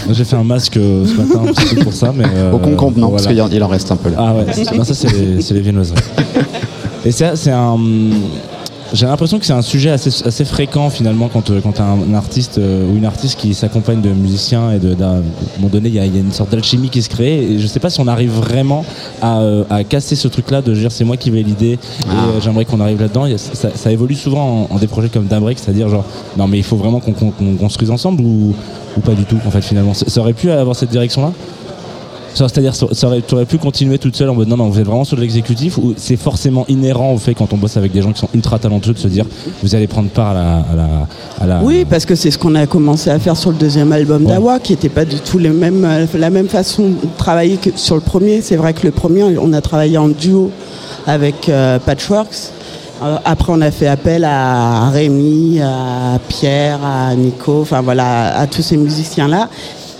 [0.06, 2.24] Moi, J'ai fait un masque euh, ce matin un petit peu pour ça, mais.
[2.34, 3.42] euh, Au concombre, non, parce voilà.
[3.44, 4.16] qu'il y en- en reste un peu là.
[4.20, 5.98] Ah ouais, c'est- non, ça c'est les, c'est les viennoiseries.
[7.04, 7.76] Et ça, c'est un.
[8.92, 11.84] J'ai l'impression que c'est un sujet assez, assez fréquent finalement quand, euh, quand tu as
[11.84, 15.10] un, un artiste euh, ou une artiste qui s'accompagne de musiciens et de, d'un- à
[15.16, 15.22] un
[15.58, 17.58] moment donné il y, a- il y a une sorte d'alchimie qui se crée et
[17.58, 18.84] je sais pas si on arrive vraiment
[19.20, 21.78] à, euh, à casser ce truc là de dire c'est moi qui vais l'idée et
[22.10, 23.26] euh, j'aimerais qu'on arrive là-dedans.
[23.36, 26.04] Ça, ça évolue souvent en, en des projets comme Dabrek, c'est-à-dire genre
[26.36, 27.12] non mais il faut vraiment qu'on
[27.58, 28.54] construise ensemble ou,
[28.96, 29.94] ou pas du tout en fait finalement.
[29.94, 31.32] Ça, ça aurait pu avoir cette direction là
[32.36, 34.78] C'est-à-dire, ça ça aurait, tu aurais pu continuer toute seule en mode non, non, vous
[34.78, 37.92] êtes vraiment sur de l'exécutif ou c'est forcément inhérent au fait quand on bosse avec
[37.92, 39.24] des gens qui sont ultra talentueux de se dire
[39.62, 40.56] vous allez prendre part à la.
[40.56, 40.84] À la,
[41.40, 43.90] à la- Oui, parce que c'est ce qu'on a commencé à faire sur le deuxième
[43.92, 47.56] album d'Awa, qui n'était pas du tout les mêmes, euh, la même façon de travailler
[47.56, 48.40] que sur le premier.
[48.42, 50.50] C'est vrai que le premier, on a travaillé en duo
[51.06, 52.52] avec euh, Patchworks.
[53.02, 58.46] Euh, après, on a fait appel à Rémi, à Pierre, à Nico, enfin voilà, à
[58.46, 59.48] tous ces musiciens-là.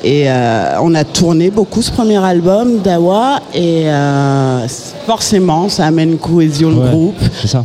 [0.08, 4.64] Et euh, on a tourné beaucoup ce premier album d'Awa et euh,
[5.04, 7.16] forcément ça amène une cohésion de Ouais, groupe.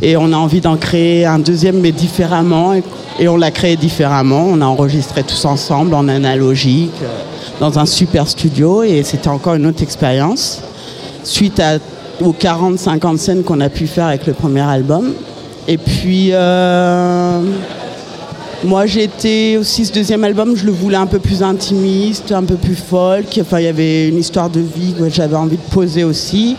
[0.02, 2.72] et on a envie d'en créer un deuxième mais différemment.
[2.74, 2.82] Et,
[3.20, 4.44] et on l'a créé différemment.
[4.50, 7.06] On a enregistré tous ensemble en analogique euh,
[7.60, 8.82] dans un super studio.
[8.82, 10.62] Et c'était encore une autre expérience.
[11.22, 11.74] Suite à,
[12.20, 15.12] aux 40-50 scènes qu'on a pu faire avec le premier album.
[15.68, 17.40] Et puis euh,
[18.64, 22.44] moi j'ai été aussi ce deuxième album, je le voulais un peu plus intimiste, un
[22.44, 23.26] peu plus folk.
[23.40, 26.56] Enfin il y avait une histoire de vie que j'avais envie de poser aussi.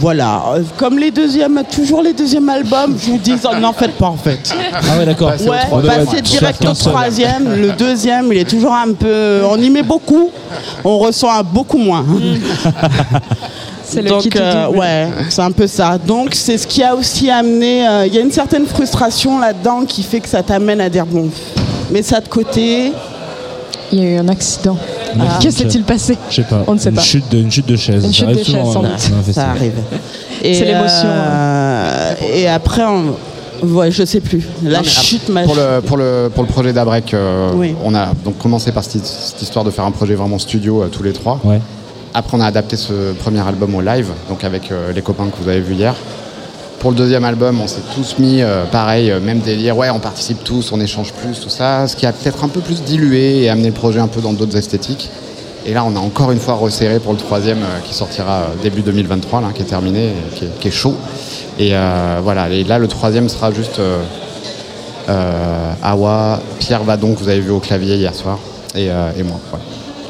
[0.00, 3.92] Voilà, Euh, comme les deuxièmes, toujours les deuxièmes albums, je vous dis, oh, n'en faites
[3.98, 4.54] pas en fait.
[4.72, 5.32] Ah ouais, d'accord.
[5.38, 9.42] Ouais, passer direct au troisième, le deuxième, il est toujours un peu.
[9.46, 10.30] On y met beaucoup,
[10.82, 12.06] on ressent un beaucoup moins.
[13.92, 15.98] C'est le Donc, kit euh, ouais, c'est un peu ça.
[15.98, 17.86] Donc, c'est ce qui a aussi amené.
[17.86, 21.06] euh, Il y a une certaine frustration là-dedans qui fait que ça t'amène à dire
[21.06, 21.28] bon,
[21.90, 22.92] mets ça de côté.
[23.92, 24.78] Il y a eu un accident.
[25.20, 25.38] Ah.
[25.42, 26.64] Que s'est-il passé Je sais pas.
[26.66, 27.02] On ne sait une pas.
[27.02, 28.02] Chute de, une chute de chaise.
[28.04, 28.90] Une Ça chute arrive de chaise, sans doute.
[29.28, 29.72] un Ça arrive.
[30.42, 33.66] C'est l'émotion, euh, et après, on...
[33.66, 34.42] ouais, je sais plus.
[34.64, 35.42] La Non, chute m'a.
[35.42, 37.74] Pour le, pour le, pour le projet d'Abrek, euh, Oui.
[37.84, 40.88] on a donc commencé par cette, cette histoire de faire un projet vraiment studio euh,
[40.88, 41.38] tous les trois.
[41.44, 41.60] Ouais.
[42.14, 45.42] Après, on a adapté ce premier album au live, donc avec euh, les copains que
[45.42, 45.94] vous avez vus hier.
[46.78, 49.78] Pour le deuxième album, on s'est tous mis euh, pareil, euh, même délire.
[49.78, 51.88] Ouais, on participe tous, on échange plus, tout ça.
[51.88, 54.34] Ce qui a peut-être un peu plus dilué et amené le projet un peu dans
[54.34, 55.08] d'autres esthétiques.
[55.64, 59.40] Et là, on a encore une fois resserré pour le troisième qui sortira début 2023,
[59.40, 60.96] là, qui est terminé, qui est, chaud.
[61.56, 61.72] Et
[62.20, 63.80] voilà, et là, le troisième sera juste
[65.80, 68.40] Awa, Pierre Vadon, que vous avez vu au clavier hier soir,
[68.74, 68.88] et,
[69.22, 69.38] moi.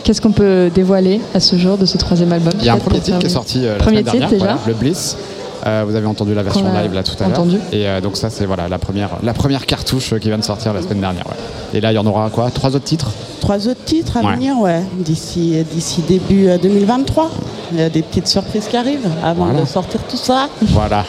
[0.04, 2.78] Qu'est-ce qu'on peut dévoiler à ce jour de ce troisième album Il y a un
[2.78, 5.16] premier titre qui est sorti euh, la Premier semaine titre dernière, déjà voilà, le Bliss.
[5.64, 7.44] Euh, vous avez entendu la version live là tout à l'heure.
[7.70, 10.74] Et euh, donc ça c'est voilà la première, la première cartouche qui vient de sortir
[10.74, 11.24] la semaine dernière.
[11.28, 11.78] ouais.
[11.78, 12.50] Et là il y en aura quoi?
[12.50, 13.12] Trois autres titres?
[13.40, 14.34] Trois autres titres à Ouais.
[14.34, 17.30] venir, ouais, d'ici d'ici début euh, 2023.
[17.72, 19.60] Il y a des petites surprises qui arrivent avant Voilà.
[19.60, 20.48] de sortir tout ça.
[20.62, 21.04] Voilà.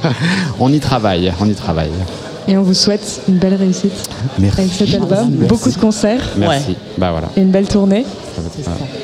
[0.60, 1.90] on y travaille, on y travaille.
[2.48, 3.92] Et on vous souhaite une belle réussite
[4.38, 4.60] Merci.
[4.60, 5.08] avec cet album.
[5.30, 5.46] Merci.
[5.48, 6.76] Beaucoup de concerts Merci.
[6.98, 7.28] Bah voilà.
[7.36, 8.04] et une belle tournée.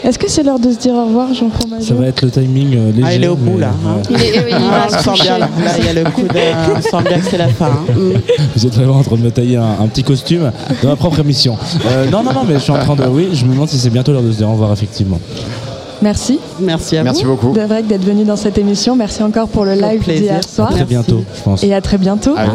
[0.05, 2.31] Est-ce que c'est l'heure de se dire au revoir, Jean Fromageau Ça va être le
[2.31, 3.03] timing euh, léger.
[3.07, 3.71] Ah, il est au bout mais, là.
[3.87, 3.97] hein.
[3.97, 4.03] ouais.
[4.11, 5.49] Il est- oui, il Ah, on sent bien là.
[5.65, 6.29] Là, il y a le coup de.
[6.29, 7.67] On sent bien que c'est la fin.
[7.67, 7.93] hein.
[8.57, 10.51] Vous êtes vraiment en train de me tailler un, un petit costume
[10.83, 11.57] dans ma propre émission.
[11.87, 13.05] Euh, non, non, non, mais je suis en train de.
[13.07, 15.21] Oui, je me demande si c'est bientôt l'heure de se dire au revoir, effectivement.
[16.01, 16.39] Merci.
[16.61, 17.31] Merci à Merci vous.
[17.33, 17.53] beaucoup.
[17.53, 18.95] Dabrek d'être venu dans cette émission.
[18.95, 20.71] Merci encore pour le live d'hier À soir.
[20.71, 21.65] très bientôt, je pense.
[21.65, 22.35] Et à très bientôt.
[22.37, 22.53] On Avec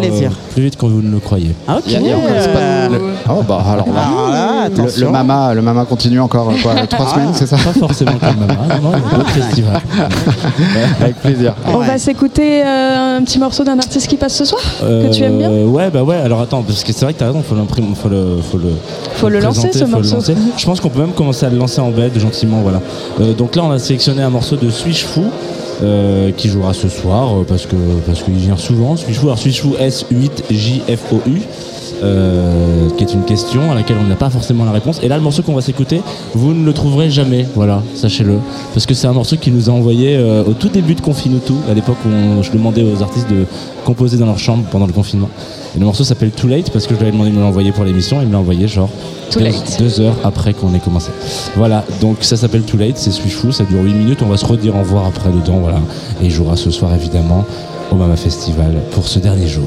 [0.00, 0.30] plaisir.
[0.30, 1.54] euh, plus vite que vous ne le croyez.
[1.68, 1.82] Ah, ok.
[1.86, 3.00] Il y a- il y a encore pas- le-
[3.32, 7.06] Oh bah alors là, là, le, le mama, le mama continue encore euh, quoi, trois
[7.08, 7.14] Ah.
[7.14, 9.80] semaines, c'est ça Pas forcément comme maman, non, non, il y a d'autres festivals.
[11.00, 11.54] Avec plaisir.
[11.68, 15.22] On va s'écouter euh, un petit morceau d'un artiste qui passe ce soir que tu
[15.22, 15.50] aimes bien.
[15.50, 18.08] Ouais, bah ouais, alors attends, parce que c'est vrai que t'as raison, faut l'imprimer, faut
[18.08, 18.70] le, faut le,
[19.14, 20.14] Faut le lancer, ce faut le morceau.
[20.16, 20.34] lancer.
[20.56, 22.79] Je pense qu'on peut même commencer à le lancer en bed, gentiment, voilà.
[23.20, 25.24] Euh, donc là, on a sélectionné un morceau de Switch Fou.
[25.82, 29.76] euh, qui jouera ce soir euh, parce qu'il vient souvent Switch Fou alors Switch Fou
[29.80, 31.40] S8JFOU
[32.02, 35.00] euh, qui est une question à laquelle on n'a pas forcément la réponse.
[35.02, 36.00] Et là le morceau qu'on va s'écouter
[36.34, 37.46] vous ne le trouverez jamais.
[37.54, 38.38] Voilà sachez-le.
[38.74, 41.52] Parce que c'est un morceau qui nous a envoyé euh, au tout début de Confinutu
[41.70, 43.44] à l'époque où on- je demandais aux artistes de
[43.84, 45.28] composer dans leur chambre pendant le confinement.
[45.76, 47.70] Et le morceau s'appelle Too Late parce que je lui avais demandé de me l'envoyer
[47.72, 48.20] pour l'émission.
[48.20, 48.88] Et il me l'a envoyé genre
[49.78, 51.10] deux, heures après qu'on ait commencé.
[51.56, 54.36] Voilà, donc ça s'appelle Too Late, c'est Suis Fou, ça dure 8 minutes, on va
[54.36, 55.78] se redire au revoir après dedans, voilà.
[56.20, 57.44] Et il jouera ce soir évidemment
[57.92, 59.66] au Mama Festival pour ce dernier jour.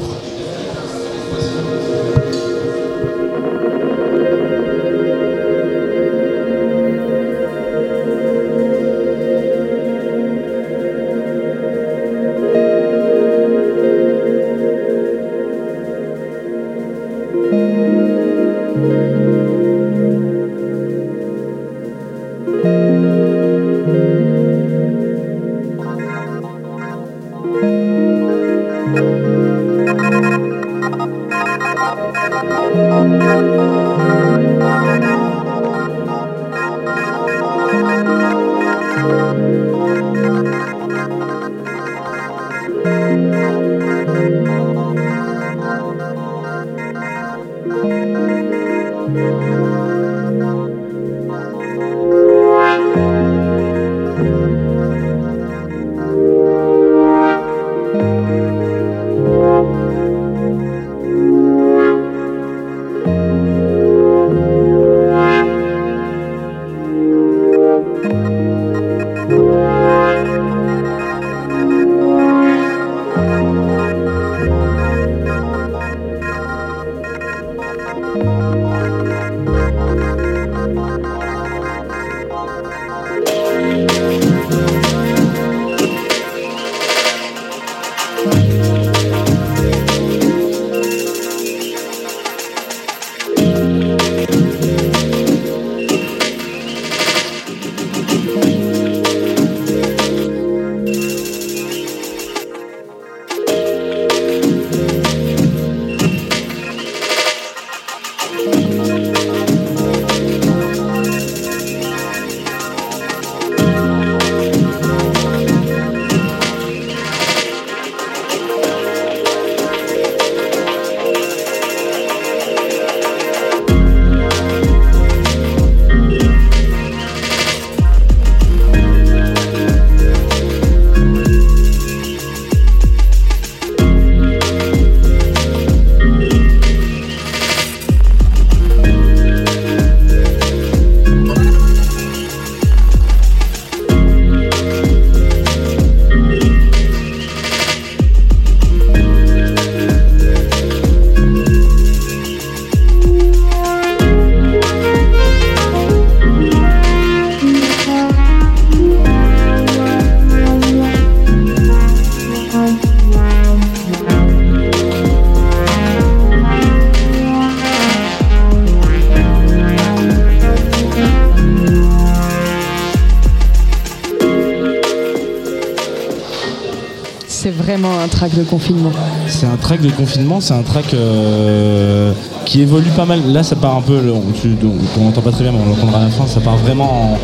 [178.29, 178.91] Track de confinement.
[179.27, 182.13] C'est un track de confinement, c'est un track euh,
[182.45, 183.19] qui évolue pas mal.
[183.27, 184.55] Là, ça part un peu, on, tu-
[184.97, 186.25] on n'entend pas très bien, mais on l'entendra à la fin.
[186.25, 187.17] Ça part vraiment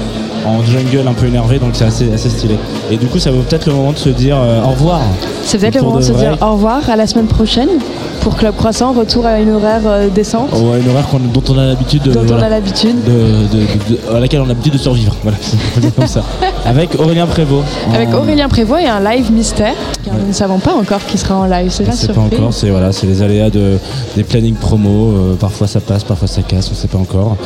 [0.46, 2.56] en, en jungle un peu énervé, donc c'est assez, assez stylé.
[2.92, 5.00] Et du coup, ça vaut peut-être le moment de se dire euh, au revoir.
[5.46, 7.70] C'est peut-être le moment de se dire au revoir à la semaine prochaine
[8.22, 11.66] pour Club Croissant, retour à une horaire euh, décente ouais, une horaire dont on a
[11.68, 13.02] l'habitude de, dont on voilà, a l'habitude.
[13.06, 15.16] de- de- de- à laquelle on a l'habitude de survivre.
[15.24, 15.38] Voilà,
[15.78, 16.22] dire comme ça.
[16.66, 17.66] Avec Aurélien Prévost.
[17.94, 19.74] Avec En- Aurélien Prévost et un live mystère,
[20.10, 21.70] car nous ne savons pas encore qui sera en live.
[21.70, 22.40] C'est la C'est pas surprise.
[22.40, 23.78] encore, c'est voilà, c'est les aléas de,
[24.16, 25.12] des plannings promo.
[25.12, 27.38] euh, parfois ça passe, parfois ça casse, on sait pas encore.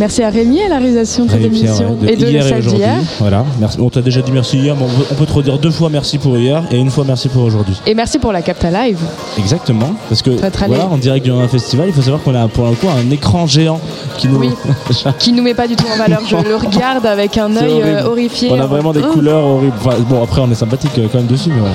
[0.00, 2.98] Merci à Rémi à la réalisation de cette émission ouais, et de hier d'hier.
[3.18, 3.44] Voilà.
[3.58, 3.78] Merci.
[3.80, 5.88] On t'a déjà dit merci hier, mais on peut, on peut te redire deux fois
[5.90, 7.74] merci pour hier et une fois merci pour aujourd'hui.
[7.84, 9.00] Et merci pour la Capta Live.
[9.38, 9.90] Exactement.
[10.08, 10.30] Parce que
[10.68, 13.48] voilà, en direct du festival, il faut savoir qu'on a pour le coup un écran
[13.48, 13.80] géant
[14.18, 14.38] qui nous.
[14.40, 14.50] Oui.
[15.18, 16.20] qui nous met pas du tout en valeur.
[16.28, 18.50] Je le regarde avec un œil euh, horrifié.
[18.52, 19.72] On a vraiment des Hein couleurs horribles.
[19.80, 21.74] Enfin, bon, après, on est sympathique euh, quand même dessus, mais voilà.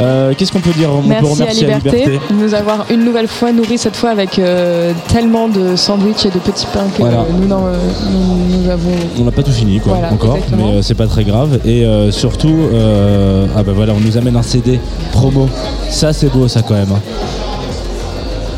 [0.00, 3.04] Euh, Qu'est-ce qu'on peut dire On peut Merci à remercier Liberté, de nous avoir une
[3.04, 7.02] nouvelle fois nourris cette fois avec euh, tellement de sandwichs et de petits pains que
[7.02, 7.24] Voilà.
[7.38, 7.66] nous, n'en-
[8.10, 8.92] nous, nous avons.
[9.20, 10.68] On n'a pas tout fini, quoi, Voilà, encore, exactement.
[10.72, 11.58] mais euh, c'est pas très grave.
[11.66, 12.56] Et surtout,
[13.56, 14.80] ah bah voilà, on nous amène un CD
[15.12, 15.48] promo.
[15.90, 16.92] Ça, c'est beau, ça quand même.
[16.94, 17.00] hein.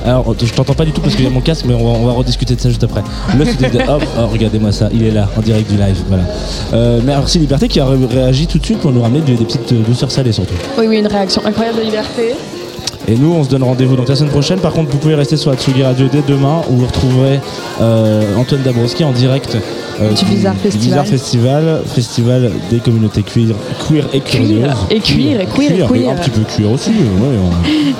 [0.05, 1.99] Alors, je t'entends pas du tout parce qu'il y a mon casque, mais on va,
[1.99, 3.03] on va rediscuter de ça juste après.
[3.39, 5.97] Le CD de Hop, oh, regardez-moi ça, il est là, en direct du live.
[6.09, 6.25] Voilà.
[6.73, 9.45] Euh, merci Liberté qui a ré- réagi tout de suite pour nous ramener des, des
[9.45, 10.55] petites euh, douceurs salées surtout.
[10.79, 12.35] Oui, oui, une réaction incroyable de Liberté.
[13.09, 14.59] Et nous, on se donne rendez-vous donc la semaine prochaine.
[14.61, 17.41] Par contre, vous pouvez rester sur Atsugi Radio dès demain où vous retrouverez
[17.81, 19.59] euh, Antoine Dabrowski en direct euh,
[19.99, 20.89] Du Bizarre Festival.
[20.89, 23.55] Bizarre Festival, festival des communautés queer,
[23.89, 24.71] queer et curieuses.
[24.91, 26.11] Et cuir, et queer, et queer.
[26.11, 26.91] Un petit peu cuir aussi.
[26.91, 26.97] ouais,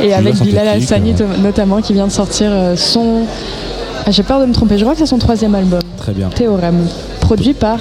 [0.01, 3.23] on- Et avec Bilal Hassani euh, to- notamment qui vient de sortir euh, son.
[4.05, 5.81] Ah, J'ai peur de me tromper, je crois que c'est son troisième album.
[5.97, 6.29] Très bien.
[6.31, 6.87] Théorème,
[7.21, 7.79] produit par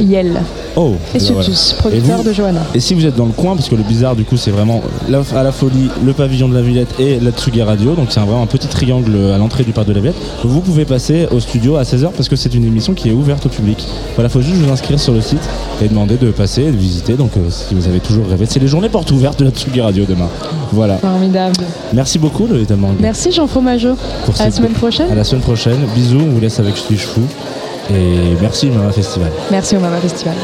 [0.00, 0.40] Yel.
[0.76, 1.42] Oh, Et voilà.
[1.42, 2.60] Sutus, producteur Et vous- de Johanna.
[2.74, 4.80] Et si vous êtes dans le coin, parce que le bizarre du coup c'est vraiment
[5.08, 8.20] la- à la folie, le pavillon de la Villette et la Tsugi Radio, donc c'est
[8.20, 11.26] un- vraiment un petit triangle à l'entrée du parc de la Villette, vous pouvez passer
[11.30, 13.84] au studio à 16h parce que c'est une émission qui est ouverte au public.
[14.16, 15.42] Voilà, faut juste vous inscrire sur le site
[15.82, 18.60] et demander de passer et de visiter, donc euh, si vous avez toujours rêvé, c'est
[18.60, 20.28] les journées portes ouvertes de la Tsugi Radio demain.
[20.72, 20.98] Voilà.
[20.98, 21.64] Formidable.
[21.92, 22.96] Merci beaucoup le Mangue.
[23.00, 23.94] Merci Jean Fromageau.
[24.40, 25.10] À la semaine prochaine.
[25.10, 25.78] À la semaine prochaine.
[25.94, 27.20] Bisous, on vous laisse avec suis fou.
[27.90, 29.30] Et merci Mama Festival.
[29.50, 30.36] Merci au Mama Festival.